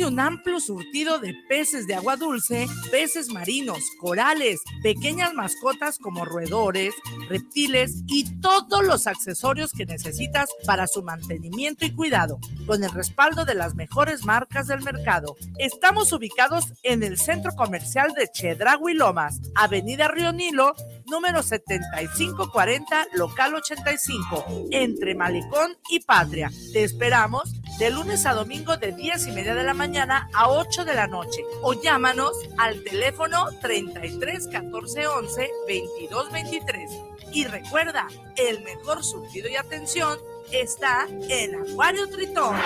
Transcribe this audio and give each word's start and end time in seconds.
un 0.00 0.18
amplio 0.18 0.58
surtido 0.58 1.18
de 1.18 1.34
peces 1.50 1.86
de 1.86 1.94
agua 1.94 2.16
dulce, 2.16 2.66
peces 2.90 3.28
marinos, 3.28 3.78
corales, 4.00 4.62
pequeñas 4.82 5.34
mascotas 5.34 5.98
como 5.98 6.24
roedores, 6.24 6.94
reptiles 7.28 8.02
y 8.06 8.40
todos 8.40 8.82
los 8.86 9.06
accesorios 9.06 9.72
que 9.72 9.84
necesitas 9.84 10.48
para 10.64 10.86
su 10.86 11.02
mantenimiento 11.02 11.84
y 11.84 11.92
cuidado, 11.94 12.38
con 12.66 12.82
el 12.82 12.90
respaldo 12.90 13.44
de 13.44 13.54
las 13.54 13.74
mejores 13.74 14.24
marcas 14.24 14.66
del 14.66 14.80
mercado. 14.80 15.36
Estamos 15.58 16.10
ubicados 16.14 16.72
en 16.82 17.02
el 17.02 17.18
centro 17.18 17.52
comercial 17.52 18.14
de 18.14 18.28
Chedragui 18.28 18.94
Lomas, 18.94 19.42
Avenida 19.54 20.08
Río 20.08 20.32
Nilo, 20.32 20.74
número 21.12 21.42
7540, 21.42 23.08
local 23.12 23.54
85, 23.54 24.68
entre 24.70 25.14
Malecón 25.14 25.76
y 25.90 26.00
Patria. 26.00 26.50
Te 26.72 26.84
esperamos 26.84 27.52
de 27.78 27.90
lunes 27.90 28.24
a 28.24 28.32
domingo 28.32 28.78
de 28.78 28.92
10 28.92 29.26
y 29.26 29.32
media 29.32 29.54
de 29.54 29.62
la 29.62 29.74
mañana 29.74 30.30
a 30.32 30.48
8 30.48 30.86
de 30.86 30.94
la 30.94 31.06
noche 31.06 31.44
o 31.60 31.74
llámanos 31.74 32.32
al 32.56 32.82
teléfono 32.82 33.48
33 33.60 34.48
14 34.48 35.06
11 35.06 35.50
22 35.68 36.32
23. 36.32 36.90
Y 37.34 37.44
recuerda, 37.44 38.08
el 38.36 38.62
mejor 38.62 39.04
surtido 39.04 39.50
y 39.50 39.56
atención 39.56 40.18
está 40.50 41.06
en 41.28 41.56
Acuario 41.56 42.08
Tritón. 42.08 42.56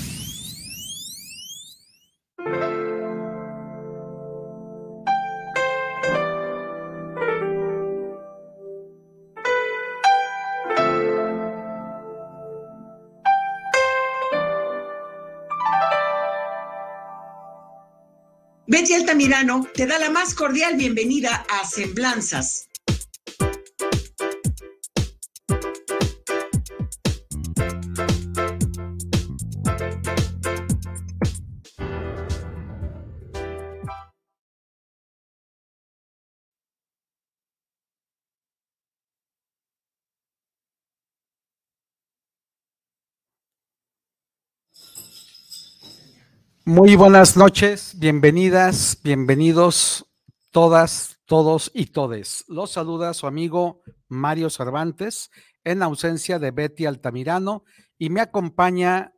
Betty 18.71 18.93
Altamirano 18.93 19.67
te 19.73 19.85
da 19.85 19.99
la 19.99 20.09
más 20.09 20.33
cordial 20.33 20.77
bienvenida 20.77 21.45
a 21.49 21.67
Semblanzas. 21.67 22.70
Muy 46.65 46.95
buenas 46.95 47.35
noches, 47.37 47.97
bienvenidas, 47.97 48.99
bienvenidos 49.03 50.05
todas, 50.51 51.17
todos 51.25 51.71
y 51.73 51.87
todes. 51.87 52.45
Los 52.47 52.73
saluda 52.73 53.15
su 53.15 53.25
amigo 53.25 53.81
Mario 54.07 54.51
Cervantes 54.51 55.31
en 55.63 55.81
ausencia 55.81 56.37
de 56.37 56.51
Betty 56.51 56.85
Altamirano 56.85 57.63
y 57.97 58.11
me 58.11 58.21
acompaña. 58.21 59.11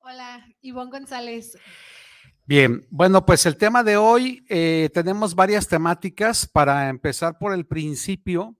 Hola, 0.00 0.46
Ivonne 0.60 0.90
González. 0.90 1.56
Bien, 2.44 2.86
bueno, 2.90 3.24
pues 3.24 3.46
el 3.46 3.56
tema 3.56 3.82
de 3.82 3.96
hoy 3.96 4.44
eh, 4.50 4.90
tenemos 4.92 5.34
varias 5.34 5.66
temáticas. 5.66 6.46
Para 6.46 6.90
empezar 6.90 7.38
por 7.38 7.54
el 7.54 7.64
principio, 7.64 8.54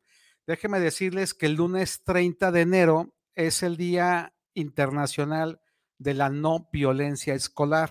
déjenme 0.47 0.80
decirles 0.80 1.34
que 1.34 1.44
el 1.47 1.56
lunes 1.56 2.03
30 2.03 2.50
de 2.50 2.60
enero 2.62 3.14
es 3.34 3.62
el 3.62 3.76
Día 3.76 4.32
Internacional 4.54 5.60
de 6.00 6.14
la 6.14 6.30
no 6.30 6.68
violencia 6.72 7.34
escolar. 7.34 7.90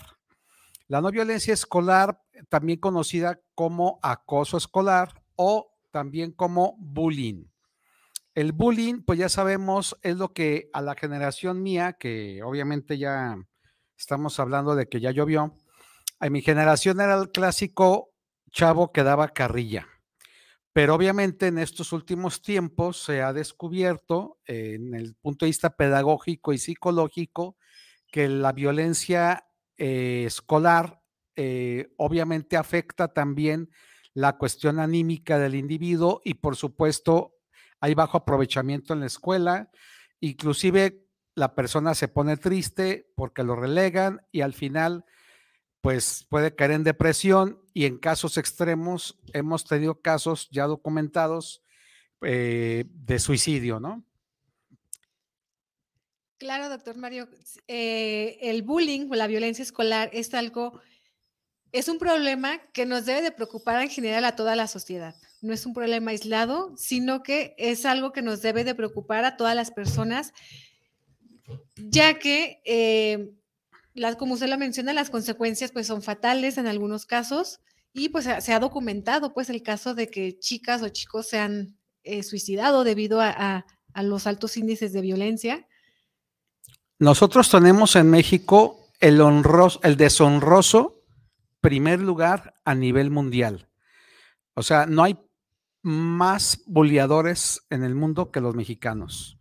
La 0.88 1.00
no 1.00 1.12
violencia 1.12 1.54
escolar, 1.54 2.22
también 2.50 2.80
conocida 2.80 3.40
como 3.54 4.00
acoso 4.02 4.58
escolar 4.58 5.24
o 5.36 5.72
también 5.92 6.32
como 6.32 6.76
bullying. 6.80 7.46
El 8.34 8.52
bullying, 8.52 9.04
pues 9.04 9.20
ya 9.20 9.30
sabemos, 9.30 9.96
es 10.02 10.18
lo 10.18 10.34
que 10.34 10.70
a 10.74 10.82
la 10.82 10.96
generación 10.96 11.62
mía, 11.62 11.94
que 11.94 12.42
obviamente 12.44 12.98
ya 12.98 13.38
estamos 13.96 14.40
hablando 14.40 14.76
de 14.76 14.88
que 14.88 15.00
ya 15.00 15.12
llovió, 15.12 15.56
a 16.20 16.30
mi 16.30 16.42
generación 16.42 17.02
era 17.02 17.16
el 17.16 17.30
clásico 17.32 18.12
chavo 18.50 18.92
que 18.92 19.04
daba 19.04 19.30
carrilla. 19.30 19.88
Pero 20.74 20.96
obviamente 20.96 21.48
en 21.48 21.60
estos 21.60 21.94
últimos 21.94 22.42
tiempos 22.42 23.04
se 23.04 23.22
ha 23.22 23.34
descubierto, 23.34 24.40
en 24.46 24.96
el 24.96 25.16
punto 25.16 25.46
de 25.46 25.50
vista 25.50 25.76
pedagógico 25.76 26.54
y 26.54 26.58
psicológico, 26.58 27.56
que 28.12 28.28
la 28.28 28.52
violencia 28.52 29.48
eh, 29.78 30.24
escolar 30.26 31.02
eh, 31.36 31.94
obviamente 31.98 32.58
afecta 32.58 33.14
también 33.14 33.70
la 34.14 34.38
cuestión 34.38 34.80
anímica 34.80 35.40
del 35.40 35.56
individuo 35.56 36.22
y 36.26 36.36
por 36.36 36.56
supuesto 36.56 37.36
hay 37.80 37.94
bajo 37.94 38.18
aprovechamiento 38.18 38.94
en 38.94 39.00
la 39.00 39.06
escuela, 39.06 39.72
inclusive 40.20 41.06
la 41.36 41.56
persona 41.56 41.96
se 41.96 42.10
pone 42.10 42.36
triste 42.36 43.10
porque 43.16 43.44
lo 43.44 43.56
relegan 43.56 44.22
y 44.32 44.42
al 44.42 44.54
final 44.54 45.06
pues 45.82 46.26
puede 46.30 46.56
caer 46.56 46.72
en 46.72 46.84
depresión 46.84 47.62
y 47.74 47.86
en 47.86 47.98
casos 47.98 48.38
extremos 48.38 49.18
hemos 49.32 49.64
tenido 49.64 50.02
casos 50.02 50.50
ya 50.52 50.66
documentados 50.66 51.64
eh, 52.22 52.84
de 52.90 53.20
suicidio, 53.20 53.80
¿no? 53.80 54.04
Claro, 56.40 56.70
doctor 56.70 56.96
Mario. 56.96 57.28
Eh, 57.68 58.38
el 58.42 58.64
bullying 58.64 59.10
o 59.12 59.16
la 59.16 59.28
violencia 59.28 59.62
escolar 59.62 60.10
es 60.14 60.34
algo, 60.34 60.80
es 61.74 61.90
un 61.90 62.00
problema 62.00 62.60
que 62.72 62.86
nos 62.86 63.06
debe 63.06 63.22
de 63.22 63.34
preocupar 63.34 63.82
en 63.84 63.90
general 63.90 64.24
a 64.24 64.38
toda 64.38 64.56
la 64.56 64.68
sociedad. 64.68 65.16
No 65.42 65.54
es 65.54 65.66
un 65.66 65.74
problema 65.74 66.12
aislado, 66.12 66.74
sino 66.78 67.24
que 67.24 67.56
es 67.58 67.86
algo 67.86 68.14
que 68.14 68.22
nos 68.22 68.42
debe 68.42 68.64
de 68.64 68.74
preocupar 68.74 69.26
a 69.26 69.36
todas 69.36 69.54
las 69.54 69.70
personas, 69.72 70.32
ya 71.76 72.20
que, 72.20 72.62
eh, 72.64 73.32
las, 73.94 74.16
como 74.16 74.36
usted 74.36 74.48
lo 74.48 74.58
menciona, 74.58 74.94
las 74.94 75.10
consecuencias 75.10 75.74
pues 75.74 75.88
son 75.88 76.02
fatales 76.02 76.58
en 76.58 76.68
algunos 76.68 77.06
casos 77.06 77.60
y 77.92 78.10
pues 78.10 78.30
se 78.40 78.54
ha 78.54 78.60
documentado 78.60 79.34
pues 79.34 79.50
el 79.50 79.62
caso 79.62 79.94
de 79.94 80.08
que 80.08 80.40
chicas 80.40 80.82
o 80.84 80.88
chicos 80.88 81.28
se 81.28 81.40
han 81.40 81.78
eh, 82.04 82.24
suicidado 82.24 82.86
debido 82.86 83.20
a 83.20 83.66
los 84.04 84.26
altos 84.26 84.56
índices 84.56 84.94
de 84.94 85.02
violencia. 85.02 85.68
Nosotros 87.00 87.50
tenemos 87.50 87.96
en 87.96 88.10
México 88.10 88.92
el, 89.00 89.22
honroso, 89.22 89.80
el 89.84 89.96
deshonroso 89.96 91.02
primer 91.62 92.02
lugar 92.02 92.56
a 92.66 92.76
nivel 92.76 93.10
mundial. 93.10 93.70
O 94.54 94.64
sea, 94.64 94.86
no 94.86 95.04
hay 95.04 95.18
más 95.82 96.62
boleadores 96.68 97.66
en 97.70 97.86
el 97.86 97.96
mundo 97.96 98.32
que 98.32 98.42
los 98.42 98.54
mexicanos. 98.54 99.38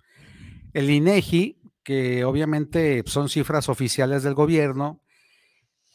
El 0.72 0.88
INEGI, 0.88 1.60
que 1.82 2.24
obviamente 2.24 3.02
son 3.06 3.28
cifras 3.28 3.68
oficiales 3.68 4.22
del 4.22 4.34
gobierno, 4.34 5.02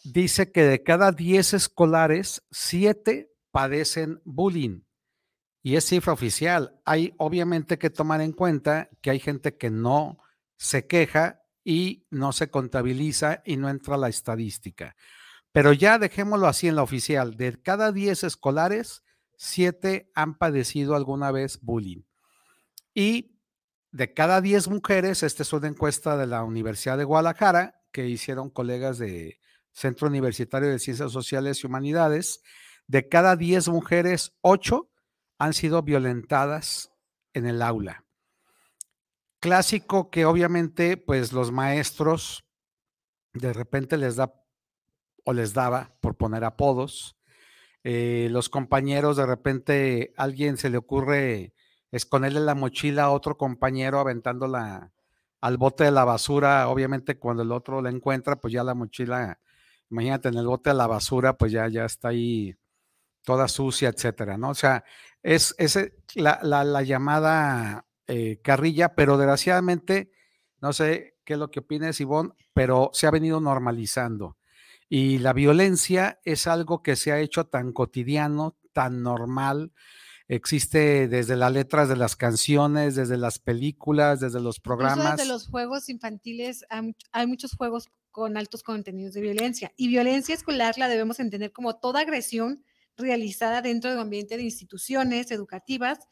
dice 0.03 0.51
que 0.51 0.63
de 0.63 0.83
cada 0.83 1.13
10 1.13 1.53
escolares, 1.53 2.43
7 2.51 3.31
padecen 3.51 4.21
bullying. 4.25 4.81
Y 5.61 5.77
es 5.77 5.85
cifra 5.85 6.11
oficial. 6.11 6.77
Hay 6.83 7.13
obviamente 7.17 7.77
que 7.77 7.89
tomar 7.89 8.19
en 8.19 8.33
cuenta 8.33 8.89
que 9.01 9.11
hay 9.11 9.19
gente 9.21 9.55
que 9.55 9.69
no 9.69 10.17
se 10.57 10.87
queja 10.87 11.42
y 11.63 12.05
no 12.09 12.33
se 12.33 12.49
contabiliza 12.49 13.41
y 13.45 13.57
no 13.57 13.69
entra 13.69 13.97
la 13.97 14.09
estadística. 14.09 14.95
Pero 15.51 15.71
ya 15.71 15.99
dejémoslo 15.99 16.47
así 16.47 16.67
en 16.67 16.75
la 16.75 16.83
oficial, 16.83 17.37
de 17.37 17.61
cada 17.61 17.91
10 17.91 18.23
escolares, 18.23 19.03
7 19.37 20.11
han 20.15 20.37
padecido 20.37 20.95
alguna 20.95 21.31
vez 21.31 21.59
bullying. 21.61 22.03
Y 22.93 23.39
de 23.91 24.13
cada 24.13 24.41
10 24.41 24.67
mujeres, 24.69 25.23
esta 25.23 25.43
es 25.43 25.53
una 25.53 25.67
encuesta 25.67 26.17
de 26.17 26.27
la 26.27 26.43
Universidad 26.43 26.97
de 26.97 27.03
Guadalajara 27.03 27.79
que 27.91 28.07
hicieron 28.07 28.49
colegas 28.49 28.97
de 28.97 29.39
Centro 29.71 30.07
Universitario 30.07 30.69
de 30.69 30.79
Ciencias 30.79 31.11
Sociales 31.11 31.63
y 31.63 31.67
Humanidades, 31.67 32.41
de 32.87 33.07
cada 33.07 33.35
10 33.35 33.69
mujeres, 33.69 34.33
8 34.41 34.89
han 35.39 35.53
sido 35.53 35.83
violentadas 35.83 36.91
en 37.33 37.45
el 37.45 37.61
aula. 37.61 38.03
Clásico 39.43 40.09
que 40.09 40.23
obviamente 40.23 40.95
pues 40.95 41.33
los 41.33 41.51
maestros 41.51 42.45
de 43.33 43.51
repente 43.51 43.97
les 43.97 44.15
da 44.15 44.33
o 45.25 45.33
les 45.33 45.53
daba 45.53 45.97
por 45.99 46.15
poner 46.15 46.45
apodos. 46.45 47.17
Eh, 47.83 48.29
los 48.31 48.47
compañeros 48.47 49.17
de 49.17 49.25
repente 49.25 50.13
alguien 50.15 50.55
se 50.55 50.69
le 50.69 50.77
ocurre 50.77 51.53
esconderle 51.91 52.39
la 52.39 52.55
mochila 52.55 53.03
a 53.03 53.11
otro 53.11 53.37
compañero 53.37 53.99
aventándola 53.99 54.93
al 55.41 55.57
bote 55.57 55.83
de 55.83 55.91
la 55.91 56.05
basura. 56.05 56.69
Obviamente 56.69 57.19
cuando 57.19 57.43
el 57.43 57.51
otro 57.51 57.81
la 57.81 57.89
encuentra, 57.89 58.37
pues 58.37 58.53
ya 58.53 58.63
la 58.63 58.75
mochila, 58.75 59.41
imagínate 59.89 60.29
en 60.29 60.35
el 60.35 60.47
bote 60.47 60.69
de 60.69 60.77
la 60.77 60.87
basura, 60.87 61.37
pues 61.37 61.51
ya, 61.51 61.67
ya 61.67 61.83
está 61.83 62.07
ahí 62.07 62.55
toda 63.23 63.49
sucia, 63.49 63.89
etcétera, 63.89 64.37
¿no? 64.37 64.51
O 64.51 64.55
sea, 64.55 64.85
es, 65.21 65.53
la, 66.15 66.39
la, 66.41 66.81
llamada 66.83 67.85
eh, 68.07 68.39
carrilla, 68.43 68.95
pero 68.95 69.17
desgraciadamente, 69.17 70.11
no 70.61 70.73
sé 70.73 71.15
qué 71.25 71.33
es 71.33 71.39
lo 71.39 71.51
que 71.51 71.59
opines, 71.59 71.99
Ivonne, 72.01 72.33
pero 72.53 72.89
se 72.93 73.07
ha 73.07 73.11
venido 73.11 73.39
normalizando. 73.39 74.37
Y 74.89 75.19
la 75.19 75.33
violencia 75.33 76.19
es 76.23 76.47
algo 76.47 76.83
que 76.83 76.95
se 76.95 77.11
ha 77.11 77.19
hecho 77.19 77.45
tan 77.45 77.71
cotidiano, 77.71 78.57
tan 78.73 79.01
normal. 79.01 79.71
Existe 80.27 81.07
desde 81.07 81.35
las 81.35 81.51
letras 81.51 81.89
de 81.89 81.95
las 81.95 82.15
canciones, 82.15 82.95
desde 82.95 83.17
las 83.17 83.39
películas, 83.39 84.19
desde 84.19 84.39
los 84.39 84.59
programas. 84.59 85.17
desde 85.17 85.31
los 85.31 85.47
juegos 85.47 85.89
infantiles 85.89 86.65
hay 87.11 87.27
muchos 87.27 87.55
juegos 87.55 87.89
con 88.11 88.37
altos 88.37 88.63
contenidos 88.63 89.13
de 89.13 89.21
violencia. 89.21 89.73
Y 89.75 89.87
violencia 89.87 90.35
escolar 90.35 90.77
la 90.77 90.87
debemos 90.87 91.19
entender 91.19 91.51
como 91.51 91.75
toda 91.77 92.01
agresión 92.01 92.63
realizada 92.95 93.61
dentro 93.61 93.89
de 93.89 93.95
un 93.95 94.03
ambiente 94.03 94.37
de 94.37 94.43
instituciones 94.43 95.31
educativas, 95.31 96.07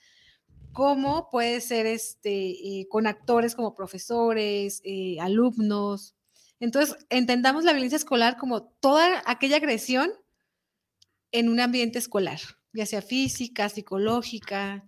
como 0.73 1.29
puede 1.29 1.61
ser 1.61 1.85
este, 1.85 2.49
eh, 2.49 2.87
con 2.89 3.07
actores 3.07 3.55
como 3.55 3.75
profesores, 3.75 4.81
eh, 4.83 5.17
alumnos. 5.19 6.15
Entonces, 6.59 6.95
entendamos 7.09 7.63
la 7.63 7.73
violencia 7.73 7.97
escolar 7.97 8.37
como 8.37 8.63
toda 8.63 9.23
aquella 9.25 9.57
agresión 9.57 10.11
en 11.31 11.49
un 11.49 11.59
ambiente 11.59 11.99
escolar, 11.99 12.39
ya 12.73 12.85
sea 12.85 13.01
física, 13.01 13.69
psicológica, 13.69 14.87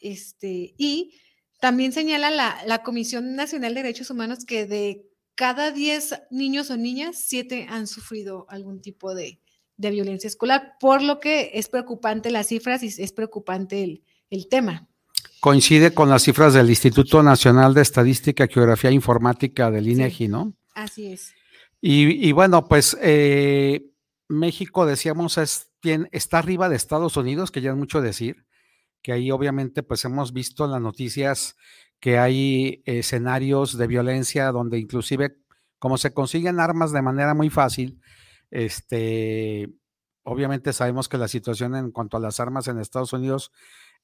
este, 0.00 0.74
y 0.76 1.14
también 1.60 1.92
señala 1.92 2.30
la, 2.30 2.82
Comisión 2.82 3.36
Nacional 3.36 3.74
de 3.74 3.82
Derechos 3.82 4.10
Humanos 4.10 4.44
que 4.44 4.66
de 4.66 5.06
cada 5.36 5.70
10 5.70 6.24
niños 6.30 6.70
o 6.70 6.76
niñas, 6.76 7.22
7 7.24 7.66
han 7.70 7.86
sufrido 7.86 8.46
algún 8.48 8.82
tipo 8.82 9.14
de 9.14 9.40
violencia 9.76 10.26
escolar, 10.26 10.74
por 10.80 11.02
lo 11.02 11.20
que 11.20 11.52
es 11.54 11.68
preocupante 11.68 12.30
las 12.30 12.48
cifras 12.48 12.82
y 12.82 12.88
es 12.88 13.12
preocupante 13.12 14.02
el, 14.30 14.48
tema. 14.48 14.88
Coincide 15.42 15.92
con 15.92 16.08
las 16.08 16.22
cifras 16.22 16.54
del 16.54 16.70
Instituto 16.70 17.20
Nacional 17.20 17.74
de 17.74 17.82
Estadística, 17.82 18.46
Geografía 18.46 18.90
e 18.90 18.92
Informática 18.92 19.72
del 19.72 19.88
INEGI, 19.88 20.28
¿no? 20.28 20.54
Así 20.72 21.12
es. 21.12 21.34
Y, 21.80 22.30
bueno, 22.30 22.68
pues 22.68 22.96
eh, 23.02 23.90
México, 24.28 24.86
decíamos, 24.86 25.38
es, 25.38 25.72
está 26.12 26.38
arriba 26.38 26.68
de 26.68 26.76
Estados 26.76 27.16
Unidos, 27.16 27.50
que 27.50 27.60
ya 27.60 27.72
es 27.72 27.76
mucho 27.76 28.00
decir, 28.00 28.46
que 29.02 29.10
ahí 29.10 29.32
obviamente 29.32 29.82
pues 29.82 30.04
hemos 30.04 30.32
visto 30.32 30.64
en 30.64 30.70
las 30.70 30.80
noticias 30.80 31.56
que 31.98 32.18
hay 32.18 32.84
escenarios 32.86 33.76
de 33.76 33.88
violencia 33.88 34.52
donde 34.52 34.78
inclusive 34.78 35.38
como 35.80 35.98
se 35.98 36.14
consiguen 36.14 36.60
armas 36.60 36.92
de 36.92 37.02
manera 37.02 37.34
muy 37.34 37.50
fácil, 37.50 38.00
este, 38.52 39.68
obviamente 40.22 40.72
sabemos 40.72 41.08
que 41.08 41.18
la 41.18 41.26
situación 41.26 41.74
en 41.74 41.90
cuanto 41.90 42.16
a 42.16 42.20
las 42.20 42.38
armas 42.38 42.68
en 42.68 42.78
Estados 42.78 43.12
Unidos 43.12 43.50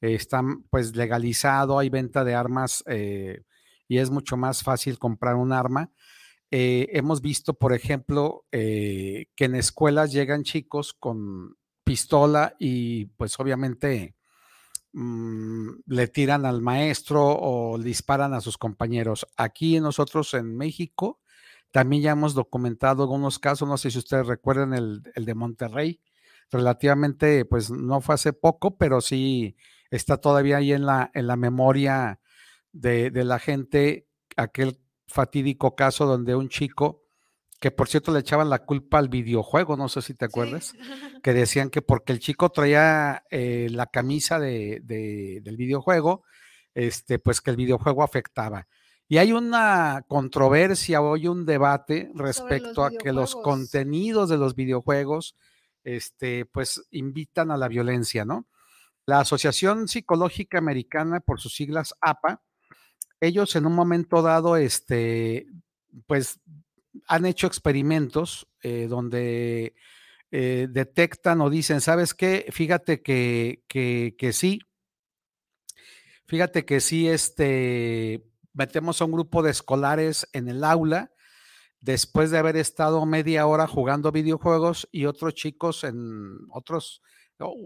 está 0.01 0.43
pues 0.71 0.97
legalizado, 0.97 1.79
hay 1.79 1.89
venta 1.89 2.25
de 2.25 2.35
armas 2.35 2.85
eh, 2.87 3.43
y 3.89 3.99
es 3.99 4.11
mucho 4.11 4.37
más 4.37 4.63
fácil 4.63 4.99
comprar 4.99 5.35
un 5.35 5.53
arma. 5.53 5.91
Eh, 6.51 6.89
hemos 6.93 7.21
visto, 7.21 7.55
por 7.55 7.73
ejemplo, 7.73 8.47
eh, 8.53 9.27
que 9.37 9.47
en 9.47 9.55
escuelas 9.55 10.13
llegan 10.13 10.45
chicos 10.45 10.95
con 10.95 11.57
pistola 11.85 12.55
y 12.59 13.07
pues 13.17 13.39
obviamente 13.41 14.15
mm, 14.93 15.69
le 15.87 16.09
tiran 16.09 16.47
al 16.47 16.63
maestro 16.63 17.27
o 17.27 17.79
disparan 17.79 18.35
a 18.35 18.41
sus 18.41 18.57
compañeros. 18.59 19.27
Aquí 19.37 19.81
nosotros 19.81 20.35
en 20.35 20.57
México 20.57 21.21
también 21.71 22.03
ya 22.03 22.13
hemos 22.13 22.35
documentado 22.35 23.03
algunos 23.03 23.39
casos, 23.39 23.69
no 23.69 23.77
sé 23.77 23.91
si 23.91 23.99
ustedes 23.99 24.27
recuerdan 24.27 24.73
el, 24.73 25.03
de 25.03 25.35
Monterrey, 25.35 26.01
relativamente, 26.51 27.45
pues 27.45 27.71
no 27.71 28.01
fue 28.01 28.15
hace 28.15 28.33
poco, 28.33 28.79
pero 28.79 29.01
sí 29.01 29.57
está 29.91 30.19
todavía 30.19 30.59
ahí 30.59 30.73
en 30.73 30.87
la, 30.87 31.11
en 31.15 31.27
la 31.27 31.37
memoria 31.37 32.21
de, 32.73 33.11
la 33.25 33.39
gente 33.39 34.07
aquel 34.37 34.79
fatídico 35.07 35.75
caso 35.75 36.07
donde 36.07 36.35
un 36.35 36.49
chico, 36.49 37.05
que 37.61 37.71
por 37.71 37.89
cierto 37.89 38.13
le 38.13 38.21
echaban 38.21 38.51
la 38.51 38.65
culpa 38.65 38.99
al 38.99 39.09
videojuego, 39.09 39.77
no 39.77 39.89
sé 39.89 40.03
si 40.03 40.15
te 40.15 40.27
acuerdas, 40.27 40.75
que 41.23 41.33
decían 41.33 41.71
que 41.71 41.83
porque 41.83 42.13
el 42.13 42.21
chico 42.21 42.51
traía 42.51 43.25
eh, 43.31 43.69
la 43.71 43.87
camisa 43.87 44.39
de, 44.39 44.81
del 44.85 45.57
videojuego, 45.57 46.25
este, 46.75 47.19
pues 47.19 47.41
que 47.41 47.51
el 47.51 47.57
videojuego 47.57 48.03
afectaba. 48.03 48.69
Y 49.11 49.17
hay 49.17 49.33
una 49.33 50.05
controversia, 50.07 51.01
hoy 51.01 51.29
un 51.29 51.47
debate 51.47 52.11
respecto 52.15 52.85
a 52.85 52.91
que 52.91 53.13
los 53.13 53.35
contenidos 53.37 54.29
de 54.29 54.37
los 54.37 54.55
videojuegos, 54.55 55.35
este, 55.83 56.45
pues 56.45 56.87
invitan 56.91 57.51
a 57.51 57.57
la 57.57 57.69
violencia, 57.69 58.27
¿no? 58.27 58.47
La 59.09 59.21
Asociación 59.21 59.89
Psicológica 59.89 60.59
Americana, 60.59 61.21
por 61.21 61.41
sus 61.41 61.55
siglas 61.55 61.95
APA, 62.03 62.43
ellos 63.23 63.57
en 63.57 63.65
un 63.65 63.75
momento 63.75 64.21
dado, 64.21 64.59
este, 64.59 65.47
pues 66.07 66.41
han 67.07 67.25
hecho 67.25 67.47
experimentos 67.47 68.49
eh, 68.63 68.87
donde 68.87 69.75
eh, 70.31 70.67
detectan 70.69 71.41
o 71.41 71.49
dicen, 71.49 71.81
¿sabes 71.81 72.13
qué? 72.13 72.49
Fíjate 72.51 73.01
que, 73.01 73.65
que, 73.67 74.15
que 74.19 74.35
sí, 74.35 74.61
fíjate 76.27 76.67
que 76.67 76.81
sí, 76.81 77.09
este, 77.09 78.27
metemos 78.53 79.01
a 79.01 79.07
un 79.07 79.13
grupo 79.13 79.43
de 79.43 79.53
escolares 79.53 80.29
en 80.35 80.51
el 80.51 80.63
aula 80.63 81.13
después 81.81 82.31
de 82.31 82.37
haber 82.37 82.59
estado 82.59 83.07
media 83.07 83.47
hora 83.47 83.67
jugando 83.67 84.13
videojuegos 84.13 84.87
y 84.93 85.07
otros 85.07 85.33
chicos 85.33 85.83
en 85.85 86.41
otros, 86.51 87.01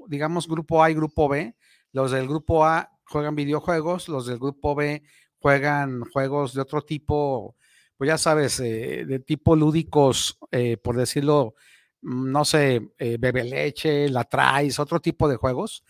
digamos, 0.08 0.48
grupo 0.48 0.82
A 0.82 0.90
y 0.90 0.94
grupo 0.94 1.28
B. 1.28 1.54
Los 1.92 2.10
del 2.10 2.28
grupo 2.28 2.64
A 2.64 2.90
juegan 3.04 3.34
videojuegos, 3.34 4.08
los 4.08 4.26
del 4.26 4.38
grupo 4.38 4.74
B 4.74 5.02
juegan 5.38 6.04
juegos 6.04 6.54
de 6.54 6.62
otro 6.62 6.82
tipo, 6.82 7.56
pues 7.96 8.08
ya 8.08 8.16
sabes, 8.16 8.60
eh, 8.60 9.04
de 9.06 9.18
tipo 9.18 9.56
lúdicos, 9.56 10.38
eh, 10.52 10.76
por 10.76 10.96
decirlo, 10.96 11.54
mm, 12.02 12.30
no 12.30 12.44
sé, 12.44 12.92
eh, 12.98 13.16
bebe 13.18 13.44
leche, 13.44 14.08
la 14.08 14.24
traes, 14.24 14.78
otro 14.78 15.00
tipo 15.00 15.28
de 15.28 15.36
juegos 15.36 15.84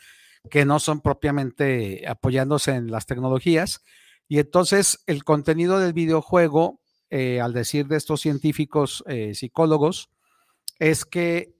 que 0.50 0.64
no 0.64 0.80
son 0.80 1.00
propiamente 1.00 2.04
apoyándose 2.08 2.72
en 2.72 2.90
las 2.90 3.06
tecnologías 3.06 3.84
y 4.26 4.40
entonces 4.40 5.04
el 5.06 5.22
contenido 5.22 5.78
del 5.78 5.92
videojuego, 5.92 6.80
al 7.10 7.52
decir 7.52 7.86
de 7.88 7.98
estos 7.98 8.22
científicos 8.22 9.04
psicólogos, 9.34 10.08
es 10.78 11.04
que 11.04 11.54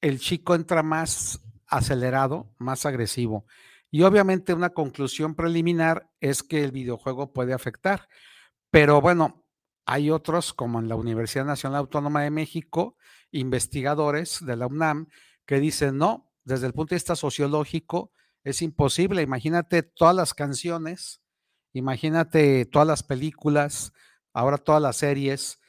el 0.00 0.20
chico 0.20 0.54
entra 0.54 0.84
más 0.84 1.40
acelerado, 1.66 2.54
más 2.58 2.86
agresivo. 2.86 3.46
Y 3.90 4.02
obviamente 4.02 4.54
una 4.54 4.70
conclusión 4.70 5.34
preliminar 5.34 6.10
es 6.20 6.42
que 6.42 6.64
el 6.64 6.72
videojuego 6.72 7.32
puede 7.32 7.52
afectar. 7.52 8.08
Pero 8.70 9.00
bueno, 9.00 9.44
hay 9.84 10.10
otros, 10.10 10.52
como 10.52 10.80
en 10.80 10.88
la 10.88 10.96
Universidad 10.96 11.44
Nacional 11.44 11.80
Autónoma 11.80 12.22
de 12.22 12.30
México, 12.30 12.96
investigadores 13.30 14.44
de 14.44 14.56
la 14.56 14.66
UNAM, 14.66 15.08
que 15.46 15.60
dicen, 15.60 15.98
no, 15.98 16.32
desde 16.44 16.66
el 16.66 16.72
punto 16.72 16.90
de 16.90 16.96
vista 16.96 17.16
sociológico, 17.16 18.12
es 18.44 18.62
imposible. 18.62 19.22
Imagínate 19.22 19.82
todas 19.82 20.14
las 20.14 20.34
canciones 20.34 21.20
Imagínate 21.76 22.64
todas 22.64 22.88
las 22.88 23.02
películas, 23.02 23.92
ahora 24.32 24.56
todas 24.56 24.80
las 24.80 24.96
series 24.96 25.60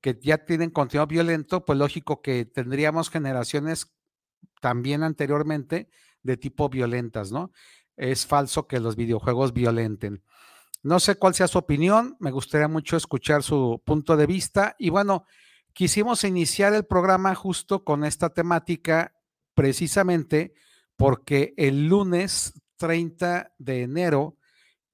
que 0.00 0.16
ya 0.22 0.38
tienen 0.44 0.70
contenido 0.70 1.08
violento, 1.08 1.64
pues 1.64 1.76
lógico 1.76 2.22
que 2.22 2.44
tendríamos 2.44 3.10
generaciones 3.10 3.97
también 4.60 5.02
anteriormente 5.02 5.88
de 6.22 6.36
tipo 6.36 6.68
violentas, 6.68 7.32
¿no? 7.32 7.52
Es 7.96 8.26
falso 8.26 8.66
que 8.66 8.80
los 8.80 8.96
videojuegos 8.96 9.52
violenten. 9.52 10.22
No 10.82 11.00
sé 11.00 11.16
cuál 11.16 11.34
sea 11.34 11.48
su 11.48 11.58
opinión, 11.58 12.16
me 12.20 12.30
gustaría 12.30 12.68
mucho 12.68 12.96
escuchar 12.96 13.42
su 13.42 13.82
punto 13.84 14.16
de 14.16 14.26
vista. 14.26 14.76
Y 14.78 14.90
bueno, 14.90 15.24
quisimos 15.72 16.24
iniciar 16.24 16.74
el 16.74 16.84
programa 16.84 17.34
justo 17.34 17.84
con 17.84 18.04
esta 18.04 18.30
temática 18.30 19.14
precisamente 19.54 20.54
porque 20.96 21.54
el 21.56 21.88
lunes 21.88 22.52
30 22.76 23.54
de 23.58 23.82
enero 23.82 24.36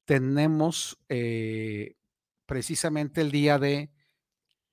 tenemos 0.04 0.98
eh, 1.08 1.96
precisamente 2.46 3.20
el 3.20 3.30
día 3.30 3.58
de 3.58 3.90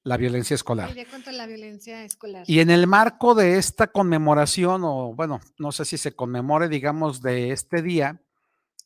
la 0.03 0.17
violencia 0.17 0.55
escolar. 0.55 0.89
El 0.89 0.95
día 0.95 1.05
contra 1.05 1.31
la 1.31 1.45
violencia 1.45 2.03
escolar. 2.03 2.43
Y 2.47 2.59
en 2.59 2.69
el 2.69 2.87
marco 2.87 3.35
de 3.35 3.57
esta 3.57 3.87
conmemoración, 3.87 4.81
o 4.83 5.13
bueno, 5.13 5.39
no 5.57 5.71
sé 5.71 5.85
si 5.85 5.97
se 5.97 6.15
conmemore, 6.15 6.69
digamos, 6.69 7.21
de 7.21 7.51
este 7.51 7.81
día, 7.81 8.21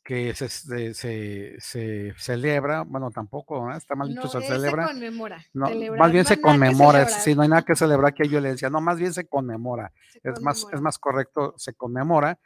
que 0.04 0.36
se, 0.36 0.50
se, 0.50 0.94
se, 0.94 1.56
se 1.60 2.14
celebra, 2.18 2.84
bueno, 2.84 3.10
tampoco, 3.10 3.72
¿eh? 3.72 3.78
está 3.78 3.96
mal 3.96 4.10
dicho, 4.10 4.22
No, 4.22 4.30
se 4.30 4.38
es 4.38 4.48
celebra. 4.48 4.88
Se 4.88 4.94
conmemora. 4.94 5.46
No, 5.52 5.68
Celebrar, 5.68 6.00
más 6.00 6.12
bien 6.12 6.24
no 6.24 6.30
se 6.30 6.42
conmemora, 6.42 7.10
sí, 7.10 7.34
no 7.34 7.42
hay 7.42 7.50
nada 7.50 7.64
que 7.64 7.76
celebrar 7.76 8.14
que 8.14 8.22
hay 8.22 8.30
violencia, 8.30 8.70
no, 8.70 8.82
más 8.82 9.00
bien 9.00 9.14
se 9.14 9.28
conmemora, 9.28 9.92
es 10.22 10.40
más, 10.42 10.68
es 10.72 10.80
más 10.80 11.00
correcto, 11.00 11.56
se 11.58 11.74
conmemora. 11.74 12.38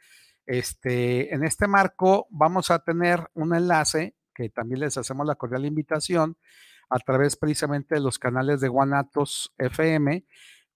Este, 0.46 1.34
en 1.34 1.44
este 1.44 1.68
marco 1.68 2.26
vamos 2.30 2.70
a 2.70 2.78
tener 2.78 3.28
un 3.34 3.54
enlace 3.54 4.14
que 4.34 4.48
también 4.48 4.80
les 4.80 4.96
hacemos 4.96 5.26
la 5.26 5.34
cordial 5.34 5.66
invitación 5.66 6.38
a 6.90 6.98
través 6.98 7.36
precisamente 7.36 7.94
de 7.94 8.00
los 8.00 8.18
canales 8.18 8.60
de 8.60 8.68
Guanatos 8.68 9.54
FM, 9.58 10.26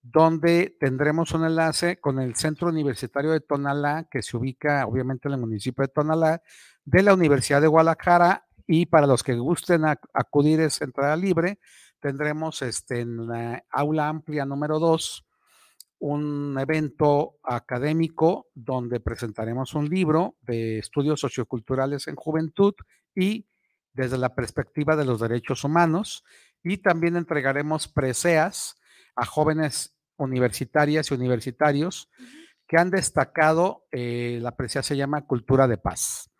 donde 0.03 0.77
tendremos 0.79 1.33
un 1.33 1.45
enlace 1.45 1.99
con 1.99 2.21
el 2.21 2.37
Centro 2.37 2.69
Universitario 2.69 3.33
de 3.33 3.41
Tonalá, 3.41 4.07
que 4.11 4.23
se 4.23 4.37
ubica 4.37 4.87
obviamente 4.87 5.29
en 5.29 5.35
el 5.35 5.41
municipio 5.41 5.83
de 5.83 5.89
Tonalá, 5.89 6.43
de 6.85 7.03
la 7.03 7.15
Universidad 7.15 7.61
de 7.61 7.69
Guadalajara, 7.69 8.47
y 8.67 8.87
para 8.87 9.07
los 9.07 9.23
que 9.23 9.35
gusten 9.35 9.83
ac- 9.83 10.09
acudir 10.15 10.61
es 10.61 10.81
entrada 10.81 11.17
libre, 11.17 11.59
tendremos 12.01 12.63
este, 12.63 13.01
en 13.01 13.27
la 13.27 13.65
aula 13.71 14.09
amplia 14.09 14.45
número 14.47 14.79
2 14.79 15.27
un 16.01 16.59
evento 16.59 17.37
académico 17.43 18.49
donde 18.55 19.01
presentaremos 19.01 19.75
un 19.75 19.89
libro 19.89 20.37
de 20.43 20.79
estudios 20.79 21.21
socioculturales 21.21 22.09
en 22.09 22.17
juventud 22.17 22.75
y 23.15 23.47
desde 23.95 24.19
la 24.19 24.35
perspectiva 24.35 24.97
de 24.97 25.05
los 25.05 25.21
derechos 25.21 25.65
humanos 25.65 26.25
y 26.63 26.79
también 26.79 27.17
entregaremos 27.17 27.89
preseas 27.89 28.77
a 29.17 29.25
jóvenes 29.25 29.97
universitarias 30.17 31.11
y 31.11 31.15
universitarios 31.15 32.11
que 32.67 32.79
han 32.79 32.91
destacado, 32.91 33.87
eh, 33.93 34.39
la 34.43 34.57
presea 34.57 34.83
se 34.83 34.97
llama 34.97 35.27
Cultura 35.27 35.69
de 35.69 35.79
Paz. 35.79 36.31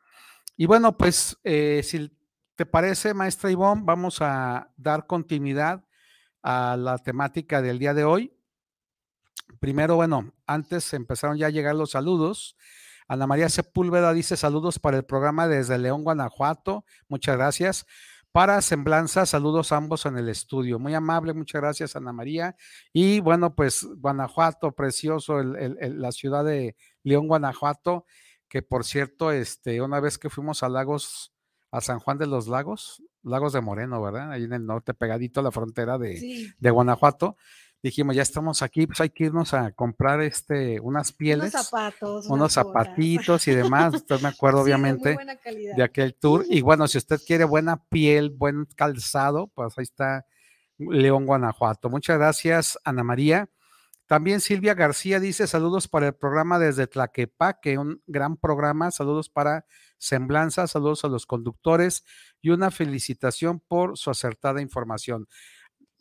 Y 0.57 0.67
bueno, 0.67 0.97
pues 0.97 1.39
eh, 1.45 1.83
si 1.85 2.17
te 2.55 2.67
parece, 2.67 3.15
maestra 3.15 3.51
Ivonne, 3.51 3.83
vamos 3.85 4.19
a 4.21 4.71
dar 4.77 5.07
continuidad 5.07 5.85
a 6.43 6.77
la 6.77 6.99
temática 6.99 7.63
del 7.63 7.79
día 7.79 7.95
de 7.95 8.05
hoy. 8.05 8.33
Primero, 9.61 9.97
bueno, 9.97 10.33
antes 10.47 10.93
empezaron 10.95 11.37
ya 11.37 11.47
a 11.47 11.51
llegar 11.51 11.75
los 11.75 11.91
saludos. 11.93 12.57
Ana 13.09 13.27
María 13.27 13.49
Sepúlveda 13.49 14.13
dice 14.13 14.37
saludos 14.37 14.79
para 14.79 14.97
el 14.97 15.05
programa 15.05 15.47
desde 15.49 15.79
León, 15.79 16.05
Guanajuato. 16.05 16.85
Muchas 17.09 17.37
gracias. 17.37 17.87
Para 18.33 18.61
Semblanza, 18.63 19.27
saludos 19.27 19.71
a 19.71 19.77
ambos 19.77 20.07
en 20.07 20.19
el 20.19 20.29
estudio. 20.29 20.79
Muy 20.81 20.95
amable, 20.95 21.35
muchas 21.35 21.61
gracias, 21.61 21.95
Ana 21.95 22.13
María. 22.13 22.57
Y 22.93 23.21
bueno, 23.21 23.55
pues 23.55 23.87
Guanajuato, 23.99 24.73
precioso, 24.73 25.39
el- 25.39 25.55
el- 25.57 25.77
el- 25.81 26.01
la 26.03 26.11
ciudad 26.11 26.45
de 26.45 26.75
León, 27.05 27.29
Guanajuato, 27.29 28.07
que 28.49 28.63
por 28.63 28.85
cierto, 28.85 29.31
este, 29.31 29.81
una 29.83 30.01
vez 30.01 30.19
que 30.19 30.31
fuimos 30.31 30.63
a 30.65 30.69
Lagos, 30.69 31.33
a 31.71 31.81
San 31.81 32.01
Juan 32.01 32.19
de 32.19 32.27
los 32.27 32.49
Lagos, 32.49 33.03
Lagos 33.23 33.53
de 33.53 33.61
Moreno, 33.61 34.03
¿verdad? 34.03 34.33
Ahí 34.33 34.45
en 34.45 34.53
el 34.53 34.67
norte, 34.67 34.95
pegadito 34.95 35.41
a 35.41 35.43
la 35.45 35.51
frontera 35.53 35.97
de, 35.99 36.17
Sí. 36.17 36.53
de 36.59 36.71
Guanajuato. 36.71 37.37
Dijimos, 37.85 38.17
ya 38.17 38.23
estamos 38.23 38.63
aquí, 38.63 38.87
pues 38.87 38.99
hay 39.03 39.11
que 39.11 39.25
irnos 39.25 39.53
a 39.53 39.71
comprar 39.73 40.23
este, 40.23 40.81
unas 40.81 41.13
pieles, 41.13 41.53
Unos 41.53 41.67
zapatos. 41.67 42.27
unos 42.31 42.53
zapatitos 42.55 43.47
y 43.47 43.55
demás. 43.55 43.93
Usted 43.93 44.23
me 44.23 44.29
acuerdo, 44.29 44.61
Sí, 44.61 44.65
obviamente, 44.65 45.19
de 45.77 45.83
aquel 45.83 46.15
tour. 46.15 46.47
Y 46.49 46.63
bueno, 46.63 46.89
si 46.89 46.97
usted 46.97 47.21
quiere 47.27 47.45
buena 47.45 47.85
piel, 47.91 48.31
buen 48.31 48.65
calzado, 48.75 49.49
pues 49.49 49.77
ahí 49.77 49.83
está 49.83 50.25
León, 50.79 51.27
Guanajuato. 51.27 51.91
Muchas 51.91 52.17
gracias, 52.17 52.79
Ana 52.85 53.05
María. 53.05 53.51
También 54.07 54.41
Silvia 54.41 54.73
García 54.73 55.21
dice 55.21 55.47
saludos 55.47 55.87
para 55.87 56.07
el 56.07 56.15
programa 56.15 56.59
desde 56.59 56.87
Tlaquepaque, 56.87 57.77
un 57.77 58.03
gran 58.07 58.39
programa. 58.39 58.93
Saludos 58.93 59.29
para 59.29 59.67
Semblanza, 59.99 60.67
saludos 60.69 61.05
a 61.05 61.09
los 61.09 61.27
conductores 61.27 62.03
y 62.41 62.49
una 62.49 62.71
felicitación 62.71 63.61
por 63.61 63.99
su 63.99 64.09
acertada 64.11 64.63
información. 64.63 65.29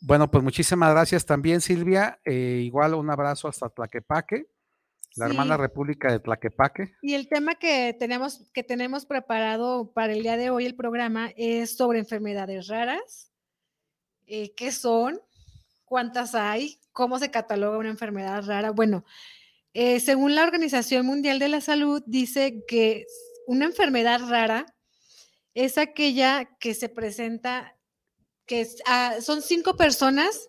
Bueno, 0.06 0.30
pues 0.30 0.44
muchísimas 0.44 0.90
gracias 0.90 1.24
también, 1.24 1.62
Silvia. 1.62 2.20
Eh, 2.26 2.60
igual 2.62 2.92
un 2.92 3.08
abrazo 3.08 3.48
hasta 3.48 3.70
Tlaquepaque, 3.70 4.46
la 5.16 5.24
hermana 5.24 5.56
república 5.56 6.12
de 6.12 6.20
Tlaquepaque. 6.20 6.94
Y 7.00 7.14
el 7.14 7.26
tema 7.26 7.54
que 7.54 7.96
tenemos, 7.98 8.50
que 8.52 8.62
tenemos 8.62 9.06
preparado 9.06 9.94
para 9.94 10.12
el 10.12 10.22
día 10.22 10.36
de 10.36 10.50
hoy, 10.50 10.66
el 10.66 10.76
programa, 10.76 11.30
es 11.38 11.78
sobre 11.78 12.00
enfermedades 12.00 12.66
raras. 12.68 13.32
Eh, 14.26 14.54
¿Qué 14.54 14.72
son? 14.72 15.22
¿Cuántas 15.86 16.34
hay? 16.34 16.78
¿Cómo 16.92 17.18
se 17.18 17.30
cataloga 17.30 17.78
una 17.78 17.88
enfermedad 17.88 18.44
rara? 18.44 18.72
Bueno, 18.72 19.06
eh, 19.72 20.00
según 20.00 20.34
la 20.34 20.44
Organización 20.44 21.06
Mundial 21.06 21.38
de 21.38 21.48
la 21.48 21.62
Salud, 21.62 22.02
dice 22.06 22.62
que 22.68 23.06
una 23.46 23.64
enfermedad 23.64 24.20
rara 24.28 24.66
es 25.54 25.78
aquella 25.78 26.44
que 26.58 26.74
se 26.74 26.90
presenta, 26.90 27.73
que 28.46 28.66
ah, 28.86 29.16
son 29.20 29.42
cinco 29.42 29.76
personas 29.76 30.48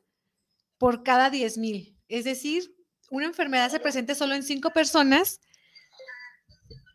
por 0.78 1.04
cada 1.04 1.30
10 1.30 1.58
mil. 1.58 1.98
Es 2.08 2.26
decir, 2.26 2.76
una 3.10 3.26
enfermedad 3.26 3.70
se 3.72 3.80
presenta 3.80 4.16
solo 4.16 4.36
en 4.36 4.44
cinco 4.44 4.72
personas 4.72 5.40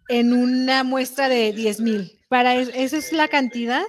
en 0.09 0.33
una 0.33 0.85
muestra 0.85 1.29
de 1.29 1.53
10 1.53 1.81
mil. 1.81 2.21
Para 2.29 2.57
es- 2.57 2.71
esa 2.75 2.97
es 2.99 3.13
la 3.13 3.29
cantidad 3.29 3.83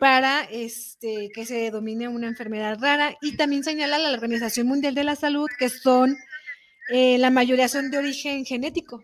para 0.00 0.42
este, 0.50 1.30
que 1.34 1.46
se 1.46 1.70
domine 1.70 2.08
una 2.08 2.26
enfermedad 2.26 2.78
rara 2.80 3.16
y 3.22 3.36
también 3.36 3.62
señala 3.64 3.98
la 3.98 4.10
Organización 4.10 4.66
Mundial 4.66 4.94
de 4.94 5.04
la 5.04 5.16
Salud 5.16 5.48
que 5.58 5.68
son 5.68 6.16
eh, 6.92 7.16
la 7.18 7.30
mayoría 7.30 7.68
son 7.68 7.90
de 7.90 7.98
origen 7.98 8.44
genético 8.44 9.00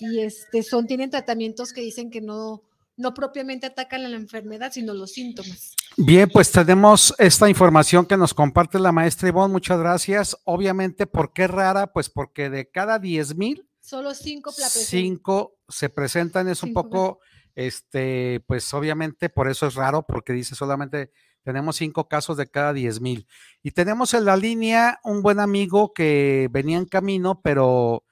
y 0.00 0.20
este 0.20 0.62
son 0.62 0.86
tienen 0.86 1.10
tratamientos 1.10 1.72
que 1.72 1.82
dicen 1.82 2.10
que 2.10 2.20
no 2.20 2.62
no 2.96 3.14
propiamente 3.14 3.66
atacan 3.66 4.04
a 4.04 4.08
la 4.08 4.16
enfermedad 4.16 4.72
sino 4.72 4.94
los 4.94 5.12
síntomas. 5.12 5.74
Bien, 5.96 6.28
pues 6.28 6.50
tenemos 6.50 7.14
esta 7.18 7.48
información 7.48 8.06
que 8.06 8.16
nos 8.16 8.34
comparte 8.34 8.78
la 8.78 8.92
maestra 8.92 9.28
Ivonne. 9.28 9.52
Muchas 9.52 9.78
gracias. 9.78 10.36
Obviamente, 10.44 11.06
¿por 11.06 11.32
qué 11.32 11.46
rara? 11.46 11.92
Pues 11.92 12.10
porque 12.10 12.50
de 12.50 12.70
cada 12.70 12.98
10 12.98 13.36
mil, 13.36 13.68
Solo 13.80 14.14
cinco 14.14 14.50
la 14.50 14.66
presentan. 14.66 14.82
cinco 14.88 15.58
se 15.68 15.88
presentan. 15.88 16.48
Es 16.48 16.62
un 16.62 16.72
poco, 16.72 17.20
este, 17.54 18.42
pues 18.46 18.72
obviamente 18.74 19.28
por 19.28 19.48
eso 19.48 19.66
es 19.66 19.74
raro, 19.74 20.04
porque 20.06 20.32
dice 20.32 20.54
solamente 20.54 21.12
tenemos 21.44 21.76
cinco 21.76 22.08
casos 22.08 22.36
de 22.36 22.50
cada 22.50 22.72
10 22.72 23.00
mil. 23.00 23.28
Y 23.62 23.70
tenemos 23.70 24.12
en 24.14 24.24
la 24.24 24.36
línea 24.36 24.98
un 25.04 25.22
buen 25.22 25.38
amigo 25.38 25.92
que 25.94 26.48
venía 26.50 26.78
en 26.78 26.86
camino, 26.86 27.40
pero 27.42 28.02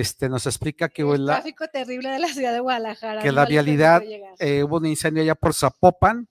este, 0.00 0.30
nos 0.30 0.46
explica 0.46 0.88
que 0.88 1.02
el 1.02 1.26
la, 1.26 1.34
tráfico 1.34 1.68
terrible 1.68 2.08
de 2.08 2.18
la 2.18 2.28
ciudad 2.28 2.54
de 2.54 2.60
Guadalajara. 2.60 3.20
que 3.20 3.30
la 3.30 3.44
vialidad, 3.44 4.02
eh, 4.38 4.62
hubo 4.62 4.78
un 4.78 4.86
incendio 4.86 5.22
allá 5.22 5.34
por 5.34 5.52
Zapopan 5.52 6.28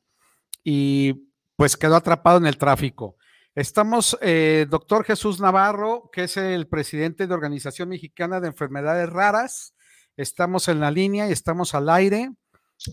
y 0.63 1.29
pues 1.55 1.77
quedó 1.77 1.95
atrapado 1.95 2.39
en 2.39 2.47
el 2.47 2.57
tráfico. 2.57 3.17
Estamos, 3.53 4.17
eh, 4.21 4.65
doctor 4.67 5.03
Jesús 5.03 5.39
Navarro, 5.39 6.09
que 6.11 6.23
es 6.23 6.37
el 6.37 6.67
presidente 6.67 7.27
de 7.27 7.33
Organización 7.35 7.89
Mexicana 7.89 8.39
de 8.39 8.47
Enfermedades 8.47 9.07
Raras. 9.11 9.75
Estamos 10.17 10.67
en 10.67 10.79
la 10.79 10.89
línea 10.89 11.29
y 11.29 11.31
estamos 11.31 11.75
al 11.75 11.89
aire. 11.89 12.31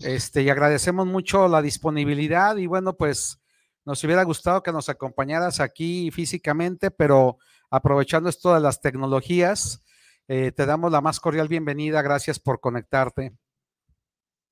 Este, 0.03 0.43
y 0.43 0.51
agradecemos 0.51 1.07
mucho 1.07 1.47
la 1.47 1.63
disponibilidad 1.63 2.57
y 2.57 2.67
bueno, 2.67 2.93
pues 2.93 3.39
nos 3.85 4.03
hubiera 4.03 4.21
gustado 4.21 4.61
que 4.61 4.71
nos 4.71 4.87
acompañaras 4.87 5.61
aquí 5.61 6.11
físicamente, 6.11 6.91
pero 6.91 7.39
aprovechando 7.71 8.29
esto 8.29 8.53
de 8.53 8.59
las 8.59 8.81
tecnologías, 8.81 9.81
eh, 10.29 10.51
te 10.51 10.67
damos 10.67 10.91
la 10.91 11.01
más 11.01 11.19
cordial 11.19 11.47
bienvenida. 11.47 12.03
Gracias 12.03 12.39
por 12.39 12.59
conectarte. 12.59 13.33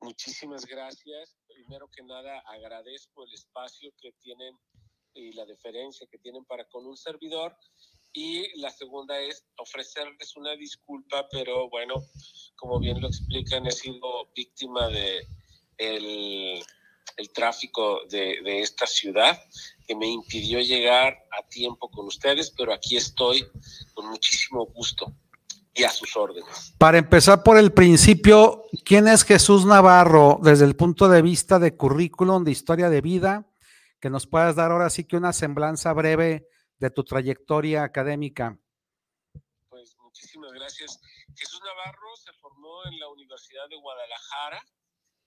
Muchísimas 0.01 0.65
gracias. 0.65 1.37
Primero 1.47 1.87
que 1.87 2.01
nada, 2.03 2.39
agradezco 2.47 3.23
el 3.23 3.33
espacio 3.35 3.91
que 4.01 4.11
tienen 4.13 4.57
y 5.13 5.33
la 5.33 5.45
deferencia 5.45 6.07
que 6.09 6.17
tienen 6.17 6.45
para 6.45 6.65
con 6.65 6.87
un 6.87 6.97
servidor. 6.97 7.55
Y 8.11 8.59
la 8.59 8.71
segunda 8.71 9.19
es 9.19 9.45
ofrecerles 9.57 10.35
una 10.35 10.55
disculpa, 10.55 11.27
pero 11.29 11.69
bueno, 11.69 11.93
como 12.55 12.79
bien 12.79 12.99
lo 12.99 13.07
explican, 13.07 13.67
he 13.67 13.71
sido 13.71 14.31
víctima 14.35 14.87
de 14.87 15.27
el, 15.77 16.63
el 17.17 17.33
tráfico 17.33 18.01
de, 18.09 18.41
de 18.41 18.61
esta 18.61 18.87
ciudad 18.87 19.39
que 19.85 19.95
me 19.95 20.07
impidió 20.07 20.59
llegar 20.59 21.15
a 21.37 21.47
tiempo 21.47 21.87
con 21.91 22.07
ustedes, 22.07 22.49
pero 22.49 22.73
aquí 22.73 22.97
estoy 22.97 23.45
con 23.93 24.07
muchísimo 24.07 24.65
gusto. 24.65 25.13
Y 25.77 25.83
a 25.83 25.91
sus 25.91 26.17
órdenes. 26.17 26.73
Para 26.79 26.97
empezar 26.97 27.43
por 27.43 27.57
el 27.57 27.71
principio, 27.71 28.63
¿quién 28.83 29.07
es 29.07 29.23
Jesús 29.23 29.65
Navarro 29.65 30.39
desde 30.41 30.65
el 30.65 30.75
punto 30.75 31.07
de 31.07 31.21
vista 31.21 31.59
de 31.59 31.77
currículum, 31.77 32.43
de 32.43 32.51
historia 32.51 32.89
de 32.89 33.01
vida? 33.01 33.47
Que 33.99 34.09
nos 34.09 34.25
puedas 34.25 34.55
dar 34.55 34.71
ahora 34.71 34.89
sí 34.89 35.05
que 35.05 35.17
una 35.17 35.33
semblanza 35.33 35.93
breve 35.93 36.49
de 36.79 36.89
tu 36.89 37.03
trayectoria 37.03 37.83
académica. 37.83 38.57
Pues 39.69 39.95
muchísimas 39.99 40.51
gracias. 40.51 40.99
Jesús 41.35 41.61
Navarro 41.63 42.15
se 42.15 42.33
formó 42.41 42.83
en 42.91 42.99
la 42.99 43.09
Universidad 43.09 43.69
de 43.69 43.77
Guadalajara, 43.77 44.65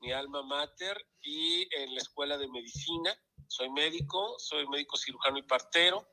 mi 0.01 0.13
alma 0.13 0.43
mater, 0.43 0.97
y 1.23 1.69
en 1.77 1.95
la 1.95 2.01
Escuela 2.01 2.37
de 2.37 2.49
Medicina. 2.49 3.15
Soy 3.47 3.71
médico, 3.71 4.35
soy 4.39 4.67
médico 4.69 4.97
cirujano 4.97 5.39
y 5.39 5.43
partero 5.43 6.07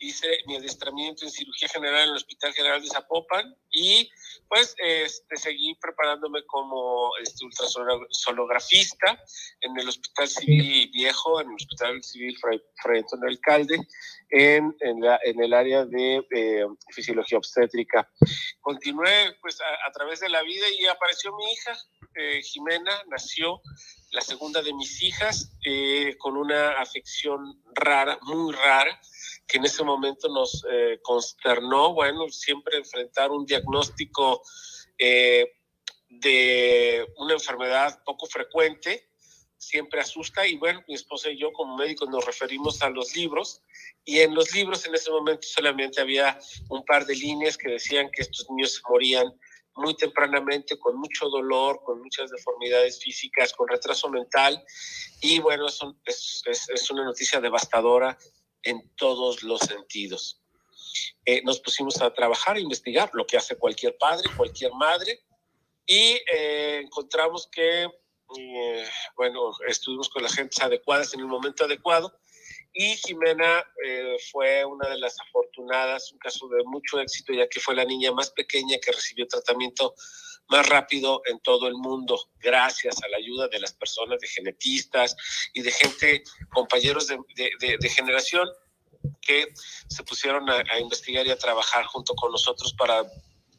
hice 0.00 0.26
mi 0.46 0.56
adiestramiento 0.56 1.24
en 1.24 1.30
cirugía 1.30 1.68
general 1.68 2.02
en 2.02 2.08
el 2.10 2.16
Hospital 2.16 2.52
General 2.54 2.80
de 2.80 2.88
Zapopan 2.88 3.54
y 3.70 4.10
pues 4.48 4.74
este, 4.78 5.36
seguí 5.36 5.74
preparándome 5.76 6.44
como 6.46 7.12
este, 7.22 7.44
ultrasonografista 7.44 9.22
en 9.60 9.78
el 9.78 9.88
Hospital 9.88 10.28
Civil 10.28 10.90
Viejo, 10.92 11.40
en 11.40 11.48
el 11.48 11.54
Hospital 11.54 12.02
Civil 12.02 12.36
Fray, 12.38 12.98
Antonio 12.98 13.28
Alcalde, 13.28 13.78
en, 14.30 14.74
en, 14.80 15.00
la, 15.00 15.20
en, 15.22 15.42
el 15.42 15.52
área 15.52 15.84
de 15.84 16.26
eh, 16.34 16.66
fisiología 16.92 17.38
obstétrica. 17.38 18.10
Continué 18.60 19.36
pues 19.40 19.60
a, 19.60 19.88
a, 19.88 19.92
través 19.92 20.20
de 20.20 20.30
la 20.30 20.42
vida 20.42 20.66
y 20.78 20.86
apareció 20.86 21.36
mi 21.36 21.44
hija, 21.52 21.76
eh, 22.14 22.42
Jimena, 22.42 23.02
nació 23.08 23.60
la 24.12 24.20
segunda 24.20 24.62
de 24.62 24.74
mis 24.74 25.02
hijas, 25.02 25.52
eh, 25.64 26.16
con 26.18 26.36
una 26.36 26.72
afección 26.80 27.62
rara, 27.74 28.18
muy 28.22 28.52
rara, 28.52 29.00
que 29.50 29.58
en 29.58 29.64
ese 29.64 29.82
momento 29.82 30.28
nos 30.28 30.64
eh, 30.70 30.98
consternó, 31.02 31.94
bueno, 31.94 32.28
siempre 32.28 32.78
enfrentar 32.78 33.30
un 33.30 33.44
diagnóstico 33.44 34.42
eh, 34.98 35.52
de 36.08 37.06
una 37.16 37.34
enfermedad 37.34 38.00
poco 38.04 38.26
frecuente, 38.26 39.10
siempre 39.58 40.00
asusta 40.00 40.46
y 40.46 40.56
bueno, 40.56 40.82
mi 40.88 40.94
esposa 40.94 41.30
y 41.30 41.38
yo 41.38 41.52
como 41.52 41.76
médicos 41.76 42.08
nos 42.08 42.24
referimos 42.24 42.80
a 42.82 42.90
los 42.90 43.14
libros 43.14 43.62
y 44.04 44.20
en 44.20 44.34
los 44.34 44.54
libros 44.54 44.86
en 44.86 44.94
ese 44.94 45.10
momento 45.10 45.46
solamente 45.46 46.00
había 46.00 46.38
un 46.68 46.84
par 46.84 47.04
de 47.04 47.14
líneas 47.14 47.58
que 47.58 47.70
decían 47.70 48.10
que 48.10 48.22
estos 48.22 48.48
niños 48.50 48.74
se 48.74 48.80
morían 48.88 49.32
muy 49.76 49.94
tempranamente, 49.94 50.78
con 50.78 50.96
mucho 50.96 51.28
dolor, 51.28 51.80
con 51.84 52.00
muchas 52.00 52.30
deformidades 52.30 53.00
físicas, 53.02 53.52
con 53.52 53.68
retraso 53.68 54.08
mental. 54.08 54.62
Y 55.20 55.38
bueno, 55.40 55.66
es, 55.66 56.90
una 56.90 57.04
noticia 57.04 57.40
devastadora 57.40 58.16
en 58.62 58.88
todos 58.96 59.42
los 59.42 59.60
sentidos. 59.60 60.40
Eh, 61.24 61.42
nos 61.44 61.60
pusimos 61.60 62.00
a 62.00 62.12
trabajar, 62.12 62.56
a 62.56 62.60
investigar 62.60 63.10
lo 63.12 63.26
que 63.26 63.36
hace 63.36 63.56
cualquier 63.56 63.96
padre, 63.98 64.28
cualquier 64.36 64.72
madre, 64.72 65.20
y 65.86 66.18
eh, 66.32 66.80
encontramos 66.82 67.48
que, 67.50 67.84
eh, 67.84 68.88
bueno, 69.16 69.52
estuvimos 69.68 70.08
con 70.08 70.22
las 70.22 70.34
gentes 70.34 70.60
adecuadas 70.60 71.14
en 71.14 71.20
el 71.20 71.26
momento 71.26 71.64
adecuado, 71.64 72.12
y 72.72 72.94
Jimena 72.96 73.64
fue 74.30 74.64
una 74.64 74.88
de 74.88 74.98
las 74.98 75.16
afortunadas, 75.20 76.12
un 76.12 76.18
caso 76.18 76.46
de 76.48 76.62
mucho 76.62 77.00
éxito, 77.00 77.32
ya 77.32 77.48
que 77.48 77.58
fue 77.58 77.74
la 77.74 77.84
niña 77.84 78.12
más 78.12 78.30
pequeña 78.30 78.78
que 78.78 78.92
recibió 78.92 79.26
tratamiento 79.26 79.92
más 80.50 80.68
rápido 80.68 81.22
en 81.26 81.38
todo 81.40 81.68
el 81.68 81.74
mundo, 81.74 82.28
gracias 82.40 83.02
a 83.02 83.08
la 83.08 83.18
ayuda 83.18 83.48
de 83.48 83.60
las 83.60 83.72
personas, 83.72 84.18
de 84.20 84.26
genetistas 84.26 85.16
y 85.54 85.62
de 85.62 85.70
gente, 85.70 86.24
compañeros 86.52 87.06
de, 87.06 87.18
de, 87.78 87.88
generación 87.88 88.48
que 89.20 89.46
se 89.88 90.02
pusieron 90.02 90.50
a, 90.50 90.64
a, 90.70 90.80
investigar 90.80 91.26
y 91.26 91.30
a 91.30 91.38
trabajar 91.38 91.84
junto 91.86 92.14
con 92.14 92.32
nosotros 92.32 92.74
para 92.74 93.04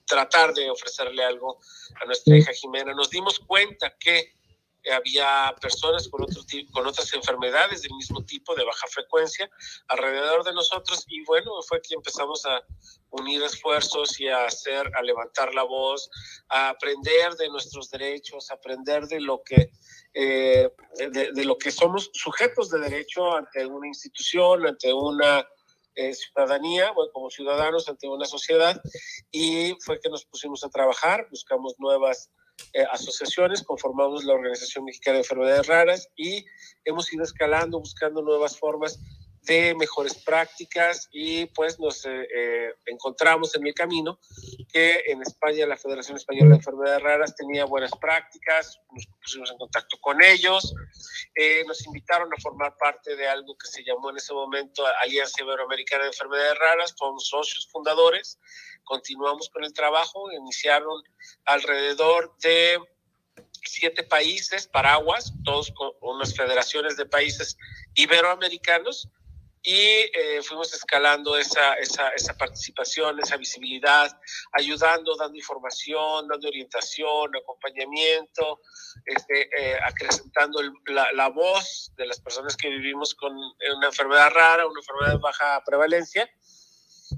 tratar 0.06 0.54
de 0.54 0.70
ofrecerle 0.70 1.24
algo 1.24 1.60
a 2.02 2.06
nuestra 2.06 2.38
hija 2.38 2.52
Jimena. 2.52 2.94
Nos 2.94 3.10
dimos 3.10 3.40
cuenta 3.40 3.96
que 3.98 4.34
había 4.90 5.54
personas 5.62 6.08
con, 6.08 6.24
otro 6.24 6.44
tipo, 6.44 6.72
con 6.72 6.88
otras 6.88 7.14
enfermedades 7.14 7.82
del 7.84 7.94
mismo 7.94 8.24
tipo, 8.26 8.56
de 8.56 8.64
baja 8.64 8.88
frecuencia, 8.88 9.50
alrededor 9.88 10.44
de 10.44 10.54
nosotros 10.54 11.06
y 11.08 11.24
bueno, 11.26 11.52
fue 11.68 11.82
que 11.82 11.96
empezamos 11.96 12.46
a 12.46 12.64
unir 13.12 13.44
esfuerzos 13.44 14.20
y 14.20 14.28
a 14.28 14.46
hacer, 14.46 14.90
a 14.96 15.02
levantar 15.02 15.54
la 15.54 15.64
voz, 15.64 16.10
a 16.50 16.70
aprender 16.70 17.34
de 17.36 17.50
nuestros 17.50 17.90
derechos, 17.90 18.50
a 18.50 18.56
aprender 18.56 19.08
de 19.08 19.20
lo 19.20 19.44
que, 19.44 19.72
eh, 20.14 20.70
de, 20.96 21.32
de, 21.32 21.46
lo 21.46 21.58
que 21.58 21.72
somos 21.72 22.10
sujetos 22.14 22.70
de 22.70 22.80
derecho 22.80 23.36
ante 23.36 23.66
una 23.66 23.88
institución, 23.88 24.66
ante 24.66 24.94
una 24.94 25.46
eh, 25.94 26.14
ciudadanía, 26.14 26.92
bueno, 26.92 27.12
como 27.12 27.30
ciudadanos 27.30 27.90
ante 27.90 28.08
una 28.08 28.26
sociedad 28.26 28.82
y 29.30 29.76
fue 29.82 30.00
que 30.00 30.10
nos 30.10 30.24
pusimos 30.24 30.64
a 30.64 30.70
trabajar, 30.70 31.28
buscamos 31.30 31.76
nuevas 31.80 32.32
eh, 32.74 32.86
asociaciones, 32.92 33.64
conformamos 33.64 34.24
la 34.24 34.34
Organización 34.34 34.86
Mexicana 34.86 35.16
de 35.16 35.22
Enfermedades 35.22 35.68
Raras 35.68 36.10
y 36.16 36.46
hemos 36.86 37.12
ido 37.14 37.24
escalando, 37.24 37.80
buscando 37.80 38.22
nuevas 38.22 38.58
formas 38.58 39.00
de 39.44 39.74
mejores 39.76 40.14
prácticas 40.24 41.10
y 41.12 41.48
pues 41.48 41.80
nos 41.80 42.06
eh, 42.06 42.28
eh, 42.36 42.74
encontramos 42.86 43.56
en 43.56 43.66
el 43.66 43.74
camino 43.74 44.20
que 44.72 45.04
en 45.08 45.22
España 45.22 45.66
la 45.66 45.78
Federación 45.78 46.18
Española 46.18 46.52
de 46.52 46.56
Enfermedades 46.58 47.02
Raras 47.02 47.36
tenía 47.36 47.66
buenas 47.66 47.92
prácticas, 48.00 48.80
nos 48.92 49.08
pusimos 49.22 49.50
en 49.52 49.58
contacto 49.58 49.98
con 50.00 50.22
ellos, 50.22 50.74
eh, 51.36 51.64
nos 51.66 51.86
invitaron 51.88 52.30
a 52.32 52.42
formar 52.42 52.78
parte 52.78 53.16
de 53.16 53.28
algo 53.28 53.58
que 53.58 53.68
se 53.68 53.84
llamó 53.84 54.12
en 54.12 54.18
ese 54.18 54.34
momento 54.34 54.84
Alianza 55.02 55.42
Iberoamericana 55.42 56.04
de 56.04 56.10
Enfermedades 56.10 56.60
Raras, 56.60 56.96
somos 56.96 57.28
socios 57.28 57.68
fundadores, 57.72 58.40
continuamos 58.84 59.50
con 59.50 59.64
el 59.64 59.74
trabajo, 59.74 60.32
iniciaron 60.32 61.02
alrededor 61.46 62.36
de 62.44 62.80
siete 63.64 64.04
países, 64.04 64.68
paraguas, 64.68 65.34
todos 65.44 65.72
con 65.72 65.92
unas 66.02 66.36
federaciones 66.36 66.98
de 66.98 67.06
países 67.06 67.58
iberoamericanos, 67.96 69.10
y 69.64 69.76
eh, 69.76 70.42
fuimos 70.42 70.74
escalando 70.74 71.38
esa, 71.38 71.76
esa, 71.76 72.10
esa, 72.10 72.36
participación, 72.36 73.20
esa 73.20 73.38
visibilidad, 73.38 74.12
ayudando, 74.54 75.16
dando 75.16 75.38
información, 75.38 76.28
dando 76.28 76.48
orientación, 76.48 77.36
acompañamiento, 77.36 78.62
este, 79.06 79.50
eh, 79.56 79.78
acrecentando 79.84 80.62
el, 80.62 80.72
la, 80.88 81.12
la, 81.14 81.30
voz 81.30 81.92
de 81.96 82.08
las 82.08 82.20
personas 82.20 82.58
que 82.58 82.70
vivimos 82.70 83.14
con 83.14 83.36
una 83.36 83.88
enfermedad 83.88 84.32
rara, 84.32 84.66
una 84.66 84.80
enfermedad 84.80 85.14
de 85.14 85.20
baja 85.20 85.64
prevalencia. 85.64 86.28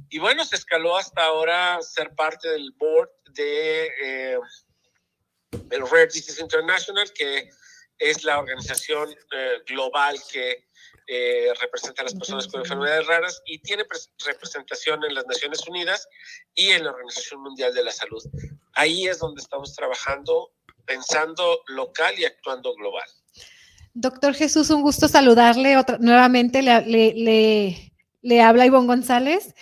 Y 0.10 0.19
bueno, 0.19 0.43
se 0.43 0.56
escaló 0.56 0.97
hasta 0.97 1.23
ahora 1.23 1.82
ser 1.82 2.13
parte 2.15 2.49
del 2.49 2.73
board 2.73 3.10
de 3.29 3.86
eh, 4.01 4.39
el 5.69 5.88
Rare 5.88 6.08
Disease 6.08 6.41
International, 6.41 7.12
que 7.13 7.49
es 7.97 8.23
la 8.23 8.39
organización 8.39 9.15
eh, 9.32 9.62
global 9.67 10.19
que 10.32 10.67
eh, 11.08 11.50
representa 11.60 12.02
a 12.02 12.06
las 12.06 12.16
personas 12.16 12.48
con 12.48 12.62
enfermedades 12.62 13.08
raras 13.08 13.42
y 13.46 13.60
tiene 13.60 13.84
representación 14.26 15.04
en 15.04 15.13
las 15.16 15.26
Naciones 15.26 15.68
Unidas 15.68 16.08
y 16.56 16.70
en 16.70 16.84
la 16.84 16.92
Organización 16.92 17.42
Mundial 17.42 17.74
de 17.74 17.84
la 17.84 17.92
Salud. 17.92 18.24
Ahí 18.74 19.08
es 19.08 19.20
donde 19.20 19.42
estamos 19.42 19.76
trabajando, 19.76 20.54
pensando 20.86 21.62
local 21.68 22.13
y 22.18 22.26
actuando 22.26 22.74
global. 22.76 23.08
Doctor 23.94 24.34
Jesús, 24.34 24.70
un 24.72 24.82
gusto 24.82 25.08
saludarle 25.08 25.78
otra, 25.78 25.98
nuevamente. 26.00 26.62
Le, 26.62 26.82
le, 27.13 27.94
le, 28.22 28.42
habla 28.42 28.66
Ivonne 28.66 28.88
González. 28.88 29.54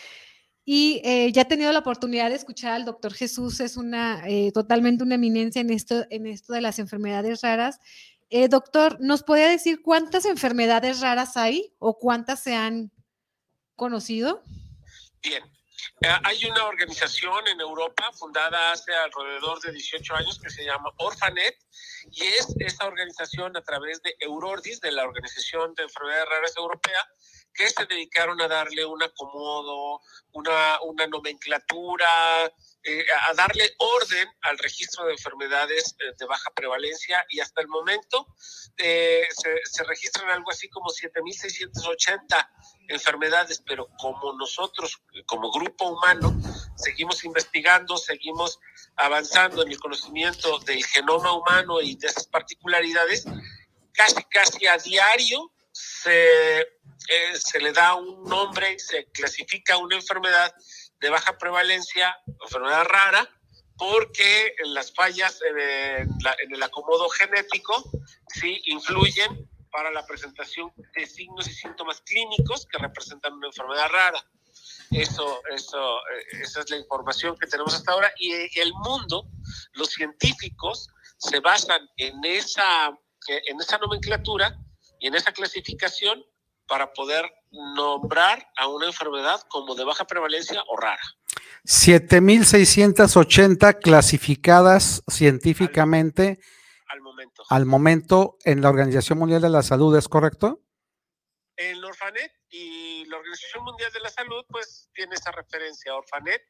Y 0.64 1.02
eh, 1.04 1.32
ya 1.34 1.42
he 1.42 1.46
tenido 1.46 1.72
la 1.74 1.80
oportunidad 1.80 2.30
de 2.30 2.36
escuchar 2.36 2.74
al 2.74 2.86
doctor 2.86 3.14
Jesús, 3.14 3.60
es 3.60 3.78
una 3.78 4.22
eh, 4.28 4.52
totalmente 4.54 5.04
una 5.04 5.16
eminencia 5.16 5.60
en 5.60 5.72
esto, 5.72 6.06
en 6.12 6.28
esto 6.28 6.54
de 6.54 6.62
las 6.62 6.78
enfermedades 6.78 7.42
raras. 7.42 7.80
Eh, 8.34 8.48
doctor, 8.48 8.96
¿nos 9.02 9.24
puede 9.24 9.50
decir 9.50 9.82
cuántas 9.82 10.24
enfermedades 10.24 11.02
raras 11.02 11.36
hay 11.36 11.76
o 11.80 12.00
cuántas 12.00 12.42
se 12.42 12.56
han 12.56 12.90
conocido? 13.76 14.42
Bien, 15.22 15.44
eh, 16.00 16.08
hay 16.24 16.46
una 16.46 16.66
organización 16.66 17.46
en 17.50 17.60
Europa 17.60 18.10
fundada 18.14 18.72
hace 18.72 18.94
alrededor 18.94 19.60
de 19.60 19.74
18 19.74 20.16
años 20.16 20.40
que 20.40 20.50
se 20.50 20.64
llama 20.64 20.94
Orphanet 21.00 21.58
y 22.10 22.24
es 22.24 22.56
esta 22.60 22.88
organización 22.88 23.58
a 23.58 23.64
través 23.64 24.02
de 24.02 24.16
Eurordis, 24.22 24.80
de 24.80 24.94
la 24.94 25.04
Organización 25.04 25.74
de 25.76 25.84
Enfermedades 25.84 26.30
Raras 26.30 26.56
Europea, 26.56 27.06
que 27.54 27.70
se 27.70 27.86
dedicaron 27.86 28.40
a 28.42 28.48
darle 28.48 28.86
un 28.86 29.02
acomodo, 29.04 30.02
una, 30.34 30.82
una 30.82 31.08
nomenclatura, 31.08 32.52
eh, 32.84 33.06
a 33.30 33.34
darle 33.36 33.76
orden 33.78 34.28
al 34.42 34.58
registro 34.58 35.06
de 35.06 35.12
enfermedades 35.12 35.96
eh, 36.00 36.16
de 36.18 36.26
baja 36.26 36.50
prevalencia 36.56 37.24
y 37.30 37.40
hasta 37.40 37.62
el 37.62 37.68
momento 37.68 38.26
eh, 38.76 39.28
se, 39.30 39.56
se, 39.66 39.84
registran 39.84 40.32
algo 40.32 40.50
así 40.50 40.68
como 40.68 40.88
7.680 40.90 42.50
enfermedades, 42.88 43.62
pero 43.68 43.88
como 44.00 44.34
nosotros, 44.34 45.00
como 45.28 45.52
grupo 45.52 45.90
humano, 45.90 46.36
seguimos 46.76 47.24
investigando, 47.24 47.98
seguimos 47.98 48.60
avanzando 48.96 49.62
en 49.62 49.72
el 49.72 49.80
conocimiento 49.80 50.58
del 50.60 50.84
genoma 50.84 51.34
humano 51.34 51.82
y 51.82 51.96
de 51.98 52.08
esas 52.08 52.26
particularidades, 52.26 53.26
casi, 53.94 54.24
casi 54.24 54.66
a 54.66 54.78
diario 54.78 55.52
se, 55.72 56.60
eh, 56.62 57.36
se 57.36 57.60
le 57.60 57.72
da 57.72 57.96
un 57.96 58.24
nombre, 58.24 58.78
se 58.80 59.06
clasifica 59.12 59.78
una 59.78 59.96
enfermedad 59.96 60.54
de 61.00 61.10
baja 61.10 61.38
prevalencia, 61.38 62.16
enfermedad 62.42 62.86
rara, 62.86 63.30
porque 63.78 64.54
las 64.66 64.94
fallas 64.94 65.40
en, 65.42 66.54
el 66.54 66.64
acomodo 66.64 67.10
genético 67.10 67.90
sí 68.28 68.62
influyen 68.66 69.50
para 69.72 69.90
la 69.92 70.06
presentación 70.06 70.72
de 70.94 71.08
signos 71.08 71.48
y 71.48 71.54
síntomas 71.54 72.02
clínicos 72.02 72.68
que 72.68 72.78
representan 72.78 73.34
una 73.34 73.48
enfermedad 73.48 73.90
rara. 73.90 74.24
Eso, 74.92 75.42
eso, 75.56 75.98
eh, 76.00 76.42
esa 76.42 76.60
es 76.60 76.70
la 76.70 76.78
información 76.78 77.38
que 77.40 77.48
tenemos 77.48 77.74
hasta 77.74 77.94
ahora 77.94 78.12
y 78.18 78.60
el 78.60 78.74
mundo, 78.74 79.26
los 79.74 79.90
científicos 79.90 80.90
se 81.18 81.40
basan 81.40 81.90
en 81.98 82.24
esa, 82.26 82.90
en 83.28 83.62
esa 83.62 83.78
nomenclatura 83.78 84.60
y 85.02 85.08
en 85.08 85.16
esa 85.16 85.34
clasificación 85.34 86.24
para 86.68 86.94
poder 86.94 87.30
nombrar 87.52 88.48
a 88.56 88.68
una 88.68 88.86
enfermedad 88.86 89.42
como 89.50 89.76
de 89.76 89.84
baja 89.84 90.06
prevalencia 90.06 90.64
o 90.70 90.78
rara. 90.78 91.02
7.680 91.66 93.80
clasificadas 93.82 95.04
científicamente 95.08 96.40
al, 96.88 97.02
momento. 97.02 97.44
al 97.50 97.66
momento 97.66 98.38
en 98.46 98.62
la 98.62 98.70
Organización 98.70 99.20
Mundial 99.20 99.42
de 99.42 99.50
la 99.50 99.64
Salud, 99.64 99.98
¿es 99.98 100.08
correcto? 100.08 100.62
En 101.58 101.84
Orfanet 101.84 102.32
y 102.50 103.04
la 103.06 103.18
Organización 103.18 103.66
Mundial 103.66 103.92
de 103.92 104.00
la 104.00 104.10
Salud 104.10 104.46
pues 104.48 104.90
tiene 104.94 105.16
esa 105.16 105.32
referencia, 105.32 105.94
Orfanet, 105.96 106.42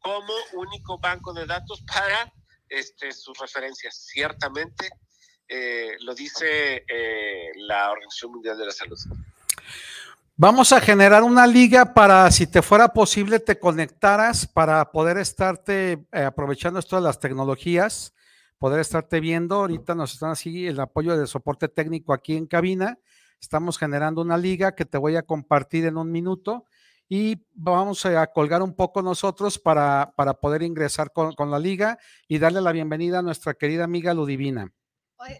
como 0.00 0.34
único 0.54 0.98
banco 0.98 1.32
de 1.32 1.46
datos 1.46 1.82
para 1.86 2.32
este, 2.68 3.12
sus 3.12 3.38
referencias. 3.38 4.06
Ciertamente 4.06 4.90
eh, 5.54 5.98
lo 6.00 6.14
dice 6.14 6.84
eh, 6.88 7.52
la 7.56 7.90
Organización 7.90 8.32
Mundial 8.32 8.56
de 8.56 8.64
la 8.64 8.72
Salud. 8.72 8.98
Vamos 10.34 10.72
a 10.72 10.80
generar 10.80 11.22
una 11.22 11.46
liga 11.46 11.92
para, 11.92 12.30
si 12.30 12.46
te 12.46 12.62
fuera 12.62 12.88
posible, 12.88 13.38
te 13.38 13.58
conectaras 13.58 14.46
para 14.46 14.90
poder 14.90 15.18
estarte 15.18 16.06
eh, 16.10 16.22
aprovechando 16.22 16.78
esto 16.78 16.96
de 16.96 17.02
las 17.02 17.20
tecnologías, 17.20 18.14
poder 18.58 18.80
estarte 18.80 19.20
viendo. 19.20 19.56
Ahorita 19.56 19.94
nos 19.94 20.14
están 20.14 20.30
así 20.30 20.66
el 20.66 20.80
apoyo 20.80 21.18
de 21.18 21.26
soporte 21.26 21.68
técnico 21.68 22.14
aquí 22.14 22.34
en 22.34 22.46
cabina. 22.46 22.98
Estamos 23.38 23.76
generando 23.76 24.22
una 24.22 24.38
liga 24.38 24.74
que 24.74 24.86
te 24.86 24.96
voy 24.96 25.16
a 25.16 25.22
compartir 25.22 25.84
en 25.84 25.98
un 25.98 26.10
minuto 26.10 26.64
y 27.10 27.44
vamos 27.52 28.06
a 28.06 28.26
colgar 28.28 28.62
un 28.62 28.74
poco 28.74 29.02
nosotros 29.02 29.58
para, 29.58 30.14
para 30.16 30.32
poder 30.32 30.62
ingresar 30.62 31.12
con, 31.12 31.34
con, 31.34 31.50
la 31.50 31.58
liga 31.58 31.98
y 32.26 32.38
darle 32.38 32.62
la 32.62 32.72
bienvenida 32.72 33.18
a 33.18 33.22
nuestra 33.22 33.52
querida 33.52 33.84
amiga 33.84 34.14
Ludivina. 34.14 34.72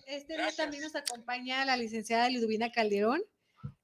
Este 0.06 0.36
día 0.36 0.50
también 0.56 0.82
nos 0.82 0.94
acompaña 0.94 1.64
la 1.64 1.76
licenciada 1.76 2.28
Ludivina 2.30 2.70
Calderón 2.70 3.22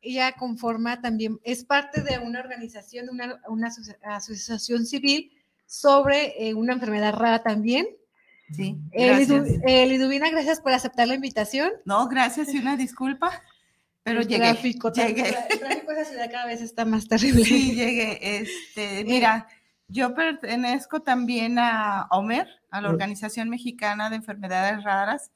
ella 0.00 0.32
conforma 0.32 1.00
también, 1.00 1.38
es 1.42 1.64
parte 1.64 2.02
de 2.02 2.18
una 2.18 2.40
organización, 2.40 3.08
una, 3.10 3.40
una 3.48 3.68
asociación 4.04 4.86
civil 4.86 5.32
sobre 5.66 6.48
eh, 6.48 6.54
una 6.54 6.74
enfermedad 6.74 7.14
rara 7.14 7.42
también. 7.42 7.86
Sí. 8.54 8.76
Gracias. 8.92 9.46
Eh, 9.66 9.86
Liduvina, 9.86 10.30
gracias 10.30 10.60
por 10.60 10.72
aceptar 10.72 11.08
la 11.08 11.14
invitación. 11.14 11.70
No, 11.84 12.08
gracias 12.08 12.54
y 12.54 12.58
una 12.58 12.76
disculpa. 12.76 13.42
Pero 14.02 14.22
llegué. 14.22 14.38
Tráfico, 14.38 14.90
llegué. 14.90 15.34
El 15.50 15.58
tráfico 15.58 15.92
de 15.92 16.00
esa 16.00 16.10
ciudad 16.10 16.30
cada 16.30 16.46
vez 16.46 16.62
está 16.62 16.86
más 16.86 17.06
terrible. 17.08 17.44
Sí, 17.44 17.74
llegué. 17.74 18.18
Este, 18.38 19.04
mira, 19.04 19.46
yo 19.88 20.14
pertenezco 20.14 21.02
también 21.02 21.58
a 21.58 22.06
OMER, 22.10 22.48
a 22.70 22.80
la 22.80 22.88
Organización 22.88 23.50
Mexicana 23.50 24.08
de 24.08 24.16
Enfermedades 24.16 24.82
Raras, 24.82 25.30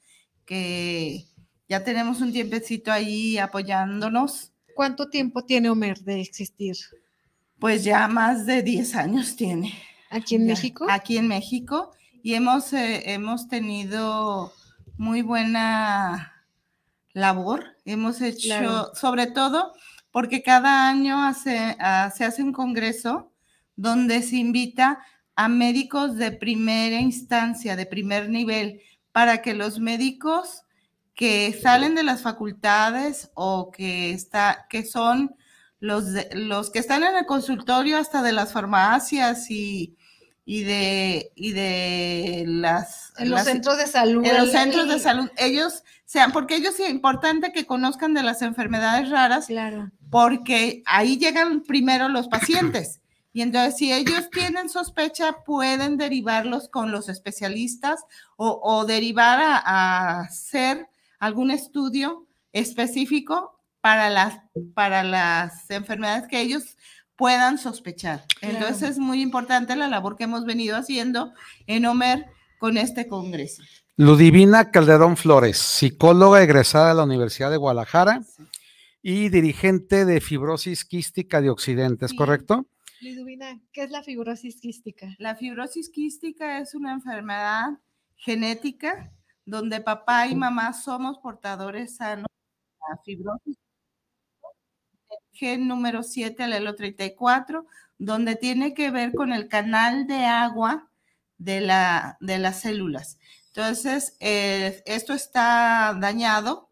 que 0.45 1.25
ya 1.69 1.85
tenemos 1.85 2.21
un 2.21 2.33
tiempecito 2.33 2.93
ahí 2.93 3.39
apoyándonos. 3.39 4.53
¿Cuánto 4.75 5.09
tiempo 5.09 5.45
tiene 5.45 5.71
Homer 5.71 5.99
de 6.01 6.21
existir? 6.21 6.77
Pues 7.59 7.85
ya 7.85 8.09
más 8.09 8.47
de 8.47 8.63
10 8.63 8.97
años 8.97 9.37
tiene. 9.37 9.73
¿Aquí 10.11 10.35
en 10.35 10.47
México? 10.47 10.87
Aquí 10.91 11.17
en 11.17 11.29
México. 11.29 11.93
Y 12.23 12.35
hemos, 12.35 12.73
eh, 12.73 13.13
hemos 13.13 13.49
tenido 13.49 14.53
muy 14.97 15.23
buena 15.23 16.33
labor. 17.13 17.77
Hemos 17.85 18.21
hecho, 18.21 18.93
sobre 18.95 19.27
todo 19.27 19.73
porque 20.11 20.43
cada 20.43 20.89
año 20.89 21.25
hace, 21.25 21.77
ah, 21.81 22.13
se 22.15 22.25
hace 22.25 22.43
un 22.43 22.53
congreso 22.53 23.33
donde 23.77 24.23
se 24.23 24.37
invita 24.37 25.05
a 25.35 25.49
médicos 25.49 26.17
de 26.17 26.31
primera 26.31 27.01
instancia, 27.01 27.75
de 27.75 27.87
primer 27.87 28.29
nivel, 28.29 28.83
para 29.13 29.43
que 29.43 29.55
los 29.55 29.79
médicos 29.79 30.65
que 31.15 31.53
salen 31.63 31.95
de 31.95 32.03
las 32.03 32.23
facultades 32.23 33.31
o 33.35 33.71
que, 33.71 34.13
está, 34.13 34.67
que 34.71 34.85
son 34.85 35.37
los, 35.79 36.05
los 36.33 36.71
que 36.71 36.79
están 36.79 37.05
en 37.05 37.17
el 37.17 37.27
consultorio 37.27 37.99
hasta 37.99 38.23
de 38.23 38.33
las 38.33 38.53
farmacias 38.53 39.51
y, 39.51 39.95
y 40.47 40.65
de, 40.65 41.33
y 41.35 41.53
de 41.53 42.45
las... 42.47 43.13
En 43.19 43.31
los 43.31 43.45
centros 43.45 43.77
de 43.77 43.87
salud. 43.87 44.25
En 44.25 44.39
los 44.39 44.51
centros 44.51 44.89
de 44.89 44.99
salud. 44.99 45.29
Ellos 45.37 45.85
sean, 46.07 46.33
porque 46.33 46.57
ellos 46.57 46.81
es 46.81 46.89
importante 46.89 47.53
que 47.53 47.67
conozcan 47.67 48.15
de 48.15 48.23
las 48.23 48.41
enfermedades 48.41 49.11
raras. 49.11 49.47
Claro. 49.47 49.91
Porque 50.11 50.83
ahí 50.87 51.19
llegan 51.19 51.63
primero 51.63 52.09
los 52.09 52.29
pacientes. 52.29 53.02
Y 53.33 53.43
entonces, 53.43 53.77
si 53.79 53.93
ellos 53.93 54.29
tienen 54.31 54.69
sospecha, 54.69 55.39
pueden 55.45 55.97
derivarlos 55.97 56.69
con 56.69 56.93
los 56.93 57.09
especialistas 57.09 58.01
o, 58.37 58.61
o 58.63 58.85
derivar 58.85 59.41
a, 59.41 59.57
a 59.59 60.21
hacer 60.21 60.89
algún 61.19 61.51
estudio 61.51 62.27
específico 62.53 63.59
para 63.81 64.11
las, 64.11 64.41
para 64.75 65.03
las 65.03 65.71
enfermedades 65.71 66.29
que 66.29 66.41
ellos 66.41 66.77
puedan 67.17 67.59
sospechar. 67.59 68.25
Entonces 68.41 68.91
es 68.91 68.99
muy 68.99 69.23
importante 69.23 69.77
la 69.77 69.89
labor 69.89 70.17
que 70.17 70.25
hemos 70.25 70.45
venido 70.45 70.77
haciendo 70.77 71.33
en 71.67 71.87
OMER 71.87 72.27
con 72.59 72.77
este 72.77 73.07
congreso. 73.07 73.63
Ludivina 73.97 74.71
Calderón 74.71 75.17
Flores, 75.17 75.59
psicóloga 75.59 76.43
egresada 76.43 76.89
de 76.89 76.95
la 76.95 77.05
Universidad 77.05 77.51
de 77.51 77.59
Guadalajara 77.59 78.23
y 79.03 79.29
dirigente 79.29 80.05
de 80.05 80.21
fibrosis 80.21 80.85
quística 80.85 81.41
de 81.41 81.51
Occidente, 81.51 82.07
¿es 82.07 82.15
correcto? 82.15 82.67
Ludivina, 83.03 83.61
¿qué 83.73 83.83
es 83.83 83.91
la 83.91 84.03
fibrosis 84.03 84.61
quística? 84.61 85.09
La 85.19 85.35
fibrosis 85.35 85.91
quística 85.91 86.59
es 86.59 86.75
una 86.75 86.93
enfermedad 86.93 87.71
genética 88.15 89.13
donde 89.45 89.81
papá 89.81 90.29
y 90.29 90.37
mamá 90.37 90.73
somos 90.73 91.19
portadores 91.19 91.97
sanos 91.97 92.27
de 92.29 92.89
la 92.89 93.03
fibrosis. 93.03 93.59
Gen 95.33 95.67
número 95.67 96.05
7, 96.05 96.45
alelo 96.45 96.77
34, 96.77 97.67
donde 97.99 98.37
tiene 98.37 98.73
que 98.73 98.93
ver 98.93 99.13
con 99.13 99.33
el 99.33 99.49
canal 99.49 100.07
de 100.07 100.25
agua 100.25 100.89
de, 101.39 101.61
la, 101.61 102.19
de 102.21 102.39
las 102.39 102.61
células. 102.61 103.19
Entonces, 103.49 104.17
eh, 104.21 104.81
esto 104.87 105.13
está 105.13 105.97
dañado 105.99 106.69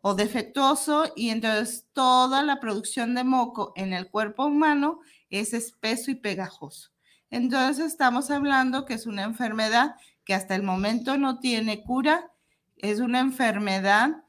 o 0.00 0.14
defectuoso 0.14 1.12
y 1.14 1.28
entonces 1.28 1.86
toda 1.92 2.42
la 2.42 2.60
producción 2.60 3.14
de 3.14 3.24
moco 3.24 3.72
en 3.76 3.92
el 3.92 4.08
cuerpo 4.08 4.46
humano 4.46 5.00
es 5.30 5.52
espeso 5.52 6.10
y 6.10 6.14
pegajoso. 6.14 6.90
Entonces, 7.30 7.86
estamos 7.86 8.30
hablando 8.30 8.84
que 8.84 8.94
es 8.94 9.06
una 9.06 9.24
enfermedad 9.24 9.96
que 10.24 10.34
hasta 10.34 10.54
el 10.54 10.62
momento 10.62 11.18
no 11.18 11.38
tiene 11.40 11.82
cura. 11.82 12.30
Es 12.76 13.00
una 13.00 13.20
enfermedad 13.20 14.24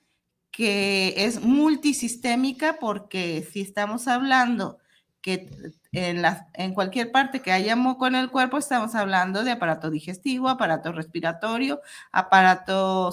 que 0.51 1.13
es 1.17 1.41
multisistémica 1.41 2.77
porque 2.79 3.47
si 3.51 3.61
estamos 3.61 4.07
hablando 4.07 4.79
que 5.21 5.49
en, 5.91 6.73
cualquier 6.73 7.11
parte 7.11 7.41
que 7.41 7.51
haya 7.51 7.75
moco 7.75 8.07
en 8.07 8.15
el 8.15 8.29
cuerpo, 8.29 8.57
estamos 8.57 8.95
hablando 8.95 9.43
de 9.43 9.51
aparato 9.51 9.89
digestivo, 9.89 10.49
aparato 10.49 10.91
respiratorio, 10.91 11.81
aparato 12.11 13.11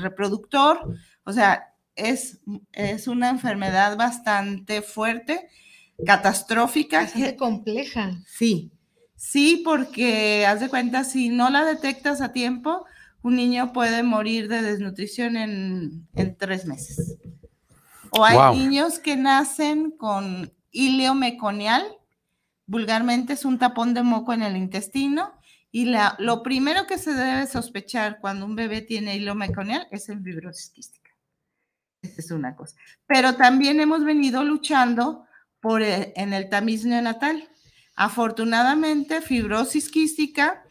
reproductor, 0.00 0.94
o 1.24 1.32
sea, 1.32 1.74
es, 1.94 2.40
es 2.72 3.08
una 3.08 3.30
enfermedad 3.30 3.96
bastante 3.96 4.82
fuerte, 4.82 5.48
catastrófica. 6.04 7.02
Bastante 7.02 7.36
compleja. 7.36 8.12
Sí, 8.26 8.72
Sí, 9.18 9.62
porque 9.64 10.46
haz 10.46 10.60
de 10.60 10.68
cuenta, 10.68 11.02
si 11.02 11.28
no 11.28 11.50
la 11.50 11.64
detectas 11.64 12.20
a 12.20 12.32
tiempo, 12.32 12.86
un 13.20 13.34
niño 13.34 13.72
puede 13.72 14.04
morir 14.04 14.46
de 14.46 14.62
desnutrición 14.62 15.36
en, 15.36 16.08
tres 16.38 16.66
meses. 16.66 17.18
O 18.10 18.24
hay 18.24 18.56
niños 18.56 19.00
que 19.00 19.16
nacen 19.16 19.90
con 19.90 20.52
ileo 20.70 21.14
meconial, 21.16 21.84
vulgarmente 22.64 23.32
es 23.32 23.44
un 23.44 23.58
tapón 23.58 23.92
de 23.92 24.04
moco 24.04 24.32
en 24.32 24.42
el 24.42 24.56
intestino, 24.56 25.32
y 25.72 25.86
la, 25.86 26.14
lo 26.20 26.44
primero 26.44 26.86
que 26.86 26.96
se 26.96 27.12
debe 27.12 27.48
sospechar 27.48 28.20
cuando 28.20 28.46
un 28.46 28.54
bebé 28.54 28.82
tiene 28.82 29.16
hilo 29.16 29.34
meconial 29.34 29.88
es 29.90 30.08
el 30.08 30.22
fibrosis 30.22 30.70
quística. 30.70 31.10
Esa 32.02 32.20
es 32.20 32.30
una 32.30 32.54
cosa. 32.54 32.76
Pero 33.08 33.34
también 33.34 33.80
hemos 33.80 34.04
venido 34.04 34.44
luchando 34.44 35.26
por 35.60 35.82
eh, 35.82 36.12
en 36.16 36.32
el 36.32 36.48
tamiz 36.48 36.84
neonatal. 36.84 37.48
Afortunadamente, 37.94 39.20
fibrosis 39.20 39.90
quística 39.90 40.62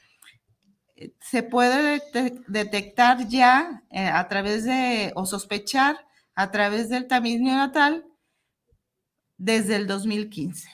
eh, 0.95 1.13
se 1.21 1.43
puede 1.43 2.02
detectar 2.47 3.28
ya 3.28 3.84
eh, 3.91 4.08
a 4.08 4.28
través 4.28 4.63
de, 4.63 5.12
o 5.15 5.26
sospechar 5.26 5.97
a 6.36 6.52
través 6.52 6.89
del 6.89 7.08
tamiz 7.08 7.39
neonatal 7.41 8.06
desde 9.38 9.76
el 9.76 9.88
2015. 9.88 10.69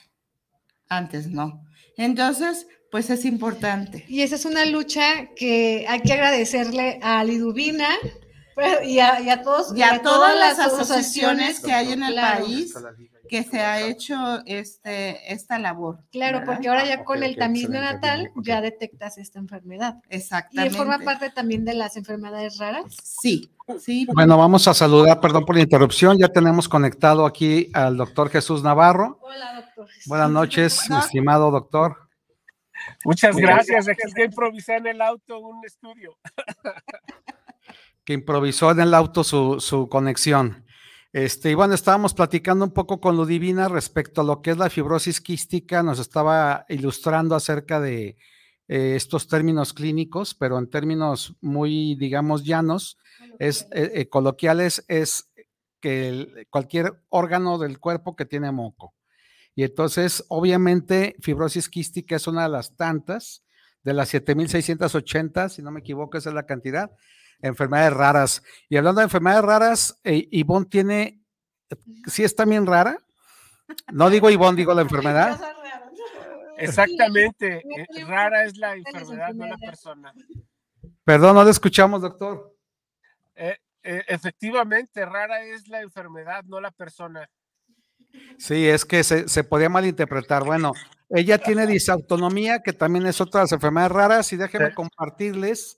Antes 0.88 1.28
no. 1.28 1.64
Entonces, 1.96 2.66
pues 2.90 3.10
es 3.10 3.24
importante. 3.24 4.04
Y 4.08 4.22
esa 4.22 4.36
es 4.36 4.44
una 4.44 4.64
lucha 4.66 5.30
que 5.34 5.86
hay 5.88 6.00
que 6.00 6.12
agradecerle 6.12 7.00
a 7.02 7.24
Liduvina 7.24 7.88
y, 8.84 9.00
a, 9.00 9.42
todos 9.42 9.76
y 9.76 9.82
a, 9.82 10.00
todas, 10.00 10.36
las 10.36 10.58
asociaciones, 10.58 11.60
que 11.60 11.72
hay 11.72 11.92
en 11.92 12.04
el 12.04 12.14
país 12.14 12.72
que 13.34 13.42
se 13.42 13.60
ha 13.62 13.80
hecho 13.80 14.14
este, 14.46 15.32
esta 15.32 15.58
labor. 15.58 15.98
Claro, 16.12 16.42
porque 16.46 16.68
ahora 16.68 16.86
ya 16.86 17.02
con 17.02 17.20
el 17.24 17.34
tamiz 17.34 17.68
neonatal 17.68 18.30
ya 18.36 18.60
detectas 18.60 19.18
esta 19.18 19.40
enfermedad. 19.40 19.96
Exactamente. 20.08 20.72
¿Y 20.72 20.78
forma 20.78 21.00
parte 21.00 21.30
también 21.30 21.64
de 21.64 21.74
las 21.74 21.96
enfermedades 21.96 22.58
raras? 22.58 22.84
Sí, 23.02 23.50
sí. 23.80 24.06
Bueno, 24.14 24.38
vamos 24.38 24.68
a 24.68 24.74
saludar, 24.74 25.20
perdón 25.20 25.44
por 25.44 25.56
la 25.56 25.62
interrupción, 25.62 26.16
ya 26.16 26.28
tenemos 26.28 26.68
conectado 26.68 27.26
aquí 27.26 27.70
al 27.74 27.96
doctor 27.96 28.30
Jesús 28.30 28.62
Navarro. 28.62 29.18
Hola, 29.20 29.62
doctor. 29.62 29.88
Buenas 30.06 30.30
noches, 30.30 30.88
mi 30.88 30.96
estimado 30.96 31.50
doctor. 31.50 32.08
Muchas 33.04 33.34
gracias, 33.34 33.88
es 33.88 34.14
que 34.14 34.26
improvisé 34.26 34.76
en 34.76 34.86
el 34.86 35.00
auto 35.00 35.40
un 35.40 35.60
estudio. 35.66 36.16
que 38.04 38.12
improvisó 38.12 38.70
en 38.70 38.78
el 38.78 38.94
auto 38.94 39.24
su, 39.24 39.58
su 39.58 39.88
conexión. 39.88 40.63
Este, 41.14 41.52
y 41.52 41.54
bueno, 41.54 41.74
estábamos 41.74 42.12
platicando 42.12 42.64
un 42.64 42.72
poco 42.72 43.00
con 43.00 43.16
Ludivina 43.16 43.68
respecto 43.68 44.20
a 44.20 44.24
lo 44.24 44.42
que 44.42 44.50
es 44.50 44.56
la 44.56 44.68
fibrosis 44.68 45.20
quística, 45.20 45.80
nos 45.80 46.00
estaba 46.00 46.66
ilustrando 46.68 47.36
acerca 47.36 47.78
de 47.78 48.16
eh, 48.66 48.96
estos 48.96 49.28
términos 49.28 49.72
clínicos, 49.72 50.34
pero 50.34 50.58
en 50.58 50.68
términos 50.68 51.36
muy, 51.40 51.94
digamos, 51.94 52.42
llanos, 52.42 52.98
es 53.38 53.68
eh, 53.70 53.92
eh, 53.94 54.08
coloquiales, 54.08 54.84
es 54.88 55.30
que 55.80 56.48
cualquier 56.50 57.00
órgano 57.10 57.58
del 57.58 57.78
cuerpo 57.78 58.16
que 58.16 58.24
tiene 58.24 58.50
moco. 58.50 58.92
Y 59.54 59.62
entonces, 59.62 60.24
obviamente, 60.26 61.14
fibrosis 61.20 61.68
quística 61.68 62.16
es 62.16 62.26
una 62.26 62.42
de 62.42 62.48
las 62.48 62.74
tantas, 62.74 63.44
de 63.84 63.94
las 63.94 64.12
7.680, 64.12 65.48
si 65.48 65.62
no 65.62 65.70
me 65.70 65.78
equivoco, 65.78 66.18
esa 66.18 66.30
es 66.30 66.34
la 66.34 66.46
cantidad, 66.46 66.90
enfermedades 67.44 67.92
raras. 67.92 68.42
Y 68.68 68.76
hablando 68.76 69.00
de 69.00 69.04
enfermedades 69.04 69.44
raras, 69.44 70.00
eh, 70.02 70.28
Ivonne 70.30 70.66
tiene, 70.66 71.22
sí 72.06 72.24
es 72.24 72.34
también 72.34 72.66
rara. 72.66 72.98
No 73.92 74.10
digo 74.10 74.30
Ivonne, 74.30 74.56
digo 74.56 74.74
la 74.74 74.82
enfermedad. 74.82 75.40
Exactamente, 76.56 77.62
eh, 77.76 78.04
rara 78.04 78.44
es 78.44 78.56
la 78.56 78.74
enfermedad, 78.74 79.34
no 79.34 79.46
la 79.46 79.58
persona. 79.58 80.14
Perdón, 81.04 81.34
no 81.34 81.44
le 81.44 81.50
escuchamos, 81.50 82.00
doctor. 82.00 82.56
Eh, 83.34 83.58
efectivamente, 83.82 85.04
rara 85.04 85.42
es 85.42 85.68
la 85.68 85.82
enfermedad, 85.82 86.44
no 86.44 86.60
la 86.60 86.70
persona. 86.70 87.28
Sí, 88.38 88.68
es 88.68 88.84
que 88.84 89.02
se, 89.02 89.28
se, 89.28 89.42
podía 89.42 89.68
malinterpretar. 89.68 90.44
Bueno, 90.44 90.72
ella 91.10 91.38
tiene 91.38 91.66
disautonomía, 91.66 92.62
que 92.62 92.72
también 92.72 93.04
es 93.06 93.20
otra 93.20 93.40
de 93.40 93.44
las 93.44 93.52
enfermedades 93.52 93.92
raras, 93.92 94.32
y 94.32 94.36
déjenme 94.36 94.72
compartirles 94.72 95.76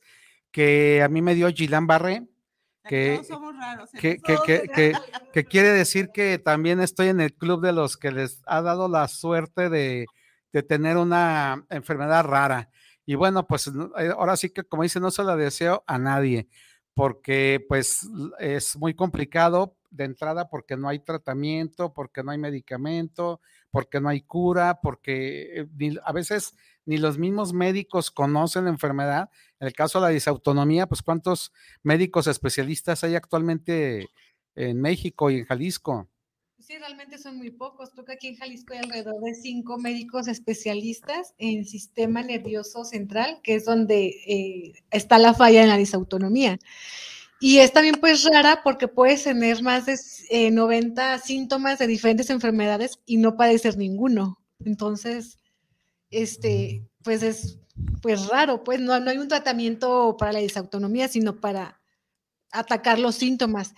que 0.57 1.03
a 1.03 1.09
mí 1.11 1.21
me 1.21 1.35
dio 1.35 1.51
Gilan 1.51 1.87
Barré, 1.87 2.27
que, 2.89 3.21
que, 4.01 4.17
que, 4.75 4.95
que, 5.35 5.45
quiere 5.45 5.69
decir 5.69 6.09
que 6.15 6.39
también 6.39 6.81
estoy 6.81 7.09
en 7.09 7.21
el 7.21 7.35
club 7.35 7.61
de 7.61 7.75
los 7.75 7.99
que 7.99 8.11
les 8.11 8.41
ha 8.47 8.63
dado 8.63 8.89
la 8.89 9.07
suerte 9.07 9.69
de, 9.69 10.07
de 10.55 10.63
tener 10.63 10.97
una 10.97 11.67
enfermedad 11.69 12.25
rara. 12.25 12.71
Y 13.05 13.17
bueno, 13.17 13.47
pues 13.47 13.67
eh, 13.67 14.13
ahora 14.17 14.35
sí 14.39 14.49
que, 14.49 14.65
como 14.65 14.83
dice, 14.83 14.99
no 14.99 15.11
se 15.11 15.25
la 15.25 15.37
deseo 15.37 15.85
a 15.87 15.99
nadie, 15.99 16.49
porque 16.95 17.63
pues 17.69 18.09
es 18.39 18.79
muy 18.79 18.95
complicado 18.95 19.77
de 19.91 20.05
entrada 20.05 20.49
porque 20.49 20.79
no 20.79 20.89
hay 20.89 21.01
tratamiento, 21.01 21.93
porque 21.93 22.23
no 22.23 22.31
hay 22.31 22.39
medicamento, 22.39 23.43
porque 23.71 24.01
no 24.01 24.09
hay 24.09 24.23
cura, 24.23 24.81
porque 24.81 25.67
eh, 25.79 25.97
a 26.03 26.13
veces 26.13 26.55
ni 26.87 26.97
los 26.97 27.19
mismos 27.19 27.53
médicos 27.53 28.11
conocen 28.11 28.65
la 28.65 28.71
enfermedad. 28.71 29.29
En 29.61 29.67
el 29.67 29.75
caso 29.75 30.01
de 30.01 30.07
la 30.07 30.11
disautonomía, 30.11 30.87
pues 30.87 31.03
cuántos 31.03 31.53
médicos 31.83 32.27
especialistas 32.27 33.05
hay 33.05 33.15
actualmente 33.15 34.09
en 34.55 34.81
México 34.81 35.31
y 35.31 35.39
en 35.39 35.45
Jalisco. 35.45 36.09
Sí, 36.59 36.79
realmente 36.79 37.19
son 37.19 37.37
muy 37.37 37.51
pocos. 37.51 37.91
Creo 37.91 38.05
que 38.05 38.15
aquí 38.15 38.29
en 38.29 38.37
Jalisco 38.37 38.73
hay 38.73 38.81
alrededor 38.81 39.21
de 39.23 39.35
cinco 39.35 39.79
médicos 39.79 40.27
especialistas 40.27 41.35
en 41.39 41.65
sistema 41.65 42.23
nervioso 42.23 42.85
central, 42.85 43.41
que 43.43 43.57
es 43.57 43.65
donde 43.67 44.07
eh, 44.27 44.73
está 44.91 45.19
la 45.19 45.35
falla 45.35 45.63
en 45.63 45.69
la 45.69 45.77
disautonomía. 45.77 46.59
Y 47.39 47.59
es 47.59 47.73
también 47.73 47.97
pues 48.01 48.25
rara 48.25 48.63
porque 48.65 48.89
puedes 48.89 49.25
tener 49.25 49.63
más 49.63 49.85
de 49.87 50.51
90 50.51 51.15
eh, 51.15 51.19
síntomas 51.19 51.79
de 51.79 51.87
diferentes 51.87 52.31
enfermedades 52.31 52.99
y 53.05 53.19
no 53.19 53.37
padecer 53.37 53.77
ninguno. 53.77 54.41
Entonces, 54.65 55.39
este, 56.11 56.87
pues 57.03 57.23
es 57.23 57.59
pues 58.01 58.29
raro, 58.29 58.65
pues 58.65 58.81
no, 58.81 58.99
no 59.01 59.11
hay 59.11 59.19
un 59.19 59.29
tratamiento 59.29 60.17
para 60.19 60.33
la 60.33 60.39
disautonomía, 60.39 61.09
sino 61.09 61.41
para 61.41 61.81
atacar 62.53 62.99
los 62.99 63.17
síntomas. 63.17 63.75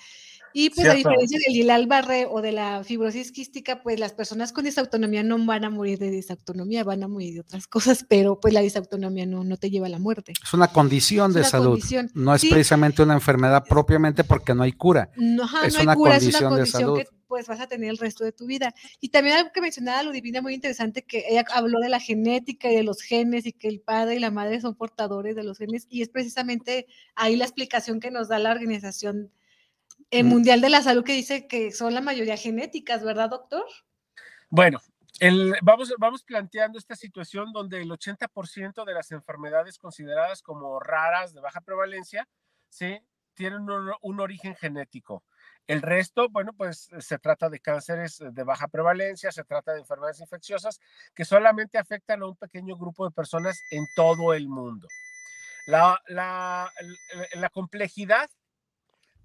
Y 0.53 0.71
pues 0.71 0.89
a 0.89 0.95
diferencia 0.95 1.39
del 1.47 1.57
hilal 1.57 1.87
barre 1.87 2.27
o 2.31 2.41
de 2.41 2.53
la 2.53 2.85
fibrosis 2.85 3.33
quística, 3.33 3.83
pues 3.83 3.99
las 4.01 4.13
personas 4.13 4.53
con 4.53 4.65
disautonomía 4.65 5.23
no 5.23 5.45
van 5.45 5.65
a 5.65 5.71
morir 5.71 5.99
de 5.99 6.11
disautonomía, 6.11 6.85
van 6.85 7.03
a 7.03 7.09
morir 7.09 7.35
de 7.35 7.41
otras 7.41 7.67
cosas, 7.67 8.05
pero 8.09 8.41
pues 8.41 8.55
la 8.55 8.61
disautonomía 8.61 9.27
no, 9.27 9.45
no 9.45 9.57
te 9.57 9.71
lleva 9.71 9.87
a 9.87 9.91
la 9.91 9.99
muerte. 9.99 10.33
Es 10.43 10.53
una 10.55 10.69
condición 10.69 11.33
de 11.33 11.45
salud, 11.45 11.83
no 12.15 12.35
es 12.35 12.45
precisamente 12.47 13.03
una 13.03 13.15
enfermedad 13.15 13.65
propiamente 13.69 14.25
porque 14.25 14.55
no 14.55 14.63
hay 14.63 14.73
cura. 14.73 15.11
No, 15.17 15.45
es, 15.65 15.79
una 15.79 15.95
cura, 15.95 16.13
condición 16.13 16.35
es 16.35 16.41
una 16.41 16.49
condición 16.51 16.59
de 16.59 16.67
salud. 16.67 16.99
que 16.99 17.19
pues 17.29 17.47
vas 17.47 17.61
a 17.61 17.69
tener 17.69 17.91
el 17.91 17.99
resto 17.99 18.25
de 18.25 18.33
tu 18.33 18.47
vida. 18.47 18.75
Y 19.01 19.11
también 19.11 19.37
algo 19.37 19.53
que 19.53 19.61
mencionaba 19.61 20.03
Ludivina 20.03 20.43
muy 20.43 20.55
interesante, 20.55 21.05
que 21.05 21.25
ella 21.29 21.45
habló 21.55 21.79
de 21.79 21.91
la 21.91 22.01
genética 22.01 22.73
y 22.73 22.75
de 22.75 22.83
los 22.83 23.03
genes 23.03 23.47
y 23.47 23.53
que 23.53 23.69
el 23.69 23.81
padre 23.81 24.17
y 24.17 24.19
la 24.19 24.31
madre 24.31 24.61
son 24.61 24.75
portadores 24.75 25.37
de 25.37 25.45
los 25.45 25.59
genes 25.59 25.87
y 25.91 26.03
es 26.03 26.09
precisamente 26.09 26.87
ahí 27.15 27.37
la 27.37 27.45
explicación 27.45 28.01
que 28.01 28.11
nos 28.11 28.29
da 28.29 28.39
la 28.39 28.51
organización 28.51 29.31
el 30.11 30.25
Mundial 30.25 30.61
de 30.61 30.71
la 30.71 30.83
Salud 30.83 31.05
que 31.05 31.13
dice 31.13 31.47
que 31.47 31.73
son 31.73 31.95
la 31.95 32.01
mayoría 32.01 32.37
genéticas, 32.37 33.05
¿verdad, 33.05 33.31
doctor? 33.31 33.65
Bueno, 34.49 34.81
el, 35.21 35.55
vamos, 35.63 35.93
vamos 35.99 36.23
planteando 36.23 36.79
esta 36.79 36.97
situación 36.97 37.53
donde 37.53 37.83
el 37.83 37.91
80% 37.91 38.85
de 38.85 38.95
las 38.95 39.11
enfermedades 39.11 39.79
consideradas 39.79 40.43
como 40.43 40.81
raras 40.81 41.35
de 41.35 41.41
baja 41.41 41.61
prevalencia, 41.61 42.29
¿sí? 42.69 43.01
tienen 43.35 43.71
un, 43.71 43.93
un, 44.03 44.21
origen 44.21 44.57
genético. 44.57 45.25
El 45.67 45.83
resto, 45.83 46.29
bueno, 46.29 46.53
pues 46.55 46.89
se 46.99 47.19
trata 47.19 47.49
de 47.49 47.61
cánceres 47.61 48.19
de 48.19 48.43
baja 48.43 48.69
prevalencia, 48.69 49.31
se 49.31 49.45
trata 49.45 49.73
de 49.73 49.81
enfermedades 49.81 50.21
infecciosas 50.21 50.81
que 51.15 51.25
solamente 51.25 51.79
afectan 51.79 52.23
a 52.23 52.27
un 52.27 52.37
pequeño 52.37 52.77
grupo 52.77 53.05
de 53.05 53.15
personas 53.15 53.61
en 53.71 53.87
todo 53.95 54.35
el 54.35 54.49
mundo. 54.49 54.89
La, 55.67 56.01
la, 56.07 56.73
la 57.35 57.49
complejidad 57.51 58.31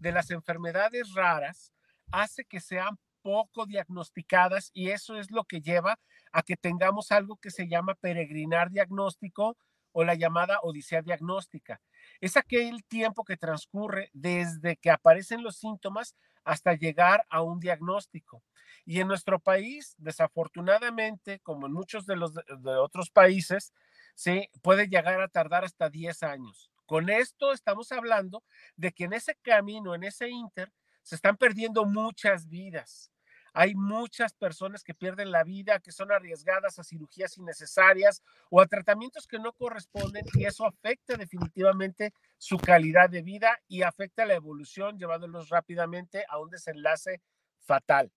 de 0.03 0.11
las 0.11 0.29
enfermedades 0.29 1.13
raras 1.13 1.73
hace 2.11 2.45
que 2.45 2.59
sean 2.59 2.99
poco 3.23 3.65
diagnosticadas 3.65 4.69
y 4.73 4.89
eso 4.89 5.17
es 5.17 5.31
lo 5.31 5.45
que 5.45 5.61
lleva 5.61 5.97
a 6.33 6.43
que 6.43 6.57
tengamos 6.57 7.11
algo 7.11 7.37
que 7.37 7.49
se 7.49 7.67
llama 7.69 7.95
peregrinar 7.95 8.69
diagnóstico 8.69 9.57
o 9.93 10.03
la 10.03 10.13
llamada 10.13 10.59
odisea 10.61 11.01
diagnóstica. 11.01 11.79
Es 12.19 12.35
aquel 12.35 12.83
tiempo 12.83 13.23
que 13.23 13.37
transcurre 13.37 14.09
desde 14.11 14.75
que 14.75 14.91
aparecen 14.91 15.41
los 15.41 15.55
síntomas 15.55 16.15
hasta 16.43 16.73
llegar 16.73 17.25
a 17.29 17.41
un 17.41 17.59
diagnóstico. 17.59 18.43
Y 18.85 18.99
en 18.99 19.07
nuestro 19.07 19.39
país, 19.39 19.95
desafortunadamente, 19.97 21.39
como 21.39 21.67
en 21.67 21.73
muchos 21.73 22.05
de 22.05 22.17
los 22.17 22.33
de, 22.33 22.75
otros 22.77 23.09
países, 23.09 23.71
¿sí? 24.15 24.49
puede 24.61 24.87
llegar 24.87 25.21
a 25.21 25.29
tardar 25.29 25.63
hasta 25.63 25.89
10 25.89 26.23
años. 26.23 26.72
Con 26.85 27.09
esto 27.09 27.53
estamos 27.53 27.91
hablando 27.91 28.43
de 28.75 28.91
que 28.91 29.05
en 29.05 29.13
ese 29.13 29.35
camino, 29.41 29.95
en 29.95 30.03
ese 30.03 30.29
inter, 30.29 30.71
se 31.01 31.15
están 31.15 31.37
perdiendo 31.37 31.85
muchas 31.85 32.47
vidas. 32.49 33.11
Hay 33.55 33.75
muchas 33.75 34.33
personas 34.33 34.83
que 34.83 34.95
pierden 34.95 35.31
la 35.31 35.43
vida, 35.43 35.79
que 35.79 35.91
son 35.91 36.11
arriesgadas 36.11 36.79
a 36.79 36.83
cirugías 36.83 37.37
innecesarias 37.37 38.23
o 38.49 38.59
a 38.59 38.65
tratamientos 38.65 39.27
que 39.27 39.37
no 39.37 39.53
corresponden 39.53 40.25
y 40.33 40.45
eso 40.45 40.65
afecta 40.65 41.15
definitivamente 41.17 42.13
su 42.39 42.57
calidad 42.57 43.11
de 43.11 43.21
vida 43.21 43.59
y 43.67 43.83
afecta 43.83 44.25
la 44.25 44.33
evolución 44.33 44.97
llevándolos 44.97 45.49
rápidamente 45.49 46.25
a 46.27 46.39
un 46.39 46.49
desenlace 46.49 47.21
fatal. 47.59 48.11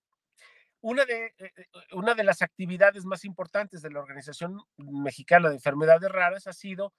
Una 0.81 1.05
de, 1.05 1.25
eh, 1.25 1.33
eh, 1.37 1.65
una 1.93 2.15
de 2.15 2.23
las 2.23 2.41
actividades 2.41 3.05
más 3.05 3.23
importantes 3.23 3.83
de 3.83 3.91
la 3.91 3.99
Organización 3.99 4.59
Mexicana 4.77 5.49
de 5.49 5.55
Enfermedades 5.55 6.11
Raras 6.11 6.47
ha 6.47 6.53
sido 6.53 6.93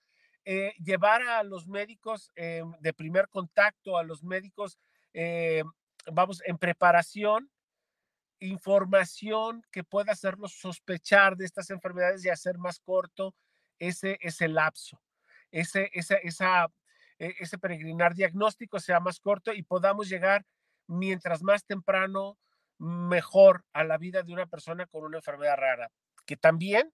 eh, 0.44 0.72
llevar 0.82 1.22
a 1.22 1.42
los 1.42 1.66
médicos 1.66 2.30
eh, 2.36 2.62
de 2.80 2.92
primer 2.92 3.28
contacto, 3.28 3.98
a 3.98 4.02
los 4.02 4.22
médicos, 4.22 4.78
eh, 5.12 5.62
vamos, 6.10 6.42
en 6.44 6.58
preparación, 6.58 7.50
información 8.40 9.62
que 9.70 9.84
pueda 9.84 10.12
hacerlos 10.12 10.54
sospechar 10.54 11.36
de 11.36 11.44
estas 11.44 11.70
enfermedades 11.70 12.24
y 12.24 12.30
hacer 12.30 12.56
más 12.58 12.80
corto 12.80 13.34
ese, 13.78 14.18
ese 14.20 14.48
lapso, 14.48 15.00
ese, 15.50 15.90
esa, 15.92 16.16
esa, 16.16 16.68
e, 17.18 17.34
ese 17.40 17.58
peregrinar 17.58 18.14
diagnóstico 18.14 18.80
sea 18.80 19.00
más 19.00 19.20
corto 19.20 19.52
y 19.52 19.62
podamos 19.62 20.08
llegar 20.08 20.46
mientras 20.86 21.42
más 21.42 21.64
temprano, 21.64 22.38
mejor 22.78 23.64
a 23.72 23.84
la 23.84 23.98
vida 23.98 24.22
de 24.22 24.32
una 24.32 24.46
persona 24.46 24.86
con 24.86 25.04
una 25.04 25.18
enfermedad 25.18 25.56
rara. 25.56 25.90
que 26.24 26.36
también 26.36 26.92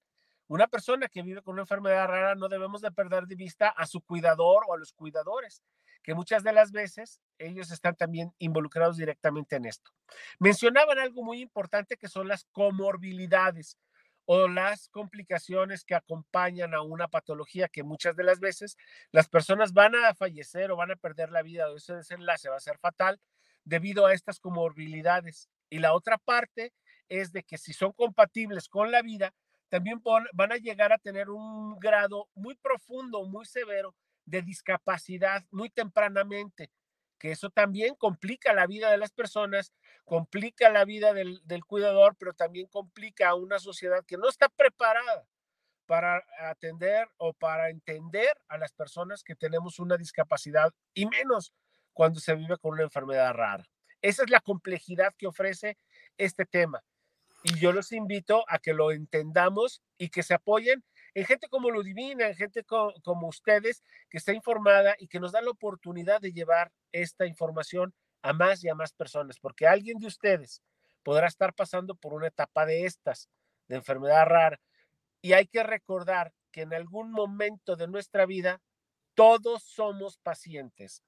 una 0.49 0.67
persona 0.67 1.09
que 1.09 1.23
vive 1.23 1.43
con 1.43 1.55
una 1.55 1.63
enfermedad 1.63 2.07
rara 2.07 2.35
no 2.35 2.49
debemos 2.49 2.83
de 2.83 2.91
perder 2.91 3.27
de 3.27 3.35
vista 3.35 3.69
a 3.69 3.87
su 3.87 4.01
cuidador 4.03 4.65
o 4.69 4.75
a 4.75 4.79
los 4.79 4.93
cuidadores, 4.93 5.63
que 6.03 6.15
muchas 6.15 6.43
de 6.43 6.53
las 6.53 6.71
veces 6.71 7.21
ellos 7.39 7.71
están 7.71 7.97
también 7.97 8.35
involucrados 8.39 8.97
directamente 8.97 9.57
en 9.57 9.65
esto. 9.65 9.91
Mencionaban 10.39 10.99
algo 10.99 11.23
muy 11.23 11.41
importante 11.41 11.97
que 11.97 12.09
son 12.09 12.29
las 12.29 12.45
comorbilidades 12.53 13.79
o 14.27 14.49
las 14.49 14.89
complicaciones 14.89 15.85
que 15.85 15.95
acompañan 15.95 16.75
a 16.75 16.83
una 16.83 17.09
patología 17.09 17.69
que 17.69 17.83
muchas 17.83 18.17
de 18.17 18.25
las 18.25 18.41
veces 18.41 18.77
las 19.13 19.29
personas 19.29 19.73
van 19.73 19.95
a 19.95 20.15
fallecer 20.15 20.71
o 20.71 20.77
van 20.77 20.91
a 20.91 20.97
perder 20.97 21.31
la 21.31 21.43
vida 21.43 21.71
o 21.71 21.77
ese 21.77 21.95
desenlace 21.95 22.49
va 22.49 22.57
a 22.57 22.61
ser 22.61 22.79
fatal 22.79 23.21
debido 23.65 24.07
a 24.07 24.13
estas 24.13 24.41
comorbilidades. 24.41 25.49
Y 25.71 25.79
la 25.79 25.95
otra 25.95 26.19
parte 26.19 26.73
es 27.09 27.33
de 27.33 27.43
que 27.43 27.59
si 27.59 27.73
son 27.73 27.93
compatibles 27.93 28.69
con 28.69 28.91
la 28.91 29.03
vida, 29.03 29.35
también 29.75 30.01
van 30.35 30.53
a 30.53 30.57
llegar 30.57 30.93
a 30.93 30.99
tener 30.99 31.31
un 31.31 31.81
grado 31.81 32.29
muy 32.37 32.55
profundo, 32.55 33.25
muy 33.25 33.45
severo 33.45 33.93
de 34.25 34.41
discapacidad 34.41 35.43
muy 35.51 35.69
tempranamente, 35.69 36.71
que 37.19 37.33
eso 37.33 37.51
también 37.51 37.97
complica 37.97 38.53
la 38.53 38.69
vida 38.69 38.89
de 38.93 38.99
las 38.99 39.11
personas, 39.11 39.73
complica 40.05 40.71
la 40.71 40.85
vida 40.85 41.13
del, 41.13 41.65
cuidador, 41.67 42.15
pero 42.17 42.35
también 42.35 42.69
complica 42.69 43.31
a 43.31 43.35
una 43.35 43.59
sociedad 43.59 44.05
que 44.07 44.17
no 44.17 44.29
está 44.29 44.49
preparada 44.49 45.27
para 45.87 46.23
atender 46.39 47.09
o 47.17 47.33
para 47.33 47.69
entender 47.69 48.33
a 48.47 48.59
las 48.59 48.73
personas 48.73 49.25
que 49.25 49.35
tenemos 49.35 49.81
una 49.81 49.97
discapacidad 49.97 50.73
y 50.95 51.07
menos 51.07 51.53
cuando 51.93 52.21
se 52.21 52.37
vive 52.37 52.59
con 52.59 52.75
una 52.75 52.85
enfermedad 52.85 53.35
rara. 53.35 53.65
Esa 54.03 54.23
es 54.23 54.31
la 54.31 54.39
complejidad 54.39 55.13
que 55.19 55.27
ofrece 55.27 55.79
este 56.17 56.47
tema. 56.47 56.85
Y 57.47 57.61
yo 57.61 57.73
los 57.73 57.93
invito 57.93 58.45
a 58.49 58.59
que 58.59 58.73
lo 58.73 58.91
entendamos 58.91 59.83
y 59.99 60.09
que 60.09 60.23
se 60.23 60.33
apoyen 60.33 60.83
en 61.13 61.27
gente 61.27 61.47
como 61.49 61.71
Ludivina, 61.71 62.27
en 62.27 62.35
gente 62.35 62.65
como 62.65 63.29
ustedes, 63.29 63.85
que 64.09 64.17
está 64.17 64.33
informada 64.33 64.97
y 64.99 65.09
que 65.09 65.21
nos 65.21 65.33
da 65.33 65.43
la 65.43 65.51
oportunidad 65.51 66.23
de 66.23 66.33
llevar 66.33 66.73
esta 66.91 67.27
información 67.27 67.95
a 68.23 68.33
más 68.33 68.65
y 68.65 68.71
a 68.71 68.75
más 68.75 68.95
personas, 68.95 69.39
porque 69.39 69.67
alguien 69.67 69.99
de 69.99 70.07
ustedes 70.07 70.63
podrá 71.03 71.27
estar 71.27 71.53
pasando 71.53 71.95
por 71.95 72.15
una 72.15 72.29
etapa 72.29 72.65
de 72.65 72.87
estas, 72.87 73.29
de 73.69 73.77
enfermedad 73.77 74.25
rara. 74.25 74.59
Y 75.21 75.35
hay 75.35 75.47
que 75.47 75.63
recordar 75.63 76.33
que 76.51 76.63
en 76.63 76.73
algún 76.73 77.13
momento 77.13 77.77
de 77.77 77.89
nuestra 77.89 78.25
vida 78.25 78.63
todos 79.15 79.63
somos 79.65 80.17
pacientes, 80.17 81.03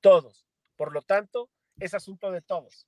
todos. 0.00 0.46
Por 0.76 0.92
lo 0.92 1.02
tanto, 1.02 1.50
es 1.78 1.92
asunto 1.92 2.30
de 2.30 2.40
todos. 2.40 2.86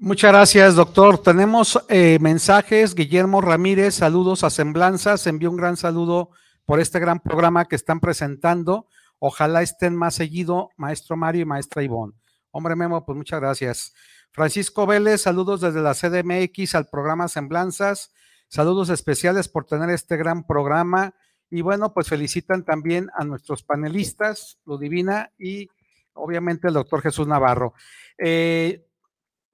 Muchas 0.00 0.32
gracias, 0.32 0.74
doctor. 0.76 1.18
Tenemos 1.18 1.82
eh, 1.88 2.18
mensajes. 2.20 2.94
Guillermo 2.94 3.40
Ramírez, 3.40 3.94
saludos 3.94 4.44
a 4.44 4.50
Semblanzas. 4.50 5.26
Envío 5.26 5.50
un 5.50 5.56
gran 5.56 5.76
saludo 5.76 6.30
por 6.64 6.80
este 6.80 7.00
gran 7.00 7.20
programa 7.20 7.64
que 7.64 7.76
están 7.76 7.98
presentando. 7.98 8.86
Ojalá 9.18 9.62
estén 9.62 9.96
más 9.96 10.14
seguido, 10.14 10.70
maestro 10.76 11.16
Mario 11.16 11.42
y 11.42 11.46
maestra 11.46 11.82
Ivonne. 11.82 12.14
Hombre 12.50 12.76
Memo, 12.76 13.04
pues 13.04 13.16
muchas 13.16 13.40
gracias. 13.40 13.94
Francisco 14.30 14.86
Vélez, 14.86 15.22
saludos 15.22 15.62
desde 15.62 15.80
la 15.80 15.94
CDMX 15.94 16.74
al 16.74 16.86
programa 16.86 17.26
Semblanzas. 17.28 18.12
Saludos 18.48 18.90
especiales 18.90 19.48
por 19.48 19.64
tener 19.64 19.90
este 19.90 20.16
gran 20.16 20.46
programa. 20.46 21.14
Y 21.50 21.62
bueno, 21.62 21.92
pues 21.92 22.08
felicitan 22.08 22.64
también 22.64 23.10
a 23.14 23.24
nuestros 23.24 23.62
panelistas, 23.62 24.58
Ludivina 24.64 25.32
y 25.38 25.68
obviamente 26.12 26.68
el 26.68 26.74
doctor 26.74 27.00
Jesús 27.00 27.26
Navarro. 27.26 27.74
Eh, 28.18 28.87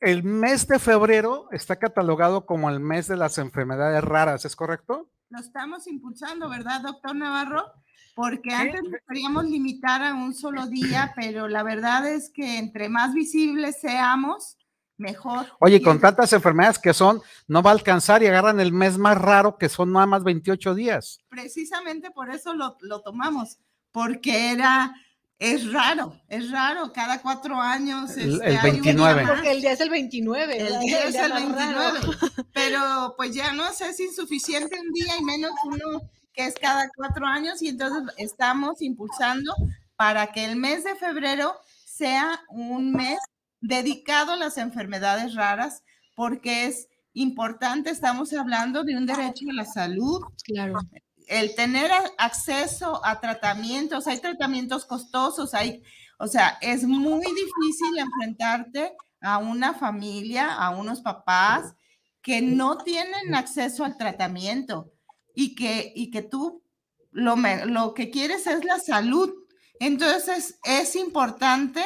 el 0.05 0.23
mes 0.23 0.69
de 0.69 0.79
febrero 0.79 1.49
está 1.51 1.77
catalogado 1.77 2.45
como 2.45 2.69
el 2.69 2.79
mes 2.79 3.09
de 3.09 3.17
las 3.17 3.39
enfermedades 3.39 4.05
raras, 4.05 4.45
¿es 4.45 4.55
correcto? 4.55 5.09
Lo 5.31 5.39
estamos 5.39 5.87
impulsando, 5.87 6.51
¿verdad, 6.51 6.83
doctor 6.83 7.17
Navarro? 7.17 7.73
Porque 8.15 8.53
antes 8.53 8.83
queríamos 9.09 9.47
limitar 9.47 10.03
a 10.03 10.15
un 10.15 10.35
solo 10.35 10.67
día, 10.67 11.15
pero 11.17 11.49
la 11.49 11.63
verdad 11.63 12.07
es 12.07 12.29
que 12.29 12.59
entre 12.59 12.91
más 12.91 13.15
visibles 13.15 13.81
seamos, 13.81 14.59
mejor. 14.99 15.47
Oye, 15.59 15.81
con 15.81 15.99
tantas 15.99 16.35
enfermedades 16.35 16.79
que 16.79 16.93
son, 16.93 17.23
no 17.49 17.63
va 17.63 17.71
a 17.71 17.75
alcanzar 17.75 18.23
y 18.23 18.27
agarran 18.27 18.61
el 18.61 18.73
mes 18.73 18.99
más 18.99 19.17
raro 19.17 19.57
que 19.57 19.71
son 19.71 19.91
nada 19.91 20.05
más 20.05 20.23
28 20.23 20.75
días. 20.75 21.19
Precisamente 21.31 22.11
por 22.11 22.29
eso 22.29 22.53
lo, 22.53 22.77
lo 22.83 23.01
tomamos, 23.01 23.59
porque 23.91 24.53
era 24.53 24.95
es 25.39 25.73
raro, 25.73 26.21
es 26.29 26.51
raro, 26.51 26.93
cada 26.93 27.21
cuatro 27.21 27.61
años. 27.61 28.17
el, 28.17 28.39
29. 28.41 29.23
Este, 29.23 29.33
porque 29.33 29.51
el 29.51 29.61
día 29.61 29.73
es 29.73 29.81
el 29.81 29.91
29. 29.91 30.57
El 30.59 30.81
día 30.81 31.05
es 31.05 31.15
el 31.17 31.33
29. 31.33 32.01
Pero 32.55 33.15
pues 33.17 33.35
ya 33.35 33.53
no 33.53 33.71
sé, 33.73 33.89
es 33.89 34.01
insuficiente 34.01 34.79
un 34.79 34.93
día 34.93 35.19
y 35.19 35.25
menos 35.25 35.53
uno 35.65 36.03
que 36.33 36.47
es 36.47 36.55
cada 36.55 36.89
cuatro 36.97 37.27
años 37.27 37.63
y 37.63 37.69
entonces 37.69 38.13
estamos 38.17 38.83
impulsando 38.83 39.53
para 39.97 40.29
que 40.29 40.45
el 40.45 40.57
mes 40.57 40.85
de 40.85 40.97
febrero 40.97 41.55
sea 41.85 42.41
un 42.49 42.93
mes 42.93 43.19
dedicado 43.61 44.33
a 44.33 44.37
las 44.37 44.59
enfermedades 44.59 45.35
raras 45.35 45.83
porque 46.17 46.67
es 46.67 46.89
importante, 47.13 47.91
estamos 47.91 48.33
hablando 48.33 48.83
de 48.83 48.97
un 48.97 49.07
derecho 49.07 49.47
a 49.51 49.55
la 49.55 49.65
salud. 49.65 50.21
Claro 50.45 50.79
el 51.29 51.55
tener 51.55 51.91
acceso 52.19 53.05
a 53.05 53.21
tratamientos, 53.21 54.07
hay 54.07 54.19
tratamientos 54.21 54.85
costosos, 54.85 55.55
hay, 55.55 55.83
o 56.19 56.27
sea, 56.27 56.59
es 56.61 56.85
muy 56.85 57.25
difícil 57.25 57.99
enfrentarte 57.99 58.97
a 59.21 59.39
una 59.39 59.75
familia, 59.75 60.55
a 60.55 60.71
unos 60.71 61.01
papás 61.01 61.75
que 62.23 62.43
no 62.43 62.79
tienen 62.79 63.35
acceso 63.35 63.85
al 63.85 63.97
tratamiento 63.97 64.93
y 65.35 65.55
que, 65.55 65.93
y 65.95 66.11
que 66.11 66.23
tú 66.23 66.63
lo, 67.11 67.37
lo 67.67 67.95
que 67.95 68.11
quieres 68.11 68.47
es 68.47 68.65
la 68.65 68.79
salud. 68.79 69.33
Entonces 69.81 70.59
es 70.65 70.97
importante 70.97 71.85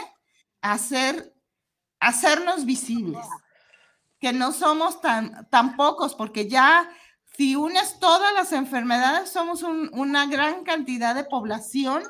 hacer, 0.60 1.34
hacernos 2.00 2.64
visibles, 2.64 3.26
que 4.20 4.32
no 4.32 4.52
somos 4.52 5.00
tan, 5.00 5.48
tan 5.50 5.76
pocos, 5.76 6.14
porque 6.14 6.48
ya 6.48 6.88
si 7.38 7.54
unes 7.54 8.00
todas 8.00 8.34
las 8.34 8.50
enfermedades, 8.52 9.30
somos 9.30 9.62
una 9.62 10.26
gran 10.26 10.64
cantidad 10.64 11.14
de 11.14 11.22
población 11.22 12.02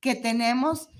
que 0.00 0.14
tenemos 0.14 0.90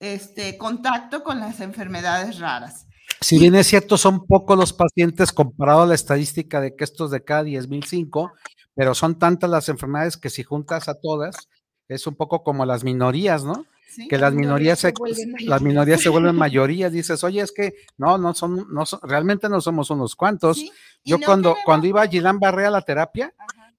este 0.00 0.58
contacto 0.58 1.24
con 1.24 1.40
las 1.40 1.60
enfermedades 1.60 2.38
raras. 2.38 2.86
Si 3.22 3.38
bien 3.38 3.54
es 3.54 3.68
cierto, 3.68 3.96
son 3.96 4.26
pocos 4.26 4.58
los 4.58 4.74
pacientes 4.74 5.32
comparado 5.32 5.80
a 5.80 5.86
la 5.86 5.94
estadística 5.94 6.60
de 6.60 6.76
que 6.76 6.84
estos 6.84 7.10
de 7.10 7.24
cada 7.24 7.42
10.005, 7.42 8.32
pero 8.74 8.94
son 8.94 9.18
tantas 9.18 9.48
las 9.48 9.70
enfermedades 9.70 10.18
que 10.18 10.28
si 10.28 10.42
juntas 10.42 10.90
a 10.90 11.00
todas, 11.00 11.48
es 11.88 12.06
un 12.06 12.16
poco 12.16 12.44
como 12.44 12.66
las 12.66 12.84
minorías, 12.84 13.44
¿no? 13.44 13.64
que 14.08 14.18
las 14.18 14.34
minorías 14.34 14.78
se, 14.78 14.92
las 15.40 15.62
minorías 15.62 16.00
se 16.00 16.08
vuelven 16.08 16.36
mayorías, 16.36 16.92
dices, 16.92 17.24
oye, 17.24 17.40
es 17.40 17.52
que 17.52 17.74
no, 17.96 18.18
no 18.18 18.34
son, 18.34 18.66
no 18.70 18.84
realmente 19.02 19.48
no 19.48 19.60
somos 19.60 19.90
unos 19.90 20.14
cuantos. 20.14 20.62
Yo 21.04 21.18
cuando, 21.24 21.56
cuando 21.64 21.86
iba 21.86 22.02
a 22.02 22.08
Gilán 22.08 22.38
Barré 22.38 22.66
a 22.66 22.70
la 22.70 22.82
terapia, 22.82 23.34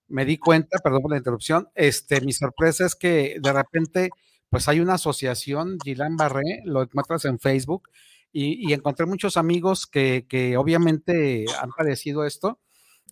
me 0.08 0.26
di 0.26 0.38
cuenta, 0.38 0.80
perdón 0.84 1.02
por 1.04 1.12
la 1.12 1.18
interrupción, 1.18 1.70
este, 1.76 2.22
mi 2.22 2.34
sorpresa 2.34 2.86
es 2.86 2.96
que 2.96 3.38
de 3.40 3.54
repente, 3.54 4.10
pues 4.50 4.68
hay 4.68 4.80
una 4.80 4.96
asociación, 4.96 5.78
Gilán 5.84 6.18
Barré, 6.18 6.62
lo 6.66 6.82
encuentras 6.82 7.26
en 7.26 7.40
Facebook, 7.40 7.90
y, 8.32 8.74
encontré 8.74 9.08
muchos 9.08 9.38
amigos 9.38 9.88
que, 9.88 10.28
que 10.30 10.56
obviamente 10.56 11.46
han 11.62 11.72
padecido 11.72 12.26
esto, 12.26 12.60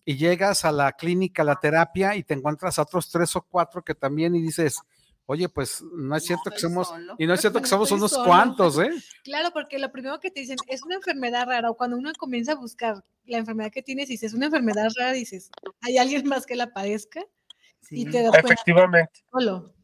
y 0.06 0.16
llegas 0.16 0.64
a 0.64 0.72
la 0.72 0.94
clínica, 0.94 1.42
a 1.42 1.46
la 1.46 1.60
terapia, 1.60 2.16
y 2.16 2.24
te 2.24 2.34
encuentras 2.34 2.80
a 2.80 2.84
otros 2.84 3.10
tres 3.10 3.36
o 3.36 3.42
cuatro 3.42 3.84
que 3.84 3.96
también, 3.96 4.36
y 4.36 4.42
dices, 4.42 4.80
Oye, 5.30 5.50
pues 5.50 5.82
no 5.82 6.16
es 6.16 6.24
cierto 6.24 6.50
que 6.50 6.58
somos, 6.58 6.90
y 7.18 7.28
no 7.28 7.34
es 7.34 7.42
cierto 7.42 7.62
que 7.62 7.68
somos 7.68 7.92
unos 7.92 8.18
cuantos, 8.18 8.80
¿eh? 8.80 8.90
Claro, 9.26 9.52
porque 9.52 9.78
lo 9.78 9.92
primero 9.92 10.22
que 10.22 10.32
te 10.32 10.40
dicen 10.40 10.56
es 10.70 10.84
una 10.84 10.96
enfermedad 10.96 11.46
rara, 11.46 11.70
o 11.70 11.76
cuando 11.76 11.98
uno 11.98 12.12
comienza 12.18 12.54
a 12.54 12.56
buscar 12.56 13.04
la 13.26 13.38
enfermedad 13.38 13.70
que 13.70 13.84
tienes 13.84 14.10
y 14.10 14.14
dices, 14.14 14.32
es 14.32 14.38
una 14.38 14.46
enfermedad 14.46 14.90
rara, 14.98 15.12
dices, 15.12 15.52
¿hay 15.82 15.98
alguien 15.98 16.26
más 16.30 16.46
que 16.46 16.56
la 16.56 16.74
padezca? 16.74 17.26
Y 17.90 18.10
te 18.10 18.26
efectivamente. 18.26 19.22
Solo. 19.30 19.76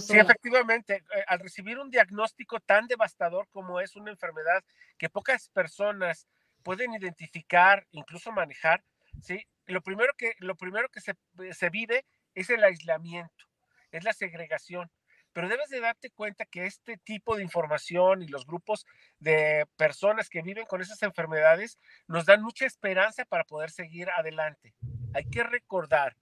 sí, 0.00 0.18
efectivamente, 0.18 0.96
eh, 0.96 1.24
al 1.28 1.38
recibir 1.38 1.78
un 1.78 1.88
diagnóstico 1.88 2.58
tan 2.58 2.88
devastador 2.88 3.46
como 3.50 3.80
es 3.80 3.94
una 3.94 4.10
enfermedad 4.10 4.64
que 4.98 5.08
pocas 5.08 5.48
personas 5.50 6.26
pueden 6.64 6.92
identificar, 6.92 7.86
incluso 7.92 8.32
manejar, 8.32 8.82
sí, 9.22 9.46
lo 9.66 9.80
primero 9.80 10.12
que, 10.18 10.32
lo 10.38 10.56
primero 10.56 10.88
que 10.88 11.00
se, 11.00 11.14
se 11.52 11.70
vive 11.70 12.04
es 12.34 12.50
el 12.50 12.64
aislamiento 12.64 13.51
es 13.92 14.04
la 14.04 14.12
segregación. 14.12 14.90
Pero 15.32 15.48
debes 15.48 15.70
de 15.70 15.80
darte 15.80 16.10
cuenta 16.10 16.44
que 16.44 16.66
este 16.66 16.98
tipo 16.98 17.36
de 17.36 17.42
información 17.42 18.22
y 18.22 18.28
los 18.28 18.44
grupos 18.44 18.84
de 19.18 19.66
personas 19.76 20.28
que 20.28 20.42
viven 20.42 20.66
con 20.66 20.82
esas 20.82 21.02
enfermedades 21.02 21.78
nos 22.06 22.26
dan 22.26 22.42
mucha 22.42 22.66
esperanza 22.66 23.24
para 23.24 23.44
poder 23.44 23.70
seguir 23.70 24.10
adelante. 24.10 24.74
Hay 25.14 25.24
que 25.30 25.42
recordar 25.42 26.16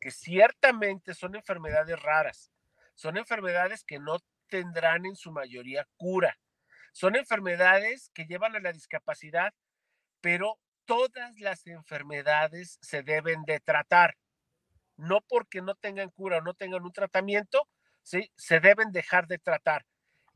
que 0.00 0.10
ciertamente 0.10 1.14
son 1.14 1.34
enfermedades 1.34 2.00
raras, 2.02 2.52
son 2.94 3.16
enfermedades 3.16 3.84
que 3.84 3.98
no 3.98 4.18
tendrán 4.48 5.06
en 5.06 5.16
su 5.16 5.32
mayoría 5.32 5.88
cura, 5.96 6.36
son 6.92 7.16
enfermedades 7.16 8.10
que 8.12 8.26
llevan 8.26 8.54
a 8.54 8.60
la 8.60 8.72
discapacidad, 8.72 9.54
pero 10.20 10.58
todas 10.84 11.38
las 11.40 11.66
enfermedades 11.66 12.78
se 12.82 13.02
deben 13.02 13.44
de 13.44 13.60
tratar. 13.60 14.16
No 15.02 15.20
porque 15.28 15.62
no 15.62 15.74
tengan 15.74 16.10
cura 16.10 16.38
o 16.38 16.42
no 16.42 16.54
tengan 16.54 16.84
un 16.84 16.92
tratamiento, 16.92 17.68
¿sí? 18.02 18.30
se 18.36 18.60
deben 18.60 18.92
dejar 18.92 19.26
de 19.26 19.38
tratar. 19.38 19.84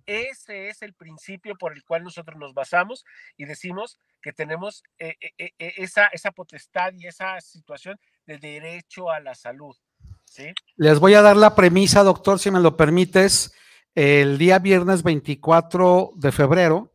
Ese 0.06 0.68
es 0.68 0.82
el 0.82 0.94
principio 0.94 1.56
por 1.56 1.72
el 1.72 1.84
cual 1.84 2.04
nosotros 2.04 2.36
nos 2.38 2.54
basamos 2.54 3.04
y 3.36 3.44
decimos 3.44 3.98
que 4.22 4.32
tenemos 4.32 4.82
eh, 4.98 5.16
eh, 5.20 5.52
eh, 5.58 5.74
esa, 5.76 6.06
esa 6.06 6.30
potestad 6.30 6.92
y 6.96 7.06
esa 7.06 7.40
situación 7.40 7.98
de 8.24 8.38
derecho 8.38 9.10
a 9.10 9.20
la 9.20 9.34
salud. 9.34 9.76
¿sí? 10.24 10.52
Les 10.76 11.00
voy 11.00 11.14
a 11.14 11.22
dar 11.22 11.36
la 11.36 11.54
premisa, 11.54 12.02
doctor, 12.02 12.38
si 12.38 12.50
me 12.50 12.60
lo 12.60 12.76
permites. 12.76 13.52
El 13.94 14.36
día 14.36 14.58
viernes 14.58 15.02
24 15.02 16.12
de 16.16 16.32
febrero 16.32 16.92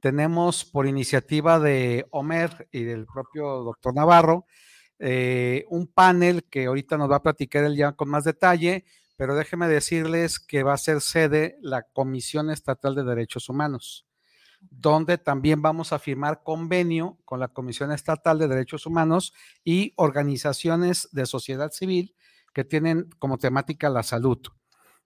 tenemos 0.00 0.64
por 0.64 0.86
iniciativa 0.86 1.58
de 1.58 2.06
Omer 2.10 2.68
y 2.72 2.84
del 2.84 3.06
propio 3.06 3.62
doctor 3.64 3.94
Navarro 3.94 4.46
un 5.00 5.86
panel 5.86 6.44
que 6.44 6.66
ahorita 6.66 6.96
nos 6.96 7.10
va 7.10 7.16
a 7.16 7.22
platicar 7.22 7.64
él 7.64 7.76
ya 7.76 7.92
con 7.92 8.08
más 8.08 8.24
detalle 8.24 8.84
pero 9.18 9.34
déjeme 9.34 9.66
decirles 9.66 10.38
que 10.38 10.62
va 10.62 10.74
a 10.74 10.78
ser 10.78 11.00
sede 11.00 11.58
la 11.60 11.82
Comisión 11.82 12.50
Estatal 12.50 12.94
de 12.94 13.02
Derechos 13.02 13.48
Humanos, 13.48 14.06
donde 14.60 15.18
también 15.18 15.60
vamos 15.60 15.92
a 15.92 15.98
firmar 15.98 16.44
convenio 16.44 17.18
con 17.24 17.40
la 17.40 17.48
Comisión 17.48 17.90
Estatal 17.90 18.38
de 18.38 18.46
Derechos 18.46 18.86
Humanos 18.86 19.34
y 19.64 19.92
organizaciones 19.96 21.08
de 21.10 21.26
sociedad 21.26 21.72
civil 21.72 22.14
que 22.54 22.62
tienen 22.62 23.10
como 23.18 23.38
temática 23.38 23.90
la 23.90 24.04
salud. 24.04 24.38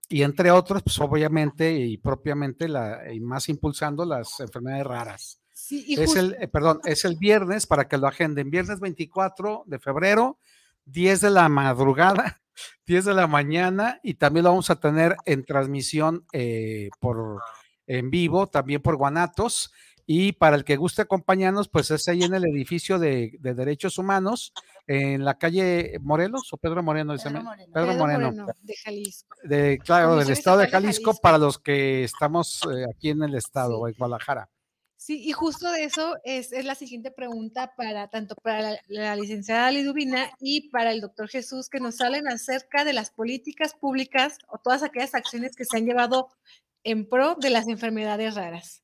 Y 0.09 0.21
entre 0.21 0.51
otros, 0.51 0.83
pues 0.83 0.99
obviamente 0.99 1.73
y 1.73 1.97
propiamente, 1.97 2.67
la, 2.67 3.11
y 3.11 3.19
más 3.19 3.49
impulsando 3.49 4.05
las 4.05 4.39
enfermedades 4.39 4.85
raras. 4.85 5.42
Sí, 5.63 5.95
es 5.97 6.17
el, 6.17 6.35
eh, 6.41 6.49
perdón, 6.49 6.81
es 6.83 7.05
el 7.05 7.15
viernes 7.15 7.67
para 7.67 7.87
que 7.87 7.97
lo 7.97 8.05
agenden, 8.05 8.51
viernes 8.51 8.81
24 8.81 9.63
de 9.65 9.79
febrero, 9.79 10.37
10 10.83 11.21
de 11.21 11.29
la 11.29 11.47
madrugada 11.47 12.41
10 12.85 13.05
de 13.05 13.13
la 13.13 13.27
mañana 13.27 13.97
y 14.03 14.15
también 14.15 14.43
lo 14.43 14.49
vamos 14.49 14.69
a 14.69 14.81
tener 14.81 15.15
en 15.25 15.45
transmisión 15.45 16.25
eh, 16.33 16.89
por 16.99 17.41
en 17.87 18.09
vivo, 18.09 18.47
también 18.47 18.81
por 18.81 18.97
Guanatos. 18.97 19.71
Y 20.05 20.33
para 20.33 20.57
el 20.57 20.65
que 20.65 20.75
guste 20.75 21.03
acompañarnos, 21.03 21.69
pues 21.69 21.89
es 21.91 22.09
ahí 22.09 22.23
en 22.23 22.33
el 22.33 22.43
edificio 22.43 22.99
de, 22.99 23.37
Derechos 23.39 23.97
Humanos, 23.97 24.51
en 24.85 25.23
la 25.23 25.37
calle 25.37 25.97
Morelos 26.01 26.51
o 26.51 26.57
Pedro 26.57 26.83
Moreno. 26.83 27.15
Pedro 27.15 27.41
Moreno. 27.41 27.71
Pedro 27.73 27.93
Moreno. 27.93 28.47
de 28.61 28.75
Jalisco. 28.75 29.37
De, 29.43 29.79
claro, 29.81 30.17
del 30.17 30.29
estado 30.29 30.57
de 30.57 30.67
Jalisco, 30.67 31.15
para 31.21 31.37
los 31.37 31.57
que 31.57 32.03
estamos 32.03 32.63
eh, 32.69 32.83
aquí 32.93 33.11
en 33.11 33.23
el 33.23 33.35
estado, 33.35 33.87
en 33.87 33.93
Guadalajara. 33.97 34.49
Sí, 35.05 35.21
y 35.21 35.33
justo 35.33 35.69
de 35.69 35.83
eso 35.83 36.15
es, 36.23 36.51
la 36.63 36.75
siguiente 36.75 37.11
pregunta 37.11 37.75
para 37.75 38.07
tanto 38.07 38.35
para 38.35 38.79
la, 38.87 39.17
licenciada 39.17 39.69
Liduvina 39.69 40.31
y 40.39 40.69
para 40.69 40.93
el 40.93 41.01
doctor 41.01 41.27
Jesús, 41.27 41.67
que 41.67 41.81
nos 41.81 41.97
salen 41.97 42.25
acerca 42.29 42.85
de 42.85 42.93
las 42.93 43.11
políticas 43.11 43.73
públicas 43.73 44.37
o 44.47 44.59
todas 44.59 44.81
aquellas 44.81 45.13
acciones 45.13 45.57
que 45.57 45.65
se 45.65 45.75
han 45.75 45.85
llevado 45.85 46.29
en 46.85 47.05
pro 47.09 47.35
de 47.35 47.49
las 47.49 47.67
enfermedades 47.67 48.35
raras. 48.35 48.81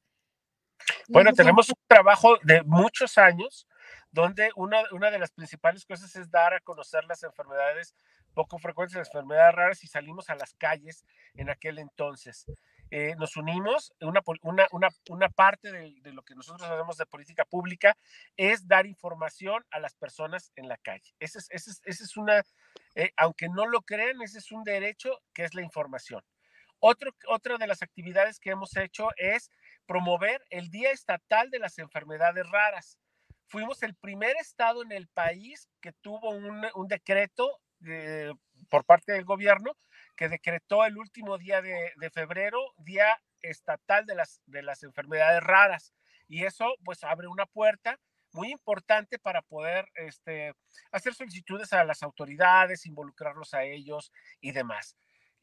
Bueno, 1.08 1.32
tenemos 1.32 1.70
un 1.70 1.82
trabajo 1.88 2.38
de 2.44 2.64
muchos 2.64 3.18
años 3.18 3.66
donde 4.12 4.50
una, 4.58 4.84
una 4.92 5.12
de 5.12 5.20
las 5.20 5.32
principales 5.32 5.86
cosas 5.86 6.14
es 6.18 6.30
dar 6.30 6.54
a 6.54 6.60
conocer 6.60 7.06
las 7.06 7.24
enfermedades 7.24 7.96
poco 8.34 8.60
frecuentes, 8.60 8.98
las 8.98 9.08
enfermedades 9.08 9.56
raras, 9.56 9.84
y 9.86 9.88
salimos 9.88 10.30
a 10.30 10.36
las 10.36 10.54
calles 10.56 11.06
en 11.36 11.50
aquel 11.50 11.80
entonces. 11.80 12.46
Eh, 12.92 13.16
nos 13.18 13.38
unimos, 13.38 13.94
una, 14.02 14.22
una, 14.72 14.90
una, 15.10 15.30
parte 15.30 15.72
de, 15.72 16.12
lo 16.12 16.24
que 16.24 16.34
nosotros 16.34 16.68
hacemos 16.68 16.98
de 16.98 17.06
política 17.06 17.46
pública 17.46 17.96
es 18.36 18.68
dar 18.68 18.88
información 18.88 19.64
a 19.70 19.80
las 19.80 19.96
personas 19.96 20.52
en 20.56 20.68
la 20.68 20.78
calle. 20.78 21.14
Ese 21.20 21.38
es, 21.38 21.48
ese 21.52 21.72
es, 21.86 22.02
es 22.02 22.18
una, 22.18 22.44
eh, 22.96 23.12
aunque 23.16 23.48
no 23.48 23.68
lo 23.68 23.82
crean, 23.82 24.22
ese 24.22 24.40
es 24.40 24.52
un 24.52 24.64
derecho 24.64 25.20
que 25.34 25.44
es 25.44 25.54
la 25.54 25.62
información. 25.62 26.24
Otro, 26.80 27.12
otra 27.28 27.58
de 27.58 27.68
las 27.68 27.84
actividades 27.84 28.40
que 28.40 28.52
hemos 28.52 28.76
hecho 28.76 29.10
es 29.18 29.52
promover 29.86 30.42
el 30.50 30.70
Día 30.70 30.92
Estatal 30.92 31.52
de 31.52 31.60
las 31.60 31.78
Enfermedades 31.78 32.50
Raras. 32.50 32.98
Fuimos 33.48 33.84
el 33.84 33.96
primer 33.96 34.36
estado 34.38 34.82
en 34.82 34.92
el 34.92 35.08
país 35.08 35.70
que 35.82 35.92
tuvo 35.92 36.30
un, 36.30 36.66
un 36.74 36.88
decreto 36.88 37.60
eh, 37.86 38.34
por 38.70 38.84
parte 38.84 39.14
del 39.14 39.24
gobierno 39.24 39.72
que 40.20 40.28
decretó 40.28 40.84
el 40.84 40.98
último 40.98 41.38
día 41.38 41.62
de, 41.62 42.10
febrero, 42.12 42.60
Día 42.76 43.22
Estatal 43.42 44.06
de 44.06 44.16
las, 44.16 44.42
de 44.48 44.62
las 44.62 44.84
Enfermedades 44.84 45.42
Raras. 45.42 45.94
Y 46.28 46.44
eso 46.44 46.76
pues 46.84 47.06
abre 47.06 47.30
una 47.30 47.46
puerta 47.46 47.98
muy 48.34 48.52
importante 48.52 49.18
para 49.18 49.42
poder 49.42 49.88
este, 49.96 50.52
hacer 50.92 51.14
solicitudes 51.14 51.72
a 51.72 51.86
las 51.86 52.04
autoridades, 52.04 52.86
involucrarlos 52.86 53.54
a 53.54 53.64
ellos 53.64 54.12
y 54.42 54.52
demás. 54.52 54.98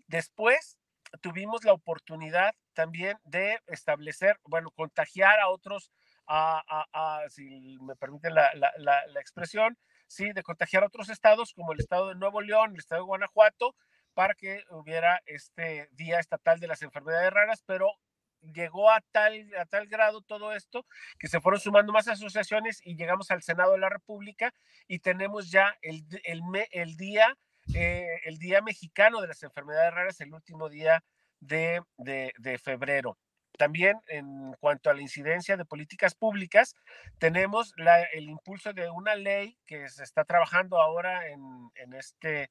Después 0.08 0.76
tuvimos 1.22 1.64
la 1.64 1.72
oportunidad 1.72 2.54
también 2.74 3.16
de 3.24 3.58
establecer, 3.68 4.38
bueno, 4.44 4.70
contagiar 4.72 5.40
a 5.40 5.48
otros, 5.48 5.90
a, 6.26 7.22
si 7.30 7.78
me 7.80 7.96
permiten 7.96 8.34
la, 8.34 8.52
la, 8.52 8.74
la, 8.76 9.20
expresión, 9.20 9.78
sí, 10.06 10.32
de 10.32 10.42
contagiar 10.42 10.82
a 10.82 10.88
otros 10.88 11.08
estados 11.08 11.54
como 11.54 11.72
el 11.72 11.80
estado 11.80 12.08
de 12.08 12.16
Nuevo 12.16 12.42
León, 12.42 12.72
el 12.72 12.78
estado 12.78 13.00
de 13.00 13.06
Guanajuato, 13.06 13.74
para 14.16 14.32
que 14.32 14.64
hubiera 14.70 15.20
este 15.26 15.90
Día 15.92 16.18
Estatal 16.18 16.58
de 16.58 16.68
las 16.68 16.80
Enfermedades 16.80 17.30
Raras, 17.30 17.62
pero 17.66 17.92
llegó 18.40 18.90
a 18.90 19.02
tal, 19.12 19.46
a 19.58 19.66
tal 19.66 19.88
grado 19.88 20.22
todo 20.22 20.54
esto 20.54 20.86
que 21.18 21.28
se 21.28 21.38
fueron 21.38 21.60
sumando 21.60 21.92
más 21.92 22.08
asociaciones 22.08 22.80
y 22.82 22.96
llegamos 22.96 23.30
al 23.30 23.42
Senado 23.42 23.72
de 23.72 23.78
la 23.78 23.90
República 23.90 24.54
y 24.88 25.00
tenemos 25.00 25.50
ya 25.50 25.76
el, 25.82 26.06
el, 26.24 26.40
el 26.70 26.96
día, 26.96 27.36
eh, 27.74 28.06
el 28.24 28.38
día 28.38 28.62
mexicano 28.62 29.20
de 29.20 29.28
las 29.28 29.42
enfermedades 29.42 29.92
raras, 29.92 30.18
el 30.22 30.32
último 30.32 30.70
día 30.70 31.04
de, 31.40 31.82
de, 31.98 32.32
de, 32.38 32.56
febrero. 32.56 33.18
También 33.58 34.00
en 34.06 34.54
cuanto 34.60 34.88
a 34.88 34.94
la 34.94 35.02
incidencia 35.02 35.58
de 35.58 35.66
políticas 35.66 36.14
públicas, 36.14 36.74
tenemos 37.18 37.74
la, 37.76 38.02
el 38.02 38.30
impulso 38.30 38.72
de 38.72 38.88
una 38.88 39.14
ley 39.14 39.58
que 39.66 39.90
se 39.90 40.04
está 40.04 40.24
trabajando 40.24 40.80
ahora 40.80 41.28
en, 41.28 41.42
en 41.74 41.92
este 41.92 42.50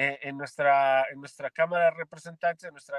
eh, 0.00 0.16
en, 0.22 0.38
nuestra, 0.38 1.06
en 1.10 1.18
nuestra 1.18 1.50
Cámara 1.50 1.86
de 1.86 1.90
Representantes, 1.90 2.62
en 2.62 2.70
nuestra 2.70 2.96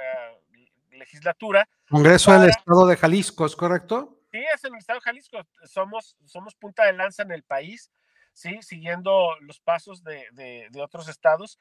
legislatura. 0.91 1.65
Congreso 1.89 2.37
del 2.37 2.49
Estado 2.49 2.87
de 2.87 2.97
Jalisco, 2.97 3.45
¿es 3.45 3.55
correcto? 3.55 4.19
Sí, 4.29 4.39
es 4.53 4.65
en 4.65 4.73
el 4.73 4.79
Estado 4.79 4.99
de 4.99 5.03
Jalisco. 5.03 5.37
Somos, 5.63 6.17
somos 6.25 6.55
punta 6.55 6.83
de 6.83 6.91
lanza 6.91 7.23
en 7.23 7.31
el 7.31 7.43
país, 7.43 7.89
¿sí? 8.33 8.61
siguiendo 8.63 9.33
los 9.39 9.61
pasos 9.61 10.03
de, 10.03 10.25
de, 10.33 10.81
otros 10.81 11.07
estados. 11.07 11.57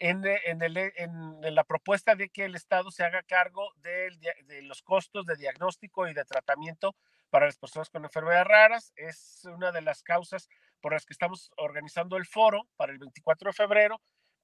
En, 0.00 0.24
en, 0.26 0.60
el, 0.60 0.76
en, 0.76 1.54
la 1.54 1.62
propuesta 1.62 2.16
de 2.16 2.28
que 2.28 2.46
el 2.46 2.56
Estado 2.56 2.90
se 2.90 3.04
haga 3.04 3.22
cargo 3.22 3.70
de, 3.76 4.10
de, 4.46 4.62
los 4.62 4.82
costos 4.82 5.24
de 5.24 5.36
diagnóstico 5.36 6.08
y 6.08 6.14
de 6.14 6.24
tratamiento 6.24 6.96
para 7.28 7.46
las 7.46 7.58
personas 7.58 7.90
con 7.90 8.02
enfermedades 8.02 8.48
raras. 8.48 8.92
Es 8.96 9.44
una 9.44 9.70
de 9.70 9.82
las 9.82 10.02
causas 10.02 10.48
por 10.80 10.94
las 10.94 11.06
que 11.06 11.12
estamos 11.12 11.52
organizando 11.56 12.16
el 12.16 12.26
foro 12.26 12.66
para 12.74 12.90
el 12.90 12.98
24 12.98 13.50
de 13.50 13.52
febrero 13.52 14.00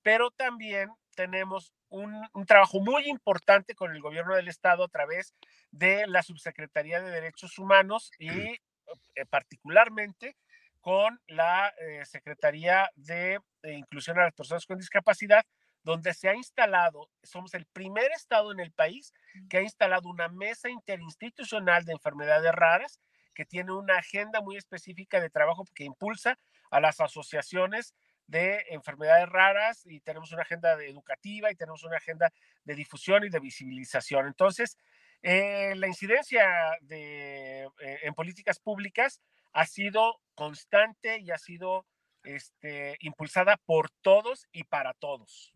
pero 0.06 0.30
también 0.30 0.88
tenemos 1.16 1.72
un, 1.88 2.22
trabajo 2.46 2.78
muy 2.78 3.08
importante 3.08 3.74
con 3.74 3.90
el 3.90 4.00
gobierno 4.00 4.36
del 4.36 4.46
estado 4.46 4.84
a 4.84 4.88
través 4.88 5.34
de 5.72 6.06
la 6.06 6.22
Subsecretaría 6.22 7.00
de 7.00 7.10
Derechos 7.10 7.58
Humanos 7.58 8.12
y 8.20 8.30
eh, 8.30 9.26
particularmente 9.28 10.36
con 10.80 11.20
la 11.26 11.74
eh, 11.80 12.04
Secretaría 12.04 12.88
de, 12.94 13.40
Inclusión 13.64 14.20
a 14.20 14.26
las 14.26 14.32
Personas 14.32 14.64
con 14.64 14.78
Discapacidad, 14.78 15.44
donde 15.82 16.14
se 16.14 16.28
ha 16.28 16.36
instalado, 16.36 17.10
somos 17.24 17.52
el 17.54 17.66
primer 17.66 18.12
estado 18.12 18.52
en 18.52 18.60
el 18.60 18.70
país 18.70 19.12
que 19.50 19.56
ha 19.58 19.62
instalado 19.62 20.08
una 20.08 20.28
mesa 20.28 20.68
interinstitucional 20.68 21.84
de 21.84 21.94
enfermedades 21.94 22.52
raras 22.52 23.00
que 23.34 23.44
tiene 23.44 23.72
una 23.72 23.98
agenda 23.98 24.40
muy 24.40 24.56
específica 24.56 25.20
de 25.20 25.30
trabajo 25.30 25.64
que 25.74 25.82
impulsa 25.82 26.38
a 26.70 26.80
las 26.80 27.00
asociaciones 27.00 27.92
de 28.26 28.64
enfermedades 28.70 29.28
raras 29.28 29.86
y 29.86 30.00
tenemos 30.00 30.32
una 30.32 30.42
agenda 30.42 30.82
educativa 30.82 31.50
y 31.50 31.54
tenemos 31.54 31.84
una 31.84 31.96
agenda 31.96 32.32
de 32.64 32.74
difusión 32.74 33.24
y 33.24 33.28
de 33.28 33.40
visibilización. 33.40 34.26
Entonces, 34.26 34.76
eh, 35.22 35.74
la 35.76 35.86
incidencia 35.86 36.46
de, 36.82 37.64
eh, 37.64 37.98
en 38.02 38.14
políticas 38.14 38.58
públicas 38.58 39.20
ha 39.52 39.66
sido 39.66 40.20
constante 40.34 41.18
y 41.18 41.30
ha 41.30 41.38
sido 41.38 41.86
este, 42.24 42.96
impulsada 43.00 43.56
por 43.64 43.90
todos 44.02 44.46
y 44.52 44.64
para 44.64 44.92
todos. 44.94 45.52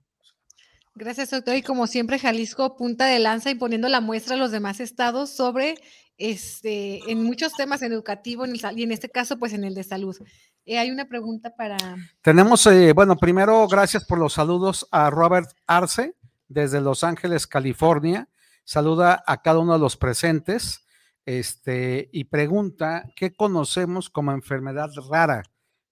Gracias, 0.94 1.30
doctor. 1.30 1.56
Y 1.56 1.62
como 1.62 1.86
siempre, 1.86 2.18
Jalisco 2.18 2.76
punta 2.76 3.06
de 3.06 3.18
lanza 3.18 3.50
y 3.50 3.54
poniendo 3.54 3.88
la 3.88 4.00
muestra 4.00 4.34
a 4.34 4.38
los 4.38 4.50
demás 4.50 4.80
estados 4.80 5.30
sobre, 5.30 5.74
este, 6.18 7.00
en 7.10 7.22
muchos 7.22 7.52
temas 7.54 7.82
en 7.82 7.92
educativo 7.92 8.44
y 8.46 8.82
en 8.82 8.92
este 8.92 9.08
caso, 9.08 9.38
pues 9.38 9.52
en 9.52 9.64
el 9.64 9.74
de 9.74 9.84
salud. 9.84 10.16
Eh, 10.64 10.78
hay 10.78 10.90
una 10.90 11.06
pregunta 11.06 11.54
para... 11.56 11.76
Tenemos, 12.22 12.66
eh, 12.66 12.92
bueno, 12.92 13.16
primero, 13.16 13.66
gracias 13.68 14.04
por 14.04 14.18
los 14.18 14.34
saludos 14.34 14.86
a 14.90 15.10
Robert 15.10 15.50
Arce 15.66 16.16
desde 16.48 16.80
Los 16.80 17.04
Ángeles, 17.04 17.46
California. 17.46 18.28
Saluda 18.64 19.22
a 19.26 19.42
cada 19.42 19.58
uno 19.58 19.72
de 19.72 19.78
los 19.78 19.96
presentes. 19.96 20.86
este, 21.26 22.08
y 22.12 22.24
pregunta, 22.24 23.04
¿qué 23.14 23.32
conocemos 23.32 24.10
como 24.10 24.32
enfermedad 24.32 24.90
rara? 25.08 25.42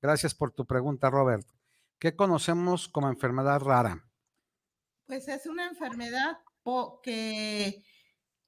Gracias 0.00 0.34
por 0.34 0.52
tu 0.52 0.66
pregunta, 0.66 1.10
Robert. 1.10 1.46
¿Qué 1.98 2.14
conocemos 2.14 2.88
como 2.88 3.08
enfermedad 3.08 3.60
rara? 3.60 4.04
Pues 5.06 5.28
es 5.28 5.46
una 5.46 5.66
enfermedad 5.66 6.38
que, 7.02 7.82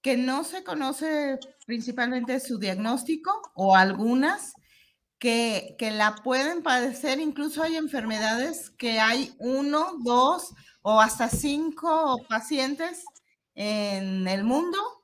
que 0.03 0.17
no 0.17 0.45
se 0.45 0.63
conoce 0.63 1.39
principalmente 1.67 2.39
su 2.41 2.59
diagnóstico 2.59 3.31
o 3.55 3.75
algunas 3.75 4.53
que, 5.21 5.77
que 5.79 5.93
la 5.93 6.17
pueden 6.17 6.65
padecer. 6.65 7.21
Incluso 7.21 7.63
hay 7.63 7.77
enfermedades 7.77 8.71
que 8.71 8.99
hay 8.99 9.33
uno, 9.39 9.93
dos 10.03 10.53
o 10.83 11.01
hasta 11.01 11.29
cinco 11.29 12.17
pacientes 12.29 13.05
en 13.55 14.27
el 14.27 14.43
mundo 14.43 15.01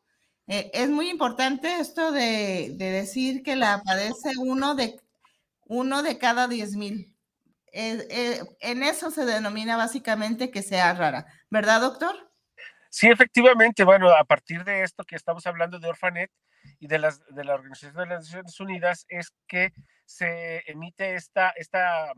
eh, 0.48 0.70
es 0.74 0.88
muy 0.88 1.10
importante 1.10 1.80
esto 1.80 2.12
de, 2.12 2.74
decir 2.78 3.42
que 3.42 3.56
la 3.56 3.82
padece 3.84 4.30
uno 4.38 4.74
de, 4.74 5.00
uno 5.64 6.02
de 6.02 6.18
cada 6.18 6.46
diez 6.46 6.76
mil. 6.76 7.12
Eh, 7.72 8.06
eh, 8.10 8.40
en 8.60 8.82
eso 8.82 9.10
se 9.10 9.24
denomina 9.24 9.76
básicamente 9.76 10.50
que 10.50 10.62
sea 10.62 10.94
rara, 10.94 11.26
¿verdad, 11.50 11.80
doctor? 11.80 12.14
Sí, 12.90 13.08
efectivamente. 13.08 13.84
Bueno, 13.84 14.10
a 14.10 14.24
partir 14.24 14.64
de 14.64 14.82
esto 14.82 15.04
que 15.04 15.16
estamos 15.16 15.46
hablando 15.46 15.78
de 15.78 15.88
Orfanet 15.88 16.30
y 16.78 16.86
de, 16.86 16.98
las, 16.98 17.24
de 17.26 17.44
la 17.44 17.54
Organización 17.54 17.96
de 17.96 18.06
las 18.06 18.24
Naciones 18.24 18.60
Unidas, 18.60 19.06
es 19.08 19.32
que 19.46 19.72
se 20.04 20.62
emite 20.70 21.14
esta, 21.14 21.50
esta 21.50 22.12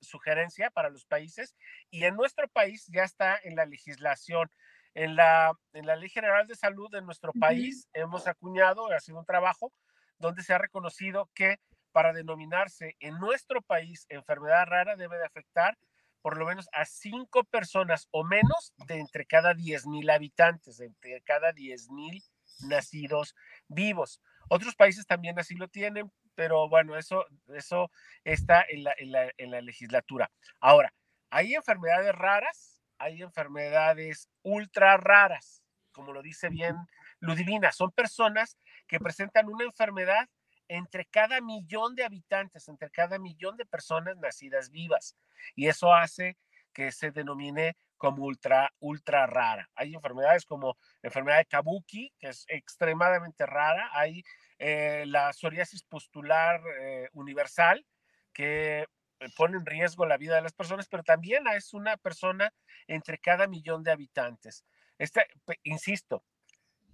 sugerencia 0.00 0.70
para 0.70 0.90
los 0.90 1.06
países 1.06 1.54
y 1.90 2.04
en 2.04 2.16
nuestro 2.16 2.48
país 2.48 2.86
ya 2.88 3.04
está 3.04 3.38
en 3.42 3.56
la 3.56 3.64
legislación. 3.64 4.50
En 4.94 5.14
la, 5.14 5.52
en 5.74 5.86
la 5.86 5.94
Ley 5.94 6.08
General 6.08 6.46
de 6.46 6.56
Salud 6.56 6.90
de 6.90 7.02
nuestro 7.02 7.32
país 7.32 7.88
hemos 7.92 8.26
acuñado, 8.26 8.90
ha 8.90 8.98
sido 8.98 9.20
un 9.20 9.26
trabajo 9.26 9.72
donde 10.18 10.42
se 10.42 10.54
ha 10.54 10.58
reconocido 10.58 11.30
que 11.34 11.60
para 11.92 12.12
denominarse 12.12 12.96
en 12.98 13.18
nuestro 13.18 13.62
país 13.62 14.06
enfermedad 14.08 14.66
rara 14.66 14.96
debe 14.96 15.18
de 15.18 15.24
afectar 15.24 15.78
por 16.20 16.36
lo 16.36 16.46
menos 16.46 16.68
a 16.72 16.84
cinco 16.84 17.44
personas 17.44 18.08
o 18.10 18.24
menos 18.24 18.72
de 18.86 18.98
entre 18.98 19.24
cada 19.24 19.54
10 19.54 19.86
mil 19.86 20.10
habitantes, 20.10 20.78
de 20.78 20.86
entre 20.86 21.20
cada 21.22 21.52
10 21.52 21.90
mil 21.90 22.22
nacidos 22.62 23.34
vivos. 23.68 24.20
Otros 24.48 24.74
países 24.74 25.06
también 25.06 25.38
así 25.38 25.54
lo 25.54 25.68
tienen, 25.68 26.10
pero 26.34 26.68
bueno, 26.68 26.96
eso, 26.96 27.26
eso 27.48 27.90
está 28.24 28.64
en 28.68 28.84
la, 28.84 28.94
en 28.98 29.12
la, 29.12 29.30
en 29.36 29.50
la 29.50 29.60
legislatura. 29.60 30.30
Ahora, 30.60 30.94
hay 31.30 31.54
enfermedades 31.54 32.14
raras 32.14 32.78
hay 32.98 33.22
enfermedades 33.22 34.28
ultra 34.42 34.96
raras, 34.96 35.62
como 35.92 36.12
lo 36.12 36.22
dice 36.22 36.48
bien 36.48 36.76
Ludivina, 37.20 37.72
son 37.72 37.90
personas 37.92 38.58
que 38.86 39.00
presentan 39.00 39.48
una 39.48 39.64
enfermedad 39.64 40.28
entre 40.68 41.06
cada 41.06 41.40
millón 41.40 41.94
de 41.94 42.04
habitantes, 42.04 42.68
entre 42.68 42.90
cada 42.90 43.18
millón 43.18 43.56
de 43.56 43.64
personas 43.64 44.16
nacidas 44.18 44.70
vivas. 44.70 45.16
Y 45.54 45.68
eso 45.68 45.94
hace 45.94 46.36
que 46.72 46.92
se 46.92 47.10
denomine 47.10 47.76
como 47.98 48.24
ultra, 48.24 48.72
ultra 48.78 49.26
rara. 49.26 49.68
Hay 49.74 49.94
enfermedades 49.94 50.46
como 50.46 50.78
la 51.02 51.08
enfermedad 51.08 51.38
de 51.38 51.46
Kabuki, 51.46 52.14
que 52.18 52.28
es 52.28 52.46
extremadamente 52.48 53.44
rara. 53.44 53.90
Hay 53.92 54.22
eh, 54.58 55.04
la 55.06 55.32
psoriasis 55.32 55.82
pustular 55.82 56.62
eh, 56.80 57.08
universal, 57.12 57.84
que 58.32 58.86
eh, 59.20 59.28
pone 59.36 59.56
en 59.56 59.66
riesgo 59.66 60.06
la 60.06 60.16
vida 60.16 60.36
de 60.36 60.42
las 60.42 60.52
personas, 60.52 60.88
pero 60.88 61.02
también 61.02 61.46
es 61.48 61.74
una 61.74 61.96
persona 61.96 62.54
entre 62.86 63.18
cada 63.18 63.48
millón 63.48 63.82
de 63.82 63.90
habitantes. 63.90 64.64
Este, 64.96 65.26
insisto, 65.64 66.24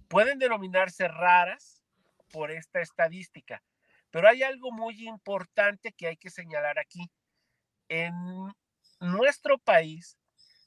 pueden 0.07 0.39
denominarse 0.39 1.07
raras 1.07 1.83
por 2.31 2.51
esta 2.51 2.81
estadística, 2.81 3.63
pero 4.09 4.27
hay 4.27 4.43
algo 4.43 4.71
muy 4.71 5.07
importante 5.07 5.93
que 5.93 6.07
hay 6.07 6.17
que 6.17 6.29
señalar 6.29 6.79
aquí. 6.79 7.09
En 7.87 8.13
nuestro 8.99 9.59
país 9.59 10.17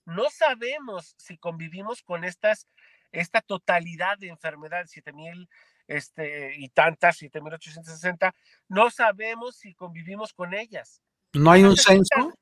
no 0.09 0.31
sabemos 0.31 1.15
si 1.19 1.37
convivimos 1.37 2.03
con 2.03 2.25
estas, 2.25 2.67
esta 3.13 3.43
totalidad 3.43 4.17
de 4.17 4.29
enfermedades, 4.29 4.91
7000 4.91 5.49
este, 5.87 6.55
y 6.57 6.71
tantas, 6.71 7.19
7860, 7.19 8.35
no 8.69 8.91
sabemos 8.91 9.57
si 9.57 9.75
convivimos 9.75 10.33
con 10.33 10.55
ellas. 10.55 11.03
¿No 11.35 11.51
hay 11.51 11.65
un 11.65 11.77
censo? 11.77 12.33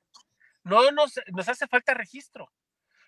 no 0.62 0.90
nos, 0.92 1.20
nos 1.32 1.48
hace 1.48 1.66
falta 1.66 1.92
registro, 1.92 2.52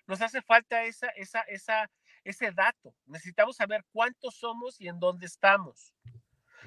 nos 0.07 0.21
hace 0.21 0.41
falta 0.41 0.83
esa, 0.83 1.07
esa, 1.09 1.41
esa, 1.41 1.89
ese 2.25 2.51
dato. 2.51 2.93
Necesitamos 3.05 3.55
saber 3.55 3.85
cuántos 3.93 4.35
somos 4.35 4.79
y 4.81 4.89
en 4.89 4.99
dónde 4.99 5.25
estamos. 5.25 5.93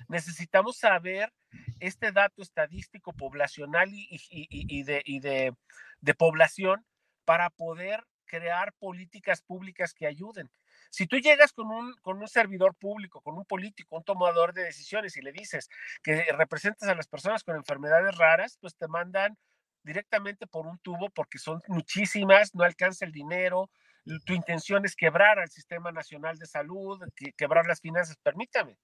Necesitamos 0.09 0.79
saber 0.79 1.31
este 1.79 2.11
dato 2.11 2.41
estadístico 2.41 3.13
poblacional 3.13 3.91
y, 3.93 4.09
y, 4.31 4.83
de, 4.83 5.03
y 5.05 5.21
de, 5.21 5.55
de 6.01 6.15
población 6.15 6.87
para 7.25 7.51
poder 7.51 8.05
crear 8.27 8.73
políticas 8.75 9.43
públicas 9.43 9.93
que 9.93 10.07
ayuden. 10.07 10.51
Si 10.91 11.07
tú 11.07 11.19
llegas 11.19 11.53
con 11.53 11.71
un, 11.71 11.95
con 12.03 12.19
un 12.19 12.29
servidor 12.29 12.75
público, 12.75 13.21
con 13.21 13.37
un 13.37 13.45
político, 13.45 13.97
un 13.97 14.05
tomador 14.05 14.53
de 14.53 14.65
decisiones 14.65 15.17
y 15.17 15.23
le 15.23 15.33
dices 15.33 15.69
que 16.03 16.25
representas 16.33 16.89
a 16.89 16.95
las 16.95 17.09
personas 17.09 17.45
con 17.45 17.57
enfermedades 17.57 18.17
raras, 18.17 18.59
pues 18.61 18.77
te 18.77 18.89
mandan 18.89 19.37
directamente 19.83 20.47
por 20.47 20.67
un 20.67 20.79
tubo 20.79 21.11
porque 21.11 21.39
son 21.39 21.63
muchísimas, 21.67 22.55
no 22.55 22.65
alcanza 22.65 23.05
el 23.05 23.13
dinero, 23.13 23.71
tu 24.25 24.33
intención 24.33 24.85
es 24.85 24.97
quebrar 24.97 25.39
al 25.39 25.51
Sistema 25.51 25.93
Nacional 25.93 26.39
de 26.39 26.47
Salud, 26.47 27.01
quebrar 27.37 27.67
las 27.67 27.81
finanzas, 27.81 28.17
permítame. 28.23 28.77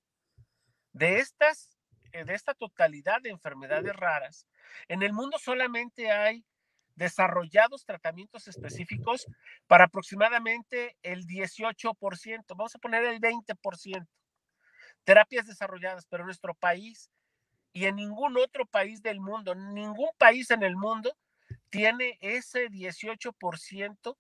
De 0.92 1.18
estas, 1.18 1.76
eh, 2.12 2.24
de 2.24 2.34
esta 2.34 2.54
totalidad 2.54 3.20
de 3.22 3.30
enfermedades 3.30 3.94
raras, 3.96 4.46
en 4.88 5.02
el 5.02 5.12
mundo 5.12 5.38
solamente 5.38 6.10
hay 6.10 6.44
desarrollados 6.98 7.84
tratamientos 7.84 8.48
específicos 8.48 9.26
para 9.66 9.84
aproximadamente 9.84 10.96
el 11.02 11.26
18%, 11.26 12.44
vamos 12.56 12.74
a 12.74 12.78
poner 12.78 13.04
el 13.04 13.20
20%, 13.20 14.06
terapias 15.04 15.46
desarrolladas, 15.46 16.06
pero 16.06 16.24
en 16.24 16.26
nuestro 16.26 16.54
país 16.54 17.10
y 17.72 17.84
en 17.86 17.96
ningún 17.96 18.36
otro 18.36 18.66
país 18.66 19.00
del 19.00 19.20
mundo, 19.20 19.54
ningún 19.54 20.10
país 20.18 20.50
en 20.50 20.64
el 20.64 20.76
mundo 20.76 21.16
tiene 21.70 22.18
ese 22.20 22.68
18% 22.68 24.16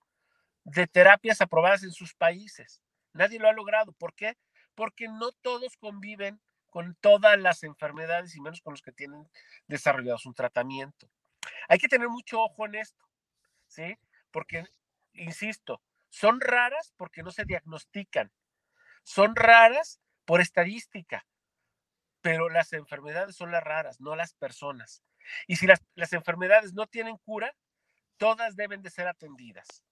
de 0.64 0.86
terapias 0.86 1.40
aprobadas 1.40 1.82
en 1.82 1.90
sus 1.90 2.14
países. 2.14 2.80
Nadie 3.12 3.40
lo 3.40 3.48
ha 3.48 3.52
logrado. 3.52 3.92
¿Por 3.92 4.14
qué? 4.14 4.36
Porque 4.74 5.08
no 5.08 5.32
todos 5.32 5.76
conviven 5.78 6.40
con 6.70 6.94
todas 7.00 7.38
las 7.38 7.64
enfermedades 7.64 8.36
y 8.36 8.40
menos 8.40 8.60
con 8.60 8.74
los 8.74 8.82
que 8.82 8.92
tienen 8.92 9.28
desarrollados 9.66 10.26
un 10.26 10.34
tratamiento. 10.34 11.10
Hay 11.68 11.78
que 11.78 11.88
tener 11.88 12.08
mucho 12.08 12.40
ojo 12.40 12.66
en 12.66 12.76
esto, 12.76 13.04
¿sí? 13.66 13.96
Porque, 14.30 14.64
insisto, 15.12 15.82
son 16.08 16.40
raras 16.40 16.92
porque 16.96 17.22
no 17.22 17.30
se 17.30 17.44
diagnostican, 17.44 18.32
son 19.02 19.36
raras 19.36 20.00
por 20.24 20.40
estadística, 20.40 21.26
pero 22.20 22.48
las 22.48 22.72
enfermedades 22.72 23.36
son 23.36 23.50
las 23.50 23.62
raras, 23.62 24.00
no 24.00 24.16
las 24.16 24.34
personas. 24.34 25.02
Y 25.46 25.56
si 25.56 25.66
las, 25.66 25.80
enfermedades 26.12 26.74
no 26.74 26.86
tienen 26.86 27.16
cura, 27.18 27.54
todas 28.16 28.56
deben 28.56 28.82
de 28.82 28.90
ser 28.90 29.06
atendidas. 29.06 29.82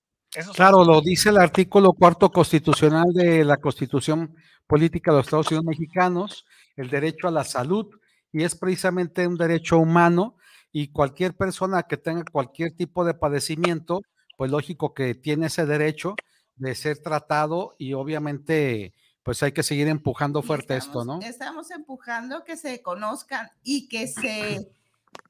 claro, 0.54 0.84
lo 0.84 1.00
dice 1.00 1.28
el 1.28 1.38
artículo 1.38 1.92
cuarto 1.92 2.30
constitucional 2.30 3.12
de 3.12 3.44
la 3.44 3.58
Constitución 3.58 4.34
Política 4.66 5.10
de 5.10 5.18
los 5.18 5.26
Estados 5.26 5.50
Unidos 5.50 5.64
Mexicanos, 5.66 6.46
el 6.76 6.90
derecho 6.90 7.28
a 7.28 7.30
la 7.30 7.44
salud, 7.44 7.88
y 8.32 8.42
es 8.42 8.54
precisamente 8.54 9.26
un 9.26 9.36
derecho 9.36 9.78
humano 9.78 10.36
y 10.78 10.88
cualquier 10.88 11.34
persona 11.34 11.84
que 11.84 11.96
tenga 11.96 12.22
cualquier 12.30 12.76
tipo 12.76 13.06
de 13.06 13.14
padecimiento, 13.14 14.02
pues 14.36 14.50
lógico 14.50 14.92
que 14.92 15.14
tiene 15.14 15.46
ese 15.46 15.64
derecho 15.64 16.16
de 16.56 16.74
ser 16.74 16.98
tratado 16.98 17.76
y 17.78 17.94
obviamente 17.94 18.92
pues 19.22 19.42
hay 19.42 19.52
que 19.52 19.62
seguir 19.62 19.88
empujando 19.88 20.42
fuerte 20.42 20.76
esto, 20.76 21.02
¿no? 21.02 21.20
Estamos 21.22 21.70
empujando 21.70 22.44
que 22.44 22.58
se 22.58 22.82
conozcan 22.82 23.48
y 23.62 23.88
que 23.88 24.06
se 24.06 24.70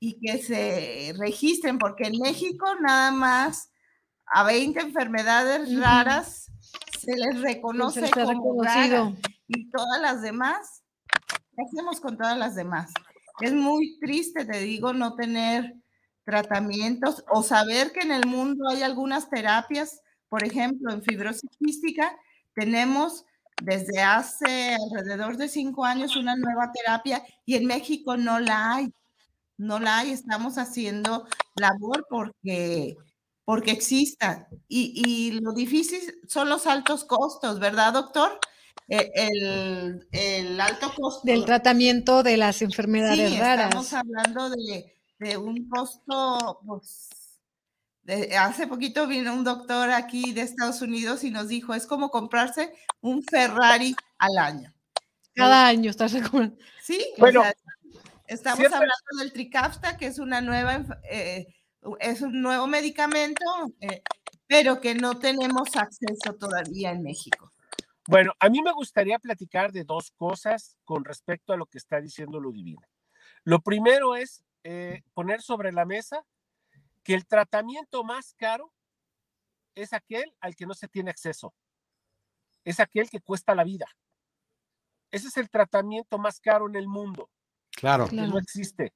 y 0.01 0.19
que 0.19 0.39
se 0.39 1.15
registren 1.17 1.79
porque 1.79 2.09
en 2.09 2.19
México 2.21 2.67
nada 2.81 3.13
más 3.13 3.71
a 4.27 4.43
20 4.43 4.81
enfermedades 4.81 5.79
raras 5.79 6.51
se 6.99 7.17
les 7.17 7.41
reconoce 7.41 8.11
como 8.11 8.65
raras 8.65 9.13
y 9.47 9.71
todas 9.71 10.01
las 10.03 10.23
demás 10.23 10.83
¿qué 11.57 11.63
hacemos 11.65 12.01
con 12.01 12.17
todas 12.17 12.37
las 12.37 12.57
demás? 12.57 12.93
Es 13.41 13.53
muy 13.53 13.99
triste, 14.01 14.45
te 14.45 14.59
digo, 14.61 14.93
no 14.93 15.15
tener 15.15 15.75
tratamientos 16.25 17.23
o 17.29 17.43
saber 17.43 17.93
que 17.93 18.01
en 18.01 18.13
el 18.13 18.27
mundo 18.27 18.69
hay 18.69 18.83
algunas 18.83 19.29
terapias, 19.31 20.01
por 20.29 20.43
ejemplo, 20.45 20.93
en 20.93 21.03
fibrosis 21.03 21.51
quística, 21.59 22.17
tenemos 22.55 23.25
desde 23.63 24.01
hace 24.03 24.75
alrededor 24.75 25.37
de 25.37 25.49
cinco 25.49 25.85
años 25.85 26.17
una 26.17 26.35
nueva 26.37 26.73
terapia 26.73 27.23
y 27.45 27.55
en 27.55 27.67
México 27.67 28.17
no 28.17 28.41
la 28.41 28.75
hay. 28.75 28.93
No 29.59 29.79
la 29.81 29.99
hay, 29.99 30.13
estamos 30.13 30.59
haciendo 30.59 31.27
labor 31.57 32.07
porque, 32.11 32.97
porque 33.45 33.71
exista. 33.73 34.49
Y, 34.69 34.93
y 35.07 35.41
lo 35.41 35.53
difícil 35.53 36.01
son 36.29 36.49
los 36.51 36.67
altos 36.67 37.05
costos, 37.05 37.59
¿verdad, 37.61 37.93
doctor? 37.95 38.39
Eh, 38.89 39.11
el, 39.15 40.07
el 40.13 40.61
alto 40.61 40.93
costo. 40.95 41.23
Del 41.25 41.45
tratamiento 41.45 42.23
de 42.23 42.37
las 42.37 42.63
enfermedades 42.63 43.31
sí, 43.33 43.39
raras. 43.39 43.67
Estamos 43.67 43.93
hablando 43.93 44.51
de, 44.51 44.95
de 45.19 45.37
un 45.37 45.69
costo, 45.69 46.61
pues, 46.67 47.09
de- 48.03 48.37
hace 48.37 48.67
poquito 48.67 49.07
vino 49.07 49.35
un 49.35 49.45
doctor 49.45 49.91
aquí 49.91 50.33
de 50.33 50.43
Estados 50.43 50.81
Unidos 50.83 51.25
y 51.25 51.31
nos 51.31 51.49
dijo, 51.49 51.75
es 51.75 51.87
como 51.87 52.11
comprarse 52.11 52.73
un 53.01 53.23
Ferrari 53.23 53.95
al 54.19 54.39
año. 54.39 54.73
Cada 55.35 55.67
año 55.67 55.91
estás 55.91 56.13
recomendando. 56.13 56.63
Sí, 56.83 57.05
o 57.17 57.21
Bueno, 57.21 57.43
sea, 57.43 57.55
estamos 58.29 58.65
hablando 58.65 59.19
del 59.19 59.33
Trikafta, 59.33 59.97
que 59.97 60.07
es 60.07 60.19
una 60.19 60.41
nueva, 60.41 60.87
eh, 61.11 61.47
es 62.01 62.23
un 62.23 62.41
nuevo 62.41 62.67
medicamento, 62.67 63.45
eh, 63.81 64.03
pero 64.47 64.81
que 64.81 64.95
no 64.95 65.19
tenemos 65.19 65.77
acceso 65.77 66.35
todavía 66.39 66.93
en 66.93 67.03
México. 67.03 67.53
Bueno, 68.09 68.33
a 68.39 68.49
mí 68.49 68.63
me 68.63 68.73
gustaría 68.73 69.19
platicar 69.19 69.73
de 69.73 69.85
dos 69.85 70.13
cosas 70.13 70.79
con 70.85 71.05
respecto 71.05 71.53
a 71.53 71.57
lo 71.57 71.67
que 71.67 71.79
está 71.79 72.01
diciendo 72.01 72.39
Ludivina. 72.39 72.89
Lo 73.43 73.61
primero 73.61 74.15
es 74.15 74.45
eh, 74.63 75.03
poner 75.13 75.43
sobre 75.43 75.73
la 75.73 75.85
mesa 75.85 76.25
que 77.03 77.15
el 77.15 77.27
tratamiento 77.27 78.05
más 78.05 78.35
caro 78.35 78.73
es 79.75 79.93
aquel 79.93 80.35
al 80.41 80.55
que 80.55 80.67
no 80.67 80.75
se 80.75 80.89
tiene 80.89 81.11
acceso. 81.11 81.55
Es 82.65 82.81
aquel 82.81 83.11
que 83.11 83.21
cuesta 83.21 83.55
la 83.55 83.65
vida. 83.65 83.87
Ese 85.11 85.29
es 85.29 85.37
el 85.37 85.51
tratamiento 85.51 86.19
más 86.19 86.41
caro 86.41 86.69
en 86.69 86.77
el 86.77 86.89
mundo. 86.89 87.31
Claro. 87.73 88.09
que 88.09 88.17
no 88.17 88.39
existe. 88.39 88.95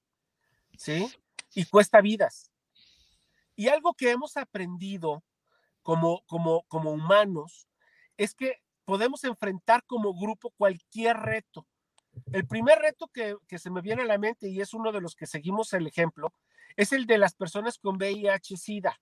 ¿Sí? 0.78 1.12
Y 1.54 1.66
cuesta 1.66 2.00
vidas. 2.00 2.50
Y 3.54 3.68
algo 3.68 3.92
que 3.94 4.10
hemos 4.10 4.36
aprendido 4.36 5.22
como, 5.82 6.24
como, 6.26 6.62
como 6.64 6.92
humanos 6.92 7.68
es 8.16 8.34
que 8.34 8.60
podemos 8.84 9.24
enfrentar 9.24 9.84
como 9.86 10.14
grupo 10.14 10.50
cualquier 10.56 11.16
reto. 11.16 11.66
El 12.32 12.46
primer 12.46 12.78
reto 12.78 13.08
que, 13.08 13.36
se 13.58 13.70
me 13.70 13.80
viene 13.80 14.02
a 14.02 14.06
la 14.06 14.18
mente, 14.18 14.48
y 14.48 14.60
es 14.60 14.74
uno 14.74 14.92
de 14.92 15.00
los 15.00 15.14
que 15.14 15.26
seguimos 15.26 15.72
el 15.72 15.86
ejemplo, 15.86 16.34
es 16.76 16.92
el 16.92 17.06
de 17.06 17.18
las 17.18 17.34
personas 17.34 17.78
con 17.78 17.96
VIH-Sida. 17.96 18.98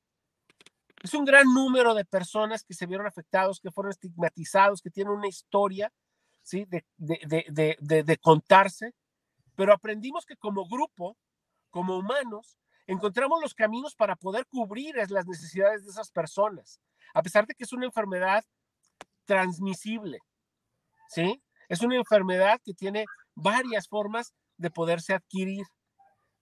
Es 1.02 1.14
un 1.14 1.24
gran 1.24 1.46
número 1.52 1.94
de 1.94 2.04
personas 2.04 2.64
que 2.64 2.74
se 2.74 2.86
vieron 2.86 3.06
afectados, 3.06 3.60
que 3.60 3.70
fueron 3.70 3.90
estigmatizados, 3.90 4.82
que 4.82 4.90
tienen 4.90 5.12
una 5.12 5.28
historia 5.28 5.92
¿sí? 6.42 6.66
de, 6.66 6.84
de, 6.96 8.18
contarse, 8.20 8.94
pero 9.54 9.72
aprendimos 9.72 10.26
que 10.26 10.36
como 10.36 10.66
grupo, 10.68 11.16
como 11.70 11.96
humanos, 11.96 12.58
encontramos 12.86 13.40
los 13.40 13.54
caminos 13.54 13.94
para 13.94 14.16
poder 14.16 14.46
cubrir 14.46 14.96
las 15.10 15.26
necesidades 15.26 15.84
de 15.84 15.90
esas 15.90 16.10
personas, 16.10 16.80
a 17.14 17.22
pesar 17.22 17.46
de 17.46 17.54
que 17.54 17.64
es 17.64 17.72
una 17.72 17.86
enfermedad 17.86 18.44
transmisible, 19.28 20.18
¿sí? 21.10 21.42
Es 21.68 21.82
una 21.82 21.96
enfermedad 21.96 22.58
que 22.64 22.72
tiene 22.72 23.04
varias 23.34 23.86
formas 23.86 24.32
de 24.56 24.70
poderse 24.70 25.12
adquirir, 25.12 25.66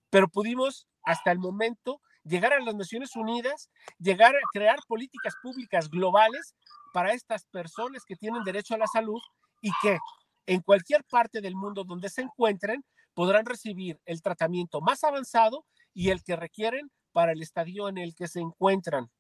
pero 0.09 0.29
pudimos 0.29 0.87
hasta 1.05 1.33
el 1.33 1.41
momento 1.41 2.01
llegar 2.23 2.53
a 2.53 2.61
las 2.61 2.77
Naciones 2.77 3.17
Unidas, 3.17 3.71
llegar 3.99 4.37
a 4.37 4.49
crear 4.53 4.79
políticas 4.87 5.35
públicas 5.43 5.91
globales 5.91 6.55
para 6.93 7.13
estas 7.13 7.45
personas 7.47 8.05
que 8.07 8.15
tienen 8.15 8.45
derecho 8.45 8.75
a 8.75 8.79
la 8.79 8.87
salud 8.87 9.21
y 9.61 9.71
que 9.83 9.99
en 10.47 10.61
cualquier 10.61 11.03
parte 11.05 11.41
del 11.41 11.57
mundo 11.57 11.83
donde 11.83 12.09
se 12.09 12.23
encuentren 12.23 12.85
podrán 13.15 13.47
recibir 13.47 14.01
el 14.05 14.23
tratamiento 14.23 14.81
más 14.81 15.03
avanzado 15.03 15.67
y 15.93 16.11
el 16.11 16.23
que 16.23 16.37
requieren 16.37 16.89
para 17.13 17.33
el 17.33 17.43
estadio 17.43 17.89
en 17.89 17.99
el 17.99 18.15
que 18.15 18.29
se 18.29 18.41
encuentran. 18.41 19.11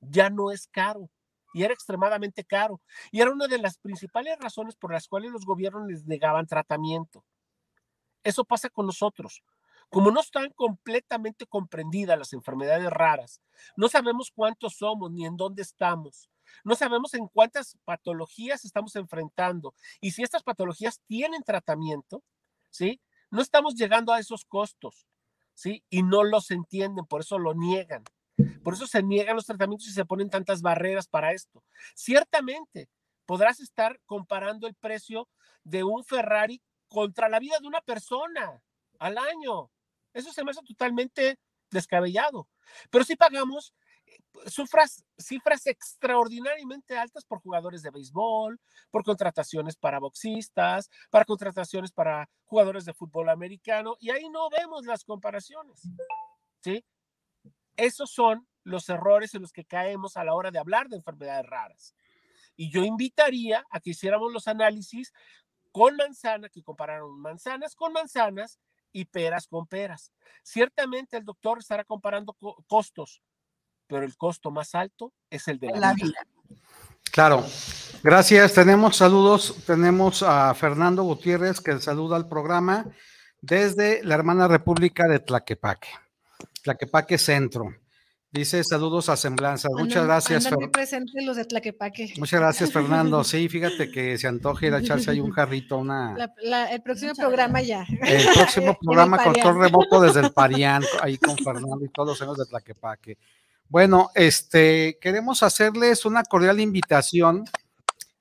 Ya 0.00 0.28
no 0.28 0.50
es 0.50 0.68
caro 0.68 1.08
y 1.56 1.64
era 1.64 1.72
extremadamente 1.72 2.44
caro 2.44 2.82
y 3.10 3.22
era 3.22 3.30
una 3.30 3.48
de 3.48 3.56
las 3.56 3.78
principales 3.78 4.38
razones 4.38 4.76
por 4.76 4.92
las 4.92 5.08
cuales 5.08 5.30
los 5.30 5.46
gobiernos 5.46 5.88
les 5.88 6.04
negaban 6.04 6.46
tratamiento. 6.46 7.24
Eso 8.22 8.44
pasa 8.44 8.68
con 8.68 8.84
nosotros. 8.84 9.42
Como 9.88 10.10
no 10.10 10.20
están 10.20 10.50
completamente 10.50 11.46
comprendidas 11.46 12.18
las 12.18 12.34
enfermedades 12.34 12.90
raras, 12.90 13.40
no 13.74 13.88
sabemos 13.88 14.30
cuántos 14.34 14.76
somos 14.76 15.10
ni 15.10 15.24
en 15.24 15.38
dónde 15.38 15.62
estamos. 15.62 16.28
No 16.62 16.74
sabemos 16.74 17.14
en 17.14 17.26
cuántas 17.26 17.78
patologías 17.86 18.66
estamos 18.66 18.94
enfrentando 18.94 19.72
y 20.02 20.10
si 20.10 20.24
estas 20.24 20.42
patologías 20.42 21.00
tienen 21.06 21.42
tratamiento, 21.42 22.22
¿sí? 22.68 23.00
No 23.30 23.40
estamos 23.40 23.76
llegando 23.76 24.12
a 24.12 24.20
esos 24.20 24.44
costos, 24.44 25.08
¿sí? 25.54 25.82
Y 25.88 26.02
no 26.02 26.22
los 26.22 26.50
entienden, 26.50 27.06
por 27.06 27.22
eso 27.22 27.38
lo 27.38 27.54
niegan. 27.54 28.04
Por 28.62 28.74
eso 28.74 28.86
se 28.86 29.02
niegan 29.02 29.36
los 29.36 29.46
tratamientos 29.46 29.88
y 29.88 29.92
se 29.92 30.04
ponen 30.04 30.30
tantas 30.30 30.62
barreras 30.62 31.06
para 31.08 31.32
esto. 31.32 31.62
Ciertamente, 31.94 32.88
podrás 33.26 33.60
estar 33.60 34.00
comparando 34.06 34.66
el 34.66 34.74
precio 34.74 35.28
de 35.64 35.84
un 35.84 36.04
Ferrari 36.04 36.62
contra 36.88 37.28
la 37.28 37.38
vida 37.38 37.58
de 37.60 37.66
una 37.66 37.80
persona 37.80 38.62
al 38.98 39.18
año. 39.18 39.70
Eso 40.14 40.32
se 40.32 40.44
me 40.44 40.50
hace 40.50 40.62
totalmente 40.62 41.38
descabellado. 41.70 42.48
Pero 42.90 43.04
sí 43.04 43.16
pagamos 43.16 43.74
eh, 44.06 44.18
cifras, 44.46 45.04
cifras 45.18 45.66
extraordinariamente 45.66 46.96
altas 46.96 47.24
por 47.24 47.40
jugadores 47.40 47.82
de 47.82 47.90
béisbol, 47.90 48.58
por 48.90 49.04
contrataciones 49.04 49.76
para 49.76 49.98
boxistas, 49.98 50.90
para 51.10 51.24
contrataciones 51.24 51.92
para 51.92 52.28
jugadores 52.44 52.84
de 52.84 52.94
fútbol 52.94 53.28
americano, 53.28 53.96
y 53.98 54.10
ahí 54.10 54.28
no 54.28 54.48
vemos 54.48 54.86
las 54.86 55.04
comparaciones. 55.04 55.82
¿Sí? 56.62 56.84
Esos 57.76 58.10
son 58.10 58.46
los 58.64 58.88
errores 58.88 59.34
en 59.34 59.42
los 59.42 59.52
que 59.52 59.64
caemos 59.64 60.16
a 60.16 60.24
la 60.24 60.34
hora 60.34 60.50
de 60.50 60.58
hablar 60.58 60.88
de 60.88 60.96
enfermedades 60.96 61.46
raras. 61.46 61.94
Y 62.56 62.70
yo 62.70 62.82
invitaría 62.84 63.64
a 63.70 63.80
que 63.80 63.90
hiciéramos 63.90 64.32
los 64.32 64.48
análisis 64.48 65.12
con 65.72 65.94
manzana, 65.96 66.48
que 66.48 66.62
compararon 66.62 67.20
manzanas 67.20 67.74
con 67.74 67.92
manzanas 67.92 68.58
y 68.92 69.04
peras 69.04 69.46
con 69.46 69.66
peras. 69.66 70.10
Ciertamente 70.42 71.18
el 71.18 71.24
doctor 71.24 71.58
estará 71.58 71.84
comparando 71.84 72.32
co- 72.32 72.64
costos, 72.66 73.22
pero 73.86 74.04
el 74.04 74.16
costo 74.16 74.50
más 74.50 74.74
alto 74.74 75.12
es 75.28 75.46
el 75.48 75.58
de 75.58 75.68
la, 75.68 75.78
La 75.78 75.92
vida. 75.94 76.26
Claro. 77.12 77.44
Gracias. 78.02 78.54
Tenemos 78.54 78.96
saludos. 78.96 79.54
Tenemos 79.66 80.22
a 80.22 80.52
Fernando 80.54 81.02
Gutiérrez 81.02 81.60
que 81.60 81.78
saluda 81.78 82.16
al 82.16 82.28
programa 82.28 82.86
desde 83.40 84.02
la 84.02 84.14
hermana 84.14 84.48
República 84.48 85.06
de 85.08 85.20
Tlaquepaque. 85.20 85.88
Tlaquepaque 86.70 87.16
Centro. 87.16 87.72
Dice 88.32 88.64
saludos 88.64 89.08
a 89.08 89.16
Semblanza. 89.16 89.68
Muchas 89.70 90.04
gracias. 90.04 90.44
andan 90.46 90.58
Fer- 90.58 90.62
muy 90.64 90.72
presentes 90.72 91.24
los 91.24 91.36
de 91.36 91.44
Tlaquepaque. 91.44 92.14
Muchas 92.18 92.40
gracias, 92.40 92.72
Fernando. 92.72 93.22
Sí, 93.24 93.48
fíjate 93.48 93.88
que 93.88 94.18
se 94.18 94.26
antoja 94.26 94.66
ir 94.66 94.74
a 94.74 94.80
echarse 94.80 95.12
ahí 95.12 95.20
un 95.20 95.30
jarrito, 95.30 95.78
una. 95.78 96.16
La- 96.18 96.34
la- 96.42 96.72
el 96.72 96.82
próximo 96.82 97.12
programa 97.14 97.62
ya. 97.62 97.86
El 98.02 98.26
próximo 98.34 98.76
programa 98.82 99.22
control 99.22 99.60
remoto 99.60 100.00
desde 100.00 100.20
el 100.20 100.32
Parián, 100.34 100.82
ahí 101.02 101.18
con 101.18 101.36
Fernando 101.38 101.84
y 101.84 101.88
todos 101.88 102.08
los 102.08 102.22
años 102.22 102.36
de 102.38 102.46
Tlaquepaque. 102.46 103.16
Bueno, 103.68 104.10
este, 104.16 104.98
queremos 105.00 105.44
hacerles 105.44 106.04
una 106.04 106.24
cordial 106.24 106.58
invitación. 106.58 107.44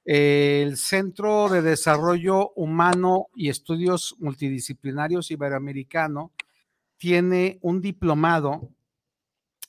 El 0.05 0.77
Centro 0.77 1.49
de 1.49 1.63
Desarrollo 1.63 2.51
Humano 2.55 3.29
y 3.35 3.49
Estudios 3.49 4.15
Multidisciplinarios 4.19 5.31
Iberoamericano 5.31 6.31
tiene 6.97 7.59
un 7.61 7.81
diplomado, 7.81 8.71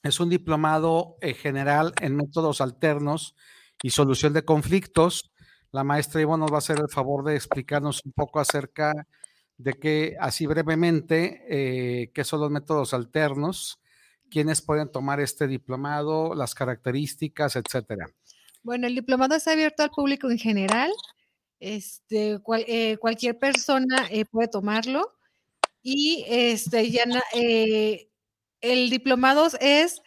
es 0.03 0.20
un 0.20 0.31
diplomado 0.31 1.16
eh, 1.20 1.35
general 1.35 1.93
en 2.01 2.16
métodos 2.16 2.61
alternos 2.61 3.35
y 3.83 3.91
solución 3.91 4.33
de 4.33 4.45
conflictos. 4.45 5.33
La 5.72 5.85
maestra 5.85 6.20
Ivo 6.20 6.37
nos 6.37 6.51
va 6.51 6.57
a 6.57 6.59
hacer 6.59 6.79
el 6.79 6.89
favor 6.89 7.24
de 7.24 7.35
explicarnos 7.35 8.05
un 8.05 8.12
poco 8.12 8.39
acerca 8.39 8.93
de 9.59 9.74
qué, 9.74 10.16
así 10.20 10.47
brevemente, 10.47 11.43
eh, 11.49 12.12
qué 12.12 12.24
son 12.24 12.41
los 12.41 12.51
métodos 12.51 12.95
alternos, 12.95 13.81
quiénes 14.31 14.62
pueden 14.62 14.91
tomar 14.91 15.20
este 15.20 15.47
diplomado, 15.47 16.35
las 16.35 16.55
características, 16.55 17.57
etcétera. 17.57 18.07
Bueno, 18.62 18.87
el 18.87 18.95
diplomado 18.95 19.35
está 19.35 19.53
abierto 19.53 19.83
al 19.83 19.91
público 19.91 20.31
en 20.31 20.39
general. 20.39 20.93
Este, 21.59 22.39
eh, 22.66 22.97
cualquier 22.99 23.39
persona 23.39 24.09
puede 24.31 24.49
tomarlo. 24.49 25.15
Y 25.89 26.24
este, 26.26 26.91
ya 26.91 27.05
eh, 27.32 28.11
el 28.61 28.91
diplomado 28.91 29.47
es 29.61 30.03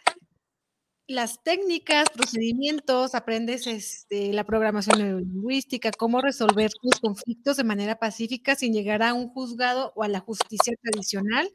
las 1.06 1.42
técnicas, 1.42 2.10
procedimientos, 2.10 3.14
aprendes 3.14 3.66
este, 3.66 4.34
la 4.34 4.44
programación 4.44 4.98
neurolingüística, 4.98 5.90
cómo 5.92 6.20
resolver 6.20 6.70
tus 6.82 7.00
conflictos 7.00 7.56
de 7.56 7.64
manera 7.64 7.98
pacífica 7.98 8.56
sin 8.56 8.74
llegar 8.74 9.02
a 9.02 9.14
un 9.14 9.30
juzgado 9.30 9.94
o 9.96 10.02
a 10.02 10.08
la 10.08 10.20
justicia 10.20 10.74
tradicional, 10.82 11.50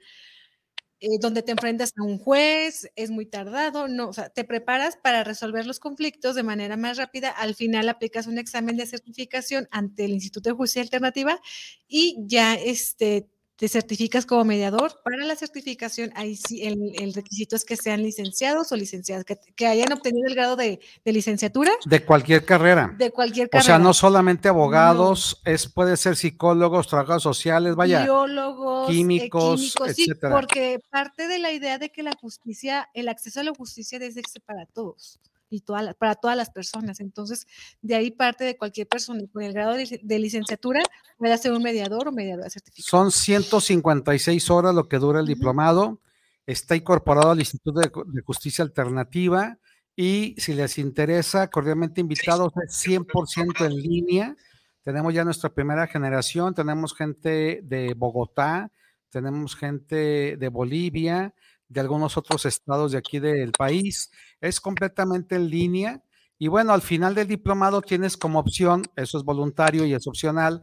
eh, 1.01 1.19
donde 1.21 1.43
te 1.43 1.51
enfrentas 1.51 1.91
a 1.95 2.03
un 2.03 2.17
juez, 2.17 2.89
es 2.95 3.11
muy 3.11 3.27
tardado, 3.27 3.87
no, 3.87 4.09
o 4.09 4.13
sea, 4.13 4.29
te 4.29 4.43
preparas 4.43 4.97
para 4.97 5.23
resolver 5.23 5.67
los 5.67 5.79
conflictos 5.79 6.33
de 6.33 6.41
manera 6.41 6.77
más 6.77 6.97
rápida, 6.97 7.29
al 7.29 7.53
final 7.53 7.89
aplicas 7.89 8.25
un 8.25 8.39
examen 8.39 8.75
de 8.75 8.87
certificación 8.87 9.67
ante 9.69 10.05
el 10.05 10.13
Instituto 10.13 10.49
de 10.49 10.55
Justicia 10.55 10.81
Alternativa 10.81 11.39
y 11.87 12.17
ya 12.25 12.55
este, 12.55 13.29
te 13.55 13.67
certificas 13.69 14.25
como 14.25 14.43
mediador. 14.43 15.01
Para 15.03 15.23
la 15.23 15.35
certificación, 15.35 16.11
ahí 16.15 16.35
sí, 16.35 16.63
el, 16.63 17.13
requisito 17.13 17.55
es 17.55 17.63
que 17.63 17.77
sean 17.77 18.03
licenciados 18.03 18.71
o 18.71 18.75
licenciadas, 18.75 19.25
que, 19.55 19.67
hayan 19.67 19.91
obtenido 19.93 20.27
el 20.27 20.35
grado 20.35 20.55
de, 20.55 20.79
licenciatura. 21.05 21.71
De 21.85 22.03
cualquier 22.03 22.45
carrera. 22.45 22.93
De 22.97 23.11
cualquier 23.11 23.49
carrera. 23.49 23.63
O 23.63 23.65
sea, 23.65 23.79
no 23.79 23.93
solamente 23.93 24.49
abogados, 24.49 25.41
es, 25.45 25.67
puede 25.67 25.95
ser 25.97 26.15
psicólogos, 26.15 26.87
trabajadores 26.87 27.23
sociales, 27.23 27.75
vaya. 27.75 28.03
Biólogos, 28.03 28.89
eh, 28.89 28.91
químicos, 28.91 29.75
etcétera. 29.85 30.29
Sí, 30.29 30.41
porque 30.41 30.79
parte 30.89 31.27
de 31.27 31.39
la 31.39 31.51
idea 31.51 31.77
de 31.77 31.91
que 31.91 32.03
la 32.03 32.13
justicia, 32.19 32.89
el 32.93 33.07
acceso 33.07 33.39
a 33.39 33.43
la 33.43 33.53
justicia 33.53 33.99
debe 33.99 34.13
ser 34.13 34.41
para 34.45 34.65
todos 34.65 35.19
y 35.49 35.63
para 35.97 36.15
todas 36.15 36.35
las 36.35 36.49
personas. 36.49 36.99
Entonces, 36.99 37.47
de 37.81 37.95
ahí 37.95 38.11
parte 38.11 38.43
de 38.43 38.57
cualquier 38.57 38.87
persona 38.87 39.21
con 39.31 39.43
el 39.43 39.53
grado 39.53 39.73
de, 39.73 40.19
licenciatura 40.19 40.81
puede 41.17 41.37
ser 41.37 41.53
un 41.53 41.63
mediador 41.63 42.07
o 42.07 42.11
mediadora 42.11 42.49
certificado. 42.49 42.89
Son 42.89 43.11
156 43.11 44.49
horas 44.49 44.75
lo 44.75 44.87
que 44.87 44.97
dura 44.97 45.19
el 45.19 45.27
diplomado. 45.27 46.01
Está 46.45 46.75
incorporado 46.75 47.31
al 47.31 47.39
Instituto 47.39 47.79
de, 47.79 48.21
Justicia 48.21 48.63
Alternativa 48.63 49.57
y 49.95 50.35
si 50.37 50.53
les 50.53 50.77
interesa, 50.77 51.49
cordialmente 51.49 52.01
invitados, 52.01 52.51
es 52.67 52.85
100% 52.85 53.65
en 53.65 53.75
línea. 53.75 54.35
Tenemos 54.83 55.13
ya 55.13 55.23
nuestra 55.23 55.49
primera 55.53 55.87
generación, 55.87 56.53
tenemos 56.53 56.93
gente 56.93 57.61
de 57.63 57.93
Bogotá, 57.95 58.71
tenemos 59.09 59.55
gente 59.55 60.37
de 60.37 60.49
Bolivia, 60.49 61.33
de 61.67 61.81
algunos 61.81 62.17
otros 62.17 62.45
estados 62.45 62.91
de 62.91 62.97
aquí 62.97 63.19
del 63.19 63.51
país. 63.51 64.11
Es 64.41 64.59
completamente 64.59 65.35
en 65.35 65.49
línea. 65.49 66.03
Y 66.37 66.47
bueno, 66.47 66.73
al 66.73 66.81
final 66.81 67.15
del 67.15 67.27
diplomado 67.27 67.81
tienes 67.81 68.17
como 68.17 68.39
opción, 68.39 68.83
eso 68.95 69.17
es 69.17 69.23
voluntario 69.23 69.85
y 69.85 69.93
es 69.93 70.05
opcional, 70.05 70.61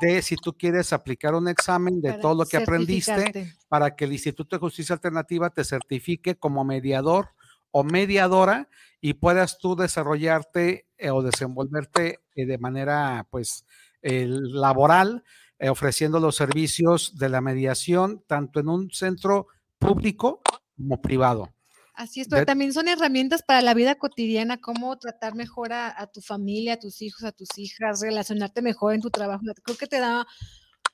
de 0.00 0.20
si 0.22 0.36
tú 0.36 0.54
quieres 0.56 0.92
aplicar 0.92 1.34
un 1.34 1.48
examen 1.48 2.00
de 2.00 2.14
todo 2.14 2.34
lo 2.34 2.46
que 2.46 2.56
aprendiste 2.56 3.54
para 3.68 3.94
que 3.94 4.06
el 4.06 4.12
Instituto 4.12 4.56
de 4.56 4.60
Justicia 4.60 4.94
Alternativa 4.94 5.50
te 5.50 5.64
certifique 5.64 6.34
como 6.36 6.64
mediador 6.64 7.28
o 7.70 7.84
mediadora 7.84 8.68
y 9.00 9.14
puedas 9.14 9.58
tú 9.58 9.76
desarrollarte 9.76 10.86
eh, 10.98 11.10
o 11.10 11.22
desenvolverte 11.22 12.20
eh, 12.34 12.46
de 12.46 12.58
manera 12.58 13.26
pues 13.30 13.64
laboral 14.02 15.22
eh, 15.62 15.68
ofreciendo 15.68 16.18
los 16.18 16.34
servicios 16.34 17.16
de 17.16 17.28
la 17.28 17.40
mediación 17.40 18.24
tanto 18.26 18.58
en 18.58 18.68
un 18.68 18.90
centro 18.90 19.46
público 19.82 20.40
como 20.76 21.00
privado. 21.00 21.52
Así 21.94 22.20
es, 22.22 22.28
pero 22.28 22.46
también 22.46 22.72
son 22.72 22.88
herramientas 22.88 23.42
para 23.42 23.60
la 23.60 23.74
vida 23.74 23.96
cotidiana, 23.96 24.60
cómo 24.60 24.98
tratar 24.98 25.34
mejor 25.34 25.72
a, 25.74 26.06
tu 26.12 26.22
familia, 26.22 26.74
a 26.74 26.78
tus 26.78 27.02
hijos, 27.02 27.22
a 27.24 27.32
tus 27.32 27.48
hijas, 27.58 28.00
relacionarte 28.00 28.62
mejor 28.62 28.94
en 28.94 29.02
tu 29.02 29.10
trabajo. 29.10 29.42
Creo 29.62 29.76
que 29.76 29.86
te 29.86 30.00
da 30.00 30.26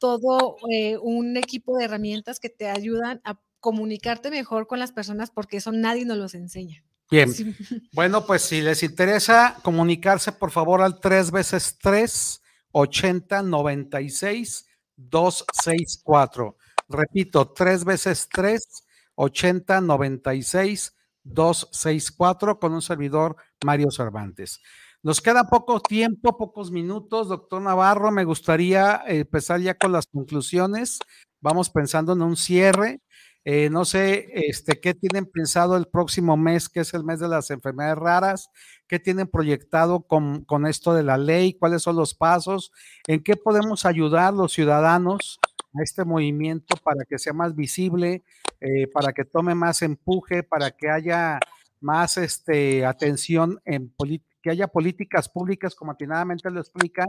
todo 0.00 0.56
eh, 0.70 0.96
un 1.00 1.36
equipo 1.36 1.76
de 1.76 1.84
herramientas 1.84 2.40
que 2.40 2.48
te 2.48 2.68
ayudan 2.68 3.20
a 3.24 3.40
comunicarte 3.60 4.30
mejor 4.30 4.66
con 4.66 4.78
las 4.78 4.92
personas 4.92 5.30
porque 5.30 5.58
eso 5.58 5.70
nadie 5.72 6.04
nos 6.04 6.18
los 6.18 6.34
enseña. 6.34 6.84
Bien. 7.10 7.32
Bueno, 7.92 8.26
pues 8.26 8.42
si 8.42 8.60
les 8.60 8.82
interesa 8.82 9.56
comunicarse, 9.62 10.32
por 10.32 10.50
favor, 10.50 10.82
al 10.82 11.00
3 11.00 11.30
veces 11.30 11.78
3 11.80 12.42
80 12.72 13.42
96 13.42 14.66
264. 14.96 16.56
Repito, 16.88 17.52
tres 17.52 17.84
veces 17.84 18.28
tres, 18.32 18.84
80 19.14 19.80
96 19.82 20.94
264 21.24 22.58
con 22.58 22.72
un 22.72 22.82
servidor 22.82 23.36
Mario 23.64 23.90
Cervantes. 23.90 24.62
Nos 25.02 25.20
queda 25.20 25.44
poco 25.44 25.80
tiempo, 25.80 26.36
pocos 26.36 26.70
minutos, 26.70 27.28
doctor 27.28 27.60
Navarro. 27.62 28.10
Me 28.10 28.24
gustaría 28.24 29.02
empezar 29.06 29.60
ya 29.60 29.74
con 29.74 29.92
las 29.92 30.06
conclusiones. 30.06 30.98
Vamos 31.40 31.70
pensando 31.70 32.14
en 32.14 32.22
un 32.22 32.36
cierre. 32.36 33.00
Eh, 33.44 33.70
no 33.70 33.84
sé, 33.84 34.28
este, 34.34 34.80
¿qué 34.80 34.94
tienen 34.94 35.26
pensado 35.26 35.76
el 35.76 35.86
próximo 35.86 36.36
mes, 36.36 36.68
que 36.68 36.80
es 36.80 36.92
el 36.94 37.04
mes 37.04 37.20
de 37.20 37.28
las 37.28 37.50
enfermedades 37.50 37.96
raras? 37.96 38.50
¿Qué 38.88 38.98
tienen 38.98 39.28
proyectado 39.28 40.02
con, 40.02 40.44
con 40.44 40.66
esto 40.66 40.92
de 40.94 41.02
la 41.02 41.16
ley? 41.16 41.54
¿Cuáles 41.54 41.82
son 41.82 41.96
los 41.96 42.14
pasos? 42.14 42.72
¿En 43.06 43.22
qué 43.22 43.36
podemos 43.36 43.86
ayudar 43.86 44.34
los 44.34 44.52
ciudadanos 44.52 45.38
a 45.74 45.82
este 45.82 46.04
movimiento 46.04 46.76
para 46.82 47.04
que 47.04 47.18
sea 47.18 47.32
más 47.32 47.54
visible, 47.54 48.22
eh, 48.60 48.86
para 48.92 49.12
que 49.12 49.24
tome 49.24 49.54
más 49.54 49.82
empuje, 49.82 50.42
para 50.42 50.70
que 50.70 50.90
haya 50.90 51.38
más 51.80 52.16
este, 52.16 52.84
atención 52.84 53.60
en 53.64 53.94
que 54.42 54.50
haya 54.50 54.68
políticas 54.68 55.28
públicas, 55.28 55.74
como 55.74 55.92
atinadamente 55.92 56.50
lo 56.50 56.60
explica, 56.60 57.06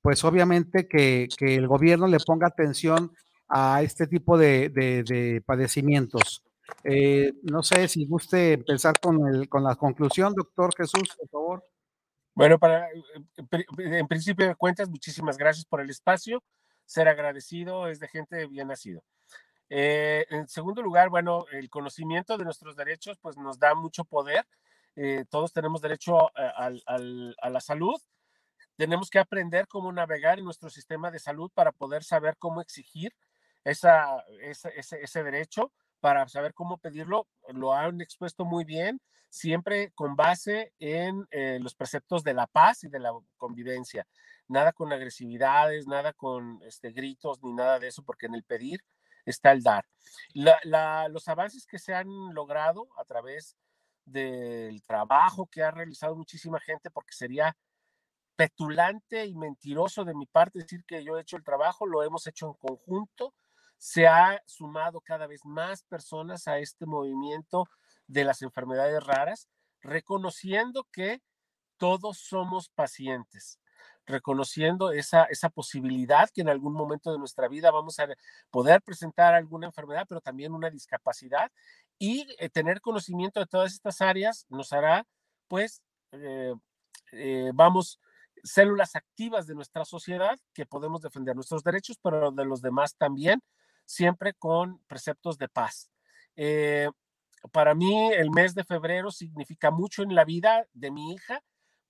pues 0.00 0.24
obviamente 0.24 0.88
que, 0.88 1.28
el 1.40 1.66
gobierno 1.66 2.06
le 2.06 2.18
ponga 2.20 2.46
atención 2.46 3.12
a 3.48 3.82
este 3.82 4.06
tipo 4.06 4.38
de, 4.38 5.42
padecimientos. 5.46 6.42
Eh, 6.82 7.32
no 7.42 7.62
sé 7.62 7.88
si 7.88 8.06
guste 8.06 8.54
empezar 8.54 8.98
con, 9.00 9.26
el, 9.28 9.48
con 9.48 9.62
la 9.62 9.76
conclusión, 9.76 10.34
doctor 10.34 10.74
Jesús, 10.76 11.08
por 11.18 11.28
favor. 11.28 11.64
Bueno, 12.34 12.58
para, 12.58 12.88
eh, 12.90 13.64
en 13.78 14.06
principio 14.06 14.46
de 14.46 14.54
cuentas, 14.56 14.88
muchísimas 14.88 15.38
gracias 15.38 15.64
por 15.64 15.80
el 15.80 15.90
espacio 15.90 16.42
ser 16.86 17.08
agradecido 17.08 17.88
es 17.88 17.98
de 17.98 18.08
gente 18.08 18.46
bien 18.46 18.68
nacido. 18.68 19.02
Eh, 19.68 20.24
en 20.30 20.46
segundo 20.48 20.80
lugar, 20.80 21.10
bueno, 21.10 21.44
el 21.50 21.68
conocimiento 21.68 22.38
de 22.38 22.44
nuestros 22.44 22.76
derechos 22.76 23.18
pues 23.20 23.36
nos 23.36 23.58
da 23.58 23.74
mucho 23.74 24.04
poder. 24.04 24.46
Eh, 24.94 25.24
todos 25.28 25.52
tenemos 25.52 25.82
derecho 25.82 26.30
a, 26.34 26.70
la 27.50 27.60
salud. 27.60 28.00
Tenemos 28.76 29.10
que 29.10 29.18
aprender 29.18 29.66
cómo 29.68 29.92
navegar 29.92 30.38
en 30.38 30.44
nuestro 30.44 30.70
sistema 30.70 31.10
de 31.10 31.18
salud 31.18 31.50
para 31.52 31.72
poder 31.72 32.04
saber 32.04 32.36
cómo 32.38 32.60
exigir 32.60 33.12
esa, 33.64 34.24
ese, 34.40 35.24
derecho, 35.24 35.72
para 36.00 36.28
saber 36.28 36.54
cómo 36.54 36.78
pedirlo. 36.78 37.26
Lo 37.48 37.72
han 37.72 38.00
expuesto 38.00 38.44
muy 38.44 38.64
bien, 38.64 39.00
siempre 39.28 39.90
con 39.92 40.14
base 40.14 40.72
en 40.78 41.26
eh, 41.30 41.58
los 41.60 41.74
preceptos 41.74 42.22
de 42.22 42.34
la 42.34 42.46
paz 42.46 42.84
y 42.84 42.88
de 42.88 43.00
la 43.00 43.12
convivencia 43.36 44.06
nada 44.48 44.72
con 44.72 44.92
agresividades, 44.92 45.86
nada 45.86 46.12
con 46.12 46.60
este, 46.64 46.92
gritos, 46.92 47.42
ni 47.42 47.52
nada 47.52 47.78
de 47.78 47.88
eso, 47.88 48.02
porque 48.02 48.26
en 48.26 48.34
el 48.34 48.44
pedir 48.44 48.82
está 49.24 49.52
el 49.52 49.62
dar. 49.62 49.86
los 50.34 51.28
avances 51.28 51.66
que 51.66 51.78
se 51.78 51.94
han 51.94 52.08
logrado 52.32 52.88
a 52.96 53.04
través 53.04 53.56
del 54.04 54.82
trabajo 54.84 55.46
que 55.46 55.62
ha 55.62 55.70
realizado 55.70 56.14
muchísima 56.14 56.60
gente, 56.60 56.90
porque 56.90 57.12
sería 57.12 57.56
petulante 58.36 59.26
y 59.26 59.34
mentiroso 59.34 60.04
de 60.04 60.14
mi 60.14 60.26
parte 60.26 60.60
decir 60.60 60.84
que 60.84 61.02
yo 61.02 61.16
he 61.16 61.22
hecho 61.22 61.36
el 61.36 61.44
trabajo, 61.44 61.86
lo 61.86 62.02
hemos 62.02 62.26
hecho 62.26 62.46
en 62.46 62.54
conjunto, 62.54 63.34
se 63.78 64.06
ha 64.06 64.40
sumado 64.46 65.00
cada 65.00 65.26
vez 65.26 65.44
más 65.44 65.82
personas 65.82 66.46
a 66.46 66.58
este 66.58 66.86
movimiento 66.86 67.68
de 68.06 68.24
las 68.24 68.42
enfermedades 68.42 69.02
raras, 69.02 69.48
reconociendo 69.80 70.86
que 70.92 71.20
todos 71.76 72.18
somos 72.18 72.68
pacientes 72.68 73.58
reconociendo 74.06 74.92
esa, 74.92 75.24
esa 75.24 75.50
posibilidad 75.50 76.30
que 76.30 76.40
en 76.40 76.48
algún 76.48 76.72
momento 76.72 77.12
de 77.12 77.18
nuestra 77.18 77.48
vida 77.48 77.70
vamos 77.70 77.98
a 77.98 78.08
poder 78.50 78.80
presentar 78.82 79.34
alguna 79.34 79.66
enfermedad, 79.66 80.06
pero 80.08 80.20
también 80.20 80.54
una 80.54 80.70
discapacidad 80.70 81.50
y 81.98 82.26
eh, 82.38 82.48
tener 82.48 82.80
conocimiento 82.80 83.40
de 83.40 83.46
todas 83.46 83.72
estas 83.72 84.00
áreas 84.00 84.46
nos 84.48 84.72
hará, 84.72 85.06
pues, 85.48 85.82
eh, 86.12 86.54
eh, 87.12 87.50
vamos, 87.54 88.00
células 88.42 88.94
activas 88.94 89.46
de 89.46 89.54
nuestra 89.54 89.84
sociedad 89.84 90.38
que 90.52 90.66
podemos 90.66 91.00
defender 91.00 91.34
nuestros 91.34 91.64
derechos, 91.64 91.98
pero 92.02 92.30
de 92.30 92.44
los 92.44 92.60
demás 92.60 92.94
también, 92.96 93.42
siempre 93.84 94.34
con 94.34 94.80
preceptos 94.86 95.38
de 95.38 95.48
paz. 95.48 95.90
para 97.52 97.74
mí, 97.74 98.12
el 98.12 98.30
mes 98.30 98.54
de 98.54 98.64
febrero 98.64 99.10
significa 99.10 99.70
mucho 99.70 100.02
en 100.02 100.14
la 100.14 100.24
vida 100.24 100.66
de 100.72 100.90
mi 100.90 101.12
hija, 101.14 101.42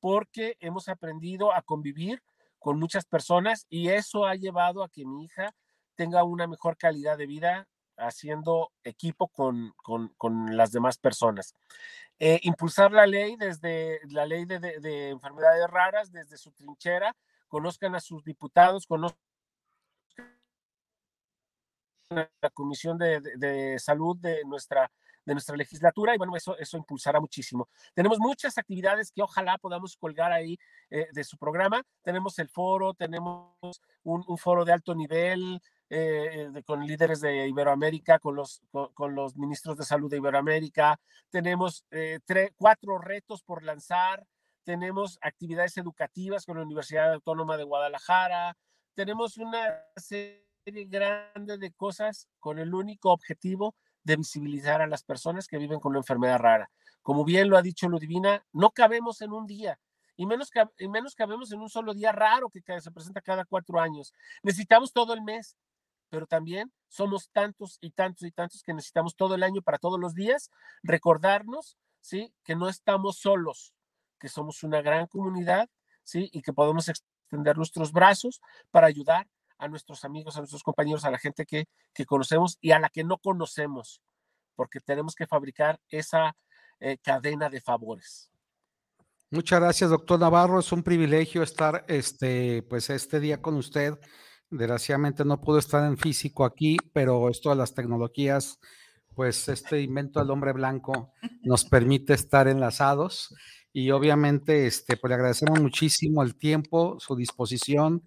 porque 0.06 0.56
hemos 0.60 0.88
aprendido 0.88 1.52
a 1.52 1.62
convivir 1.62 2.22
con 2.60 2.78
muchas 2.78 3.04
personas 3.04 3.66
y 3.68 3.88
eso 3.88 4.24
ha 4.24 4.36
llevado 4.36 4.84
a 4.84 4.88
que 4.88 5.04
mi 5.04 5.24
hija 5.24 5.52
tenga 5.96 6.22
una 6.22 6.46
mejor 6.46 6.76
calidad 6.76 7.18
de 7.18 7.26
vida 7.26 7.66
haciendo 7.96 8.70
equipo 8.84 9.26
con, 9.26 9.74
las 10.56 10.70
demás 10.70 10.96
personas. 10.98 11.56
Eh, 12.20 12.38
impulsar 12.44 12.92
la 12.92 13.04
ley 13.04 13.34
desde 13.34 13.98
la 14.10 14.26
ley 14.26 14.44
de, 14.44 15.08
enfermedades 15.08 15.68
raras, 15.68 16.12
desde 16.12 16.38
su 16.38 16.52
trinchera, 16.52 17.12
conozcan 17.48 17.96
a 17.96 18.00
sus 18.00 18.22
diputados, 18.22 18.86
conozcan 18.86 19.18
la 22.10 22.50
Comisión 22.54 22.96
de 22.96 23.76
Salud 23.80 24.16
de 24.18 24.44
nuestra 24.44 24.88
de 25.26 25.34
nuestra 25.34 25.56
legislatura 25.56 26.14
y 26.14 26.18
bueno, 26.18 26.34
eso, 26.36 26.56
eso 26.56 26.76
impulsará 26.76 27.20
muchísimo. 27.20 27.68
Tenemos 27.92 28.18
muchas 28.18 28.56
actividades 28.56 29.10
que 29.10 29.22
ojalá 29.22 29.58
podamos 29.58 29.96
colgar 29.96 30.32
ahí 30.32 30.56
eh, 30.88 31.08
de 31.12 31.24
su 31.24 31.36
programa. 31.36 31.82
Tenemos 32.02 32.38
el 32.38 32.48
foro, 32.48 32.94
tenemos 32.94 33.56
un, 34.04 34.38
foro 34.38 34.64
de 34.64 34.72
alto 34.72 34.94
nivel 34.94 35.60
eh, 35.90 36.48
con 36.64 36.86
líderes 36.86 37.20
de 37.20 37.48
Iberoamérica, 37.48 38.20
con 38.20 38.36
los, 38.36 38.62
con, 38.94 39.14
los 39.14 39.36
ministros 39.36 39.76
de 39.76 39.84
salud 39.84 40.08
de 40.08 40.18
Iberoamérica. 40.18 40.98
Tenemos 41.28 41.84
eh, 41.90 42.20
cuatro 42.56 42.98
retos 42.98 43.42
por 43.42 43.64
lanzar. 43.64 44.24
Tenemos 44.62 45.18
actividades 45.22 45.76
educativas 45.76 46.44
con 46.44 46.56
la 46.56 46.62
Universidad 46.62 47.12
Autónoma 47.12 47.56
de 47.56 47.64
Guadalajara. 47.64 48.56
Tenemos 48.94 49.38
una 49.38 49.84
serie 49.96 50.46
grande 50.86 51.58
de 51.58 51.72
cosas 51.72 52.28
con 52.38 52.58
el 52.58 52.74
único 52.74 53.10
objetivo 53.10 53.74
de 54.06 54.16
visibilizar 54.16 54.80
a 54.80 54.86
las 54.86 55.02
personas 55.02 55.48
que 55.48 55.58
viven 55.58 55.80
con 55.80 55.90
una 55.90 55.98
enfermedad 55.98 56.38
rara. 56.38 56.70
Como 57.02 57.24
bien 57.24 57.50
lo 57.50 57.56
ha 57.56 57.62
dicho 57.62 57.88
Ludivina, 57.88 58.44
no 58.52 58.70
cabemos 58.70 59.20
en 59.20 59.32
un 59.32 59.46
día, 59.46 59.80
y 60.16 60.26
menos, 60.26 60.50
y 60.78 60.88
menos 60.88 61.16
cabemos 61.16 61.50
en 61.50 61.60
un 61.60 61.68
solo 61.68 61.92
día 61.92 62.12
raro 62.12 62.48
que 62.48 62.62
se 62.80 62.90
presenta 62.92 63.20
cada 63.20 63.44
cuatro 63.44 63.80
años. 63.80 64.14
Necesitamos 64.44 64.92
todo 64.92 65.12
el 65.12 65.22
mes, 65.22 65.56
pero 66.08 66.26
también 66.26 66.72
somos 66.88 67.28
tantos 67.30 67.78
y 67.80 67.90
tantos 67.90 68.22
y 68.22 68.30
tantos 68.30 68.62
que 68.62 68.72
necesitamos 68.72 69.16
todo 69.16 69.34
el 69.34 69.42
año 69.42 69.60
para 69.60 69.78
todos 69.78 69.98
los 69.98 70.14
días 70.14 70.50
recordarnos, 70.84 71.76
¿sí? 72.00 72.32
Que 72.44 72.54
no 72.54 72.68
estamos 72.68 73.18
solos, 73.18 73.74
que 74.20 74.28
somos 74.28 74.62
una 74.62 74.82
gran 74.82 75.08
comunidad, 75.08 75.68
¿sí? 76.04 76.30
Y 76.32 76.42
que 76.42 76.52
podemos 76.52 76.88
extender 76.88 77.56
nuestros 77.56 77.90
brazos 77.90 78.40
para 78.70 78.86
ayudar 78.86 79.26
a 79.58 79.68
nuestros 79.68 80.04
amigos, 80.04 80.36
a 80.36 80.40
nuestros 80.40 80.62
compañeros, 80.62 81.04
a 81.04 81.10
la 81.10 81.18
gente 81.18 81.46
que, 81.46 81.66
que 81.94 82.06
conocemos 82.06 82.58
y 82.60 82.72
a 82.72 82.78
la 82.78 82.88
que 82.88 83.04
no 83.04 83.18
conocemos, 83.18 84.02
porque 84.54 84.80
tenemos 84.80 85.14
que 85.14 85.26
fabricar 85.26 85.80
esa 85.88 86.36
eh, 86.80 86.98
cadena 87.02 87.48
de 87.48 87.60
favores. 87.60 88.30
Muchas 89.30 89.60
gracias, 89.60 89.90
doctor 89.90 90.20
Navarro. 90.20 90.60
Es 90.60 90.70
un 90.72 90.82
privilegio 90.82 91.42
estar 91.42 91.84
este, 91.88 92.62
pues, 92.62 92.90
este 92.90 93.18
día 93.18 93.42
con 93.42 93.56
usted. 93.56 93.98
Desgraciadamente 94.50 95.24
no 95.24 95.40
pudo 95.40 95.58
estar 95.58 95.84
en 95.84 95.96
físico 95.96 96.44
aquí, 96.44 96.76
pero 96.92 97.28
esto 97.28 97.50
de 97.50 97.56
las 97.56 97.74
tecnologías, 97.74 98.60
pues 99.14 99.48
este 99.48 99.80
invento 99.80 100.20
del 100.20 100.30
hombre 100.30 100.52
blanco 100.52 101.12
nos 101.42 101.64
permite 101.64 102.14
estar 102.14 102.46
enlazados 102.46 103.34
y 103.72 103.90
obviamente 103.90 104.66
este, 104.66 104.96
pues 104.96 105.10
le 105.10 105.16
agradecemos 105.16 105.60
muchísimo 105.60 106.22
el 106.22 106.36
tiempo, 106.36 106.96
su 107.00 107.16
disposición 107.16 108.04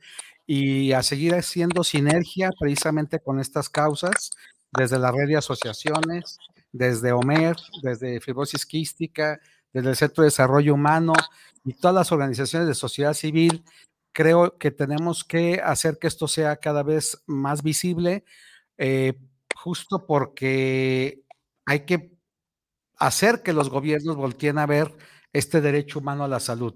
y 0.51 0.93
a 0.93 1.03
seguir 1.03 1.35
haciendo 1.35 1.83
sinergia 1.83 2.49
precisamente 2.59 3.19
con 3.19 3.39
estas 3.39 3.69
causas 3.69 4.31
desde 4.71 4.97
la 4.97 5.11
red 5.11 5.27
de 5.27 5.37
asociaciones, 5.37 6.39
desde 6.71 7.11
OMER, 7.11 7.55
desde 7.83 8.19
Fibrosis 8.19 8.65
Quística, 8.65 9.39
desde 9.71 9.91
el 9.91 9.95
Centro 9.95 10.23
de 10.23 10.29
Desarrollo 10.29 10.73
Humano 10.73 11.13
y 11.63 11.75
todas 11.75 11.93
las 11.93 12.11
organizaciones 12.11 12.67
de 12.67 12.73
sociedad 12.73 13.13
civil, 13.13 13.63
creo 14.11 14.57
que 14.57 14.71
tenemos 14.71 15.23
que 15.23 15.61
hacer 15.63 15.99
que 15.99 16.07
esto 16.07 16.27
sea 16.27 16.55
cada 16.55 16.81
vez 16.81 17.21
más 17.27 17.61
visible, 17.61 18.25
eh, 18.79 19.13
justo 19.55 20.07
porque 20.07 21.21
hay 21.67 21.81
que 21.81 22.17
hacer 22.97 23.43
que 23.43 23.53
los 23.53 23.69
gobiernos 23.69 24.15
volteen 24.15 24.57
a 24.57 24.65
ver 24.65 24.97
este 25.31 25.61
derecho 25.61 25.99
humano 25.99 26.23
a 26.23 26.27
la 26.27 26.39
salud 26.39 26.73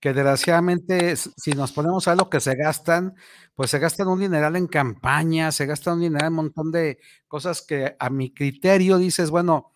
que 0.00 0.12
desgraciadamente, 0.14 1.16
si 1.16 1.52
nos 1.52 1.72
ponemos 1.72 2.08
a 2.08 2.14
lo 2.14 2.30
que 2.30 2.40
se 2.40 2.54
gastan, 2.54 3.14
pues 3.54 3.70
se 3.70 3.78
gastan 3.80 4.08
un 4.08 4.20
dineral 4.20 4.56
en 4.56 4.68
campaña, 4.68 5.50
se 5.52 5.66
gastan 5.66 5.94
un 5.94 6.00
dineral 6.02 6.26
en 6.28 6.32
un 6.32 6.36
montón 6.46 6.70
de 6.72 6.98
cosas 7.26 7.62
que 7.62 7.96
a 7.98 8.10
mi 8.10 8.32
criterio 8.32 8.98
dices, 8.98 9.30
bueno, 9.30 9.72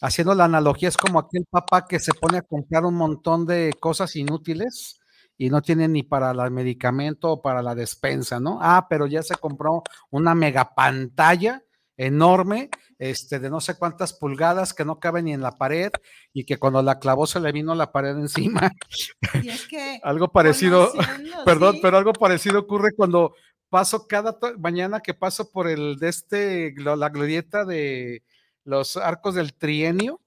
haciendo 0.00 0.34
la 0.34 0.44
analogía, 0.44 0.88
es 0.88 0.96
como 0.96 1.18
aquel 1.18 1.44
papá 1.50 1.86
que 1.86 1.98
se 2.00 2.12
pone 2.14 2.38
a 2.38 2.42
comprar 2.42 2.84
un 2.84 2.94
montón 2.94 3.46
de 3.46 3.72
cosas 3.80 4.16
inútiles 4.16 5.00
y 5.36 5.50
no 5.50 5.62
tiene 5.62 5.88
ni 5.88 6.02
para 6.04 6.30
el 6.30 6.50
medicamento 6.50 7.32
o 7.32 7.42
para 7.42 7.62
la 7.62 7.74
despensa, 7.74 8.38
¿no? 8.40 8.58
Ah, 8.62 8.86
pero 8.88 9.06
ya 9.06 9.22
se 9.22 9.34
compró 9.36 9.82
una 10.10 10.34
mega 10.34 10.74
pantalla 10.74 11.62
enorme, 11.96 12.70
este, 12.98 13.38
de 13.38 13.50
no 13.50 13.60
sé 13.60 13.76
cuántas 13.76 14.12
pulgadas 14.12 14.74
que 14.74 14.84
no 14.84 14.98
cabe 15.00 15.22
ni 15.22 15.32
en 15.32 15.40
la 15.40 15.52
pared 15.52 15.90
y 16.32 16.44
que 16.44 16.58
cuando 16.58 16.82
la 16.82 16.98
clavó 16.98 17.26
se 17.26 17.40
le 17.40 17.52
vino 17.52 17.74
la 17.74 17.92
pared 17.92 18.16
encima. 18.16 18.72
algo 20.02 20.28
parecido, 20.28 20.92
perdón, 21.44 21.78
pero 21.82 21.96
algo 21.96 22.12
parecido 22.12 22.60
ocurre 22.60 22.92
cuando 22.96 23.34
paso 23.68 24.06
cada 24.06 24.38
mañana 24.58 25.00
que 25.00 25.14
paso 25.14 25.50
por 25.50 25.68
el 25.68 25.96
de 25.96 26.08
este, 26.08 26.74
la 26.76 27.08
glorieta 27.08 27.64
de 27.64 28.22
los 28.64 28.96
arcos 28.96 29.34
del 29.34 29.54
trienio. 29.54 30.20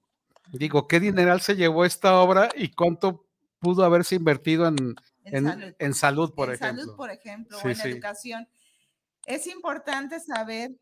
Digo, 0.52 0.86
¿qué 0.86 1.00
dineral 1.00 1.40
se 1.40 1.56
llevó 1.56 1.84
esta 1.84 2.16
obra 2.20 2.48
y 2.54 2.70
cuánto 2.72 3.26
pudo 3.58 3.84
haberse 3.84 4.14
invertido 4.14 4.66
en, 4.66 4.94
en, 5.24 5.94
salud. 5.94 6.32
por 6.34 6.52
ejemplo? 6.52 6.82
Salud, 6.82 6.96
por 6.96 7.10
ejemplo, 7.10 7.58
o 7.58 7.68
en 7.68 7.80
educación. 7.80 8.48
Es 9.26 9.46
importante 9.46 10.20
saber 10.20 10.72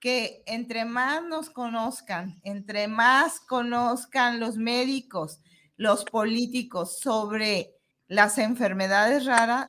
que 0.00 0.42
entre 0.46 0.86
más 0.86 1.22
nos 1.22 1.50
conozcan, 1.50 2.40
entre 2.42 2.88
más 2.88 3.38
conozcan 3.40 4.40
los 4.40 4.56
médicos, 4.56 5.40
los 5.76 6.04
políticos 6.04 6.98
sobre 6.98 7.76
las 8.08 8.38
enfermedades 8.38 9.26
raras, 9.26 9.68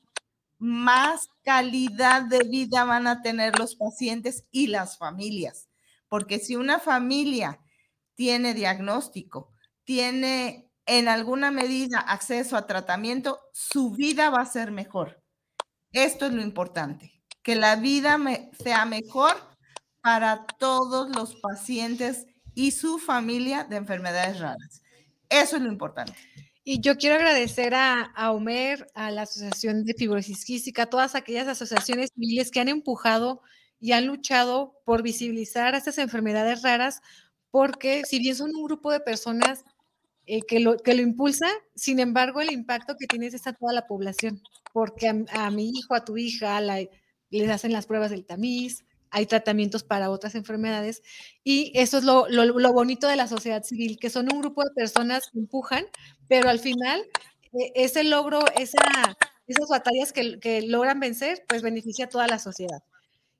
más 0.57 1.27
calidad 1.43 2.23
de 2.23 2.39
vida 2.47 2.85
van 2.85 3.07
a 3.07 3.21
tener 3.21 3.59
los 3.59 3.75
pacientes 3.75 4.45
y 4.51 4.67
las 4.67 4.97
familias. 4.97 5.67
Porque 6.07 6.39
si 6.39 6.55
una 6.55 6.79
familia 6.79 7.59
tiene 8.15 8.53
diagnóstico, 8.53 9.53
tiene 9.83 10.69
en 10.85 11.07
alguna 11.07 11.51
medida 11.51 11.99
acceso 11.99 12.55
a 12.57 12.67
tratamiento, 12.67 13.39
su 13.53 13.91
vida 13.91 14.29
va 14.29 14.41
a 14.41 14.45
ser 14.45 14.71
mejor. 14.71 15.21
Esto 15.91 16.27
es 16.27 16.33
lo 16.33 16.41
importante, 16.41 17.21
que 17.43 17.55
la 17.55 17.75
vida 17.75 18.17
sea 18.63 18.85
mejor 18.85 19.50
para 20.01 20.45
todos 20.59 21.09
los 21.15 21.35
pacientes 21.35 22.27
y 22.53 22.71
su 22.71 22.99
familia 22.99 23.63
de 23.63 23.77
enfermedades 23.77 24.39
raras. 24.39 24.81
Eso 25.29 25.55
es 25.55 25.61
lo 25.61 25.69
importante. 25.71 26.13
Y 26.63 26.81
yo 26.81 26.97
quiero 26.97 27.15
agradecer 27.15 27.73
a, 27.73 28.01
a 28.01 28.31
Omer, 28.31 28.87
a 28.93 29.09
la 29.09 29.23
Asociación 29.23 29.83
de 29.83 29.93
Fibrosis 29.93 30.45
Quística, 30.45 30.83
a 30.83 30.89
todas 30.89 31.15
aquellas 31.15 31.47
asociaciones 31.47 32.11
civiles 32.13 32.51
que 32.51 32.59
han 32.59 32.69
empujado 32.69 33.41
y 33.79 33.93
han 33.93 34.05
luchado 34.05 34.79
por 34.85 35.01
visibilizar 35.01 35.73
estas 35.73 35.97
enfermedades 35.97 36.61
raras, 36.61 37.01
porque 37.49 38.03
si 38.05 38.19
bien 38.19 38.35
son 38.35 38.55
un 38.55 38.63
grupo 38.63 38.91
de 38.91 38.99
personas 38.99 39.65
eh, 40.27 40.41
que, 40.43 40.59
lo, 40.59 40.77
que 40.77 40.93
lo 40.93 41.01
impulsa, 41.01 41.47
sin 41.75 41.99
embargo, 41.99 42.41
el 42.41 42.51
impacto 42.51 42.95
que 42.97 43.07
tiene 43.07 43.27
es 43.27 43.47
a 43.47 43.53
toda 43.53 43.73
la 43.73 43.87
población, 43.87 44.41
porque 44.71 45.07
a, 45.07 45.51
mi 45.51 45.69
hijo, 45.69 45.95
a 45.95 46.05
tu 46.05 46.15
hija, 46.15 46.61
les 46.61 47.49
hacen 47.49 47.73
las 47.73 47.87
pruebas 47.87 48.11
del 48.11 48.25
tamiz, 48.25 48.85
hay 49.11 49.25
tratamientos 49.25 49.83
para 49.83 50.09
otras 50.09 50.35
enfermedades 50.35 51.03
y 51.43 51.71
eso 51.75 51.97
es 51.97 52.03
lo, 52.03 52.73
bonito 52.73 53.07
de 53.07 53.17
la 53.17 53.27
sociedad 53.27 53.63
civil, 53.63 53.97
que 53.99 54.09
son 54.09 54.31
un 54.33 54.41
grupo 54.41 54.63
de 54.63 54.71
personas 54.73 55.29
que 55.31 55.39
empujan, 55.39 55.85
pero 56.27 56.49
al 56.49 56.59
final 56.59 57.01
eh, 57.53 57.71
ese 57.75 58.03
logro, 58.03 58.39
esa, 58.57 59.17
esas 59.47 59.67
batallas 59.69 60.13
que, 60.13 60.61
logran 60.67 60.99
vencer, 60.99 61.43
pues 61.47 61.61
beneficia 61.61 62.05
a 62.05 62.09
toda 62.09 62.27
la 62.27 62.39
sociedad. 62.39 62.83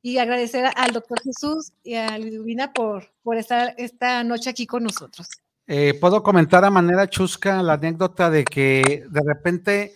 Y 0.03 0.17
agradecer 0.17 0.65
al 0.75 0.91
doctor 0.93 1.19
Jesús 1.21 1.73
y 1.83 1.93
a 1.95 2.17
Ludivina 2.17 2.73
por, 2.73 3.13
por 3.23 3.37
estar 3.37 3.75
esta 3.77 4.23
noche 4.23 4.49
aquí 4.49 4.65
con 4.65 4.83
nosotros. 4.83 5.27
Eh, 5.67 5.93
Puedo 5.93 6.23
comentar 6.23 6.65
a 6.65 6.71
manera 6.71 7.07
chusca 7.07 7.61
la 7.61 7.73
anécdota 7.73 8.29
de 8.29 8.43
que 8.43 9.05
de 9.09 9.21
repente 9.25 9.93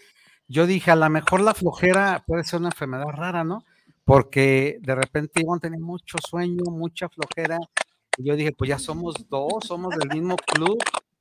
yo 0.48 0.68
dije, 0.68 0.92
a 0.92 0.96
lo 0.96 1.10
mejor 1.10 1.42
la 1.42 1.54
flojera 1.54 2.24
puede 2.26 2.44
ser 2.44 2.60
una 2.60 2.70
enfermedad 2.70 3.08
rara, 3.08 3.44
¿no? 3.44 3.66
Porque 4.06 4.78
de 4.82 4.96
repente 4.96 5.42
iban 5.42 5.58
a 5.58 5.62
tener 5.62 5.80
mucho 5.80 6.18
sueño, 6.26 6.64
mucha 6.72 7.10
flojera. 7.10 7.58
Y 8.18 8.24
yo 8.24 8.36
dije, 8.36 8.54
pues 8.54 8.70
ya 8.70 8.80
somos 8.80 9.16
dos, 9.30 9.66
somos 9.66 9.96
del 9.98 10.10
mismo 10.10 10.38
club. 10.38 10.78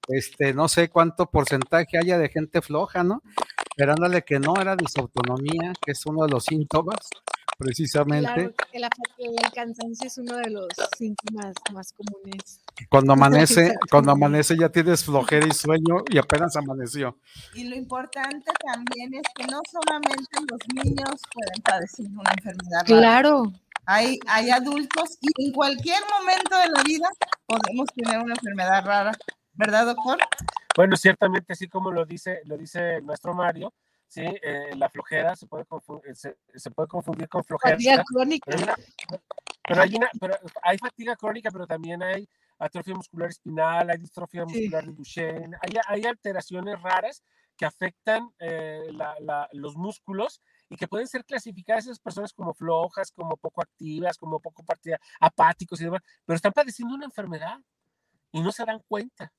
Este, 0.07 0.53
no 0.53 0.68
sé 0.68 0.91
cuánto 0.91 1.26
porcentaje 1.26 1.99
haya 1.99 2.18
de 2.18 2.28
gente 2.28 2.61
floja, 2.61 3.03
¿no? 3.03 3.22
Pero 3.74 3.93
ándale 3.93 4.22
que 4.22 4.39
no, 4.39 4.55
era 4.61 4.76
disautonomía, 4.76 5.72
que 5.85 5.93
es 5.93 6.05
uno 6.07 6.26
de 6.26 6.30
los 6.30 6.45
síntomas 6.45 7.09
precisamente. 7.59 8.55
Claro, 8.73 8.91
el, 9.19 9.53
cansancio 9.53 10.07
es 10.07 10.19
uno 10.19 10.37
de 10.37 10.51
los 10.51 10.69
síntomas 10.97 11.55
más 11.73 11.93
comunes. 11.93 12.61
Cuando 12.89 13.13
amanece, 13.15 13.75
cuando 13.91 14.13
amanece 14.13 14.57
ya 14.59 14.69
tienes 14.69 15.05
flojera 15.05 15.47
y 15.47 15.53
sueño 15.53 16.05
y 16.09 16.19
apenas 16.19 16.57
amaneció. 16.57 17.19
Y 17.55 17.65
lo 17.65 17.77
importante 17.77 18.51
también 18.65 19.15
es 19.15 19.23
que 19.35 19.47
no 19.47 19.61
solamente 19.71 20.25
los 20.51 20.61
niños 20.75 21.21
pueden 21.33 21.63
padecer 21.63 22.07
una 22.07 22.31
enfermedad. 22.37 22.85
Claro. 22.87 23.53
Hay, 23.87 24.19
hay 24.27 24.51
adultos 24.51 25.19
y 25.21 25.47
en 25.47 25.53
cualquier 25.53 26.01
momento 26.19 26.57
de 26.57 26.69
la 26.71 26.83
vida 26.83 27.09
podemos 27.47 27.87
tener 27.95 28.19
una 28.19 28.33
enfermedad 28.33 28.85
rara, 28.85 29.13
¿verdad, 29.53 29.87
doctor? 29.87 30.19
Bueno, 30.75 30.97
ciertamente, 30.97 31.53
así 31.53 31.69
como 31.69 31.91
lo 31.91 32.07
dice, 32.07 32.41
lo 32.47 32.57
dice 32.57 33.01
nuestro 33.03 33.35
Mario, 33.35 33.73
¿sí? 34.15 34.23
Eh, 34.23 34.77
la 34.77 34.89
flojera 34.89 35.35
se 35.35 35.47
puede, 35.47 35.65
confundir, 35.65 36.15
se, 36.15 36.71
puede 36.71 36.89
confundir 36.89 37.29
con 37.29 37.43
flojera. 37.43 37.75
Fatiga 37.75 38.05
crónica. 38.05 38.77
Pero, 39.67 39.83
hay 39.83 39.95
una, 39.97 40.11
pero 40.21 40.37
hay 40.62 40.79
fatiga 40.79 41.17
crónica, 41.17 41.51
pero 41.51 41.67
también 41.67 42.03
hay 42.03 42.29
atrofia 42.59 42.95
muscular 42.95 43.31
espinal, 43.31 43.91
hay 43.91 43.99
distrofia 43.99 44.45
muscular 44.45 44.85
de 44.85 44.93
Duchenne, 44.93 45.57
hay, 45.61 45.75
hay, 45.89 46.05
alteraciones 46.05 46.81
raras 46.81 47.25
que 47.57 47.65
afectan 47.65 48.31
eh, 48.39 48.91
la, 48.93 49.49
los 49.53 49.75
músculos 49.77 50.41
y 50.69 50.77
que 50.77 50.87
pueden 50.87 51.09
ser 51.09 51.25
clasificadas 51.25 51.87
esas 51.87 51.99
personas 51.99 52.33
como 52.33 52.55
flojas, 52.55 53.11
como 53.11 53.37
poco 53.37 53.62
activas, 53.62 54.17
como 54.17 54.39
poco 54.39 54.62
partida, 54.65 54.99
apáticos 55.19 55.81
y 55.81 55.85
demás, 55.85 56.03
pero 56.25 56.37
están 56.37 56.53
padeciendo 56.53 56.95
una 56.95 57.07
enfermedad 57.07 57.59
y 58.33 58.41
no 58.41 58.53
se 58.53 58.65
dan 58.65 58.81
cuenta 58.87 59.33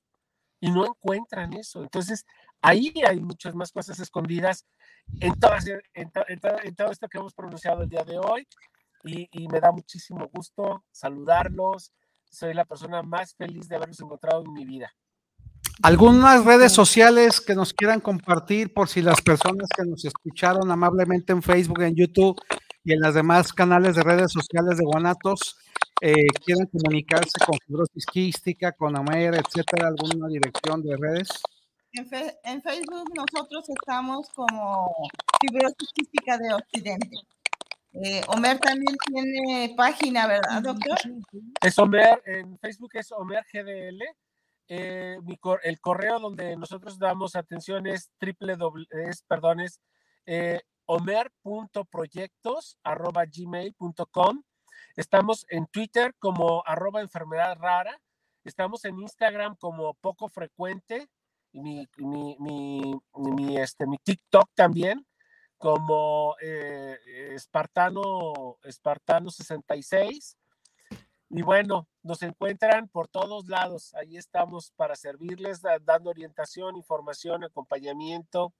y 0.60 0.70
no 0.70 0.86
encuentran 0.86 1.52
eso. 1.54 1.82
Entonces, 1.82 2.24
ahí 2.60 2.92
hay 3.06 3.20
muchas 3.20 3.54
más 3.54 3.72
cosas 3.72 3.98
escondidas 4.00 4.66
en, 5.20 5.38
todas, 5.38 5.66
en, 5.94 6.10
todo 6.74 6.90
esto 6.90 7.08
que 7.08 7.18
hemos 7.18 7.34
pronunciado 7.34 7.82
el 7.82 7.88
día 7.88 8.04
de 8.04 8.18
hoy. 8.18 8.46
y, 9.04 9.28
y 9.30 9.48
me 9.48 9.60
da 9.60 9.72
muchísimo 9.72 10.28
gusto 10.32 10.84
saludarlos. 10.90 11.92
Soy 12.30 12.54
la 12.54 12.64
persona 12.64 13.02
más 13.02 13.34
feliz 13.34 13.68
de 13.68 13.76
haberlos 13.76 14.00
encontrado 14.00 14.42
en 14.44 14.52
mi 14.52 14.64
vida. 14.64 14.92
Algunas 15.82 16.44
redes 16.44 16.72
sociales 16.72 17.40
que 17.40 17.54
nos 17.54 17.74
quieran 17.74 18.00
compartir 18.00 18.72
por 18.72 18.88
si 18.88 19.02
las 19.02 19.20
personas 19.20 19.68
que 19.76 19.84
nos 19.84 20.04
escucharon 20.04 20.70
amablemente 20.70 21.32
en 21.32 21.42
Facebook, 21.42 21.82
en 21.82 21.94
YouTube 21.94 22.40
y 22.82 22.94
en 22.94 23.00
las 23.00 23.14
demás 23.14 23.52
canales 23.52 23.96
de 23.96 24.02
redes 24.02 24.32
sociales 24.32 24.78
de 24.78 24.84
Guanatos 24.84 25.56
eh, 26.00 26.26
quieran 26.44 26.66
comunicarse 26.66 27.38
con 27.44 27.58
fibrosis 27.66 28.06
quística, 28.06 28.72
con 28.72 28.96
Amer, 28.96 29.34
etcétera, 29.34 29.88
alguna 29.88 30.28
dirección 30.28 30.82
de 30.82 30.96
redes. 30.96 31.28
En, 31.92 32.06
fe- 32.06 32.38
en 32.44 32.60
Facebook 32.62 33.08
nosotros 33.14 33.68
estamos 33.68 34.28
como 34.30 34.88
fibrosis 35.40 35.90
quística 35.94 36.36
de 36.38 36.52
Occidente. 36.54 37.16
Eh, 37.92 38.20
Homer 38.28 38.58
también 38.58 38.94
tiene 39.06 39.72
página, 39.74 40.26
¿verdad, 40.26 40.60
doctor? 40.62 40.98
Es 41.62 41.78
Homer, 41.78 42.22
en 42.26 42.58
Facebook 42.58 42.90
es 42.94 43.10
Homer 43.12 43.42
GDL. 43.50 44.02
Eh, 44.68 45.16
mi 45.22 45.38
cor- 45.38 45.60
el 45.62 45.80
correo 45.80 46.18
donde 46.18 46.56
nosotros 46.56 46.98
damos 46.98 47.36
atención 47.36 47.86
es 47.86 48.10
triple 48.18 48.56
doble- 48.58 48.86
es, 49.08 49.22
perdón, 49.22 49.60
es 49.60 49.80
eh, 50.26 50.60
homer.proyectos 50.84 52.78
arroba 52.82 53.24
gmail.com. 53.24 54.42
Estamos 54.96 55.46
en 55.50 55.66
Twitter 55.66 56.14
como 56.18 56.62
arroba 56.66 57.00
enfermedad 57.02 57.56
rara. 57.58 58.00
Estamos 58.44 58.84
en 58.84 58.98
Instagram 58.98 59.56
como 59.56 59.94
poco 59.94 60.28
frecuente. 60.28 61.08
Y 61.52 61.60
mi, 61.60 61.88
mi, 61.98 62.36
mi, 63.14 63.56
este, 63.58 63.86
mi 63.86 63.98
TikTok 63.98 64.50
también 64.54 65.06
como 65.58 66.36
eh, 66.42 66.98
Espartano, 67.34 68.58
Espartano 68.62 69.30
66. 69.30 70.36
Y 71.30 71.42
bueno, 71.42 71.88
nos 72.02 72.22
encuentran 72.22 72.88
por 72.88 73.08
todos 73.08 73.48
lados. 73.48 73.94
Ahí 73.94 74.16
estamos 74.16 74.70
para 74.76 74.96
servirles, 74.96 75.60
da- 75.62 75.78
dando 75.78 76.10
orientación, 76.10 76.76
información, 76.76 77.44
acompañamiento 77.44 78.52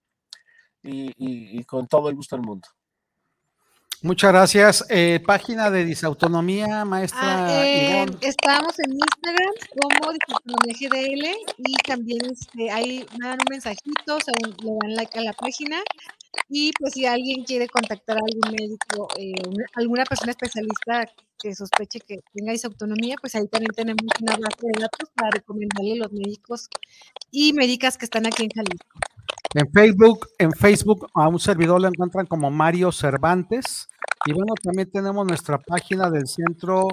y 0.82 1.62
con 1.64 1.86
todo 1.86 2.08
el 2.08 2.14
gusto 2.16 2.36
del 2.36 2.46
mundo. 2.46 2.68
Muchas 4.02 4.30
gracias. 4.32 4.84
Eh, 4.90 5.20
página 5.26 5.70
de 5.70 5.84
disautonomía, 5.84 6.84
maestra 6.84 7.18
Ah, 7.22 7.64
eh, 7.64 8.06
estamos 8.20 8.78
en 8.78 8.92
Instagram 8.92 9.52
como 9.80 10.12
Disautonomía 10.12 10.74
GDL 10.78 11.36
y 11.58 11.74
también 11.86 12.20
este, 12.30 12.70
ahí 12.70 13.06
me 13.18 13.26
dan 13.26 13.38
un 13.40 13.46
mensajito, 13.50 14.18
se 14.24 14.32
dan- 14.40 14.54
le 14.62 14.70
dan 14.82 14.94
like 14.94 15.18
a 15.18 15.22
la 15.22 15.32
página 15.32 15.78
y 16.48 16.70
pues 16.78 16.92
si 16.92 17.06
alguien 17.06 17.44
quiere 17.44 17.66
contactar 17.68 18.18
a 18.18 18.20
algún 18.20 18.54
médico, 18.54 19.08
eh, 19.18 19.32
una- 19.48 19.66
alguna 19.74 20.04
persona 20.04 20.30
especialista 20.32 21.10
que 21.38 21.54
sospeche 21.54 21.98
que 22.00 22.18
tenga 22.34 22.52
disautonomía, 22.52 23.16
pues 23.20 23.34
ahí 23.34 23.48
también 23.48 23.72
tenemos 23.74 24.02
una 24.20 24.32
base 24.36 24.66
de 24.74 24.80
datos 24.80 25.10
para 25.14 25.30
recomendarle 25.30 25.96
los 25.96 26.12
médicos 26.12 26.68
y 27.30 27.52
médicas 27.54 27.96
que 27.98 28.04
están 28.04 28.26
aquí 28.26 28.44
en 28.44 28.50
Jalisco. 28.50 28.98
En 29.54 29.70
Facebook, 29.72 30.28
en 30.38 30.52
Facebook 30.52 31.08
a 31.14 31.28
un 31.28 31.38
servidor 31.38 31.80
lo 31.80 31.88
encuentran 31.88 32.26
como 32.26 32.50
Mario 32.50 32.92
Cervantes. 32.92 33.88
Y 34.26 34.32
bueno, 34.32 34.54
también 34.62 34.90
tenemos 34.90 35.26
nuestra 35.26 35.58
página 35.58 36.10
del 36.10 36.26
Centro 36.26 36.88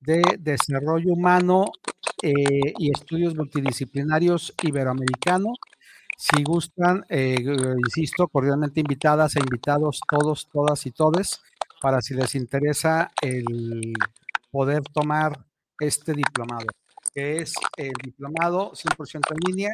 de 0.00 0.20
Desarrollo 0.38 1.12
Humano 1.12 1.66
eh, 2.22 2.74
y 2.78 2.90
Estudios 2.90 3.34
Multidisciplinarios 3.34 4.52
Iberoamericano. 4.62 5.54
Si 6.18 6.42
gustan, 6.42 7.04
eh, 7.08 7.36
insisto, 7.78 8.28
cordialmente 8.28 8.80
invitadas 8.80 9.36
e 9.36 9.40
invitados 9.40 10.00
todos, 10.08 10.48
todas 10.52 10.84
y 10.86 10.90
todes, 10.90 11.40
para 11.80 12.00
si 12.02 12.14
les 12.14 12.34
interesa 12.34 13.10
el 13.20 13.92
poder 14.50 14.82
tomar 14.92 15.32
este 15.78 16.12
diplomado, 16.12 16.66
que 17.14 17.38
es 17.38 17.54
el 17.76 17.92
diplomado 18.04 18.72
100% 18.72 19.20
en 19.30 19.50
línea 19.50 19.72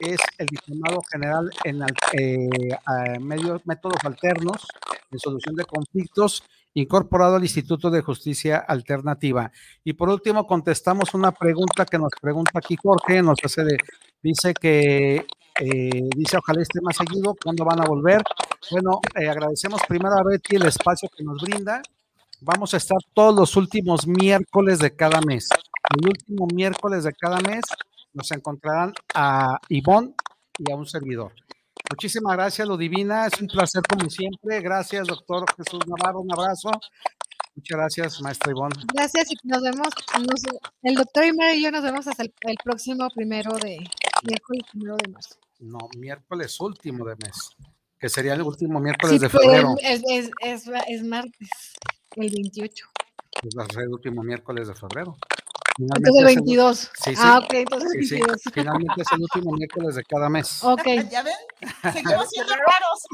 es 0.00 0.20
el 0.38 0.46
diplomado 0.46 1.02
general 1.10 1.50
en 1.64 1.82
eh, 2.12 3.18
medios, 3.20 3.60
métodos 3.66 4.04
alternos 4.04 4.66
de 5.10 5.18
solución 5.18 5.54
de 5.54 5.64
conflictos 5.64 6.42
incorporado 6.74 7.36
al 7.36 7.42
Instituto 7.42 7.90
de 7.90 8.00
Justicia 8.00 8.58
Alternativa. 8.58 9.50
Y 9.84 9.92
por 9.92 10.08
último, 10.08 10.46
contestamos 10.46 11.14
una 11.14 11.32
pregunta 11.32 11.84
que 11.84 11.98
nos 11.98 12.12
pregunta 12.20 12.52
aquí 12.54 12.76
Jorge, 12.80 13.22
nos 13.22 13.38
hace 13.44 13.64
de, 13.64 13.76
dice 14.22 14.54
que, 14.54 15.26
eh, 15.60 16.08
dice 16.16 16.36
ojalá 16.38 16.62
esté 16.62 16.80
más 16.80 16.96
seguido, 16.96 17.36
¿cuándo 17.42 17.64
van 17.64 17.80
a 17.82 17.86
volver? 17.86 18.22
Bueno, 18.70 19.00
eh, 19.20 19.28
agradecemos 19.28 19.82
primero 19.88 20.16
a 20.16 20.22
Betty 20.22 20.56
el 20.56 20.66
espacio 20.66 21.08
que 21.14 21.24
nos 21.24 21.40
brinda. 21.42 21.82
Vamos 22.40 22.72
a 22.72 22.78
estar 22.78 22.98
todos 23.12 23.34
los 23.34 23.56
últimos 23.56 24.06
miércoles 24.06 24.78
de 24.78 24.94
cada 24.94 25.20
mes. 25.20 25.48
El 25.98 26.08
último 26.08 26.46
miércoles 26.46 27.04
de 27.04 27.12
cada 27.12 27.38
mes 27.40 27.62
nos 28.12 28.30
encontrarán 28.32 28.92
a 29.14 29.58
Ivonne 29.68 30.14
y 30.58 30.70
a 30.70 30.76
un 30.76 30.86
servidor. 30.86 31.32
Muchísimas 31.90 32.34
gracias, 32.36 32.68
Ludivina. 32.68 33.26
Es 33.26 33.40
un 33.40 33.48
placer 33.48 33.82
como 33.88 34.08
siempre. 34.10 34.60
Gracias, 34.60 35.06
doctor 35.06 35.44
Jesús 35.56 35.80
Navarro. 35.86 36.20
Un 36.20 36.32
abrazo. 36.32 36.70
Muchas 37.56 37.76
gracias, 37.78 38.20
maestra 38.22 38.52
Ivonne. 38.52 38.74
Gracias 38.94 39.30
y 39.32 39.36
nos 39.48 39.60
vemos, 39.62 39.88
nos- 40.18 40.60
el 40.82 40.94
doctor 40.94 41.24
Imer 41.24 41.56
y 41.56 41.64
yo 41.64 41.70
nos 41.72 41.82
vemos 41.82 42.06
hasta 42.06 42.22
el, 42.22 42.32
el 42.42 42.56
próximo 42.62 43.08
primero 43.14 43.52
de 43.54 43.78
miércoles 44.24 44.62
primero 44.70 44.96
de 44.96 45.10
marzo. 45.10 45.34
No, 45.58 45.78
miércoles 45.98 46.58
último 46.60 47.04
de 47.04 47.16
mes, 47.16 47.50
que 47.98 48.08
sería 48.08 48.34
el 48.34 48.42
último 48.42 48.78
miércoles 48.80 49.14
Sí, 49.16 49.18
de 49.18 49.28
febrero. 49.28 49.74
Es, 49.82 50.02
es, 50.08 50.30
es, 50.42 50.70
es 50.88 51.02
martes, 51.04 51.48
el 52.16 52.30
28. 52.30 52.86
Pues 53.42 53.76
el 53.76 53.88
último 53.88 54.22
miércoles 54.22 54.68
de 54.68 54.74
febrero. 54.74 55.16
Entonces 55.78 56.14
el 56.14 56.28
es 56.28 56.34
22. 56.36 56.78
Sí, 56.78 56.90
sí. 57.16 57.22
Ah, 57.24 57.38
ok, 57.38 57.52
entonces 57.54 57.90
Sí, 57.92 58.04
sí. 58.04 58.14
22. 58.16 58.42
Finalmente 58.52 59.02
es 59.02 59.12
el 59.12 59.20
último 59.22 59.52
miércoles 59.52 59.94
de 59.94 60.04
cada 60.04 60.28
mes. 60.28 60.60
Ok. 60.64 60.82
¿Ya 61.10 61.22
ven? 61.22 61.34
Seguimos 61.92 62.28
siendo 62.30 62.52
raros. 62.54 63.06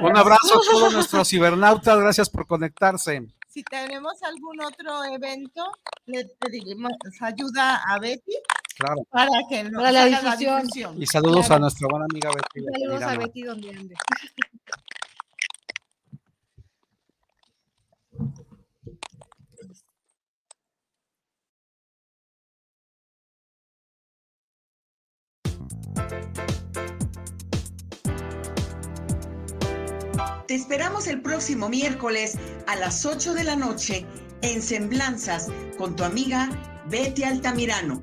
Un 0.00 0.16
abrazo 0.16 0.58
a 0.58 0.60
todos 0.70 0.92
nuestros 0.94 1.28
cibernautas. 1.28 1.98
Gracias 1.98 2.30
por 2.30 2.46
conectarse. 2.46 3.26
Si 3.48 3.62
tenemos 3.62 4.22
algún 4.22 4.60
otro 4.62 5.04
evento, 5.04 5.64
le 6.06 6.26
pedimos 6.38 6.92
ayuda 7.20 7.82
a 7.88 7.98
Betty 7.98 8.32
Claro. 8.76 9.02
para 9.10 9.30
que 9.48 9.64
nos 9.64 9.82
Para 9.82 9.90
la 9.92 10.36
difusión. 10.36 11.00
Y 11.02 11.06
saludos 11.06 11.50
a 11.50 11.58
nuestra 11.58 11.88
buena 11.90 12.04
amiga 12.10 12.28
Betty. 12.30 12.66
Saludos 12.78 13.02
a. 13.02 13.16
Betty 13.16 13.42
donde 13.42 13.70
ande. 13.70 13.94
Te 30.46 30.54
esperamos 30.54 31.06
el 31.08 31.22
próximo 31.22 31.68
miércoles 31.68 32.38
a 32.66 32.76
las 32.76 33.04
8 33.04 33.34
de 33.34 33.44
la 33.44 33.56
noche 33.56 34.06
en 34.42 34.62
Semblanzas 34.62 35.48
con 35.76 35.96
tu 35.96 36.04
amiga 36.04 36.48
Betty 36.88 37.24
Altamirano. 37.24 38.02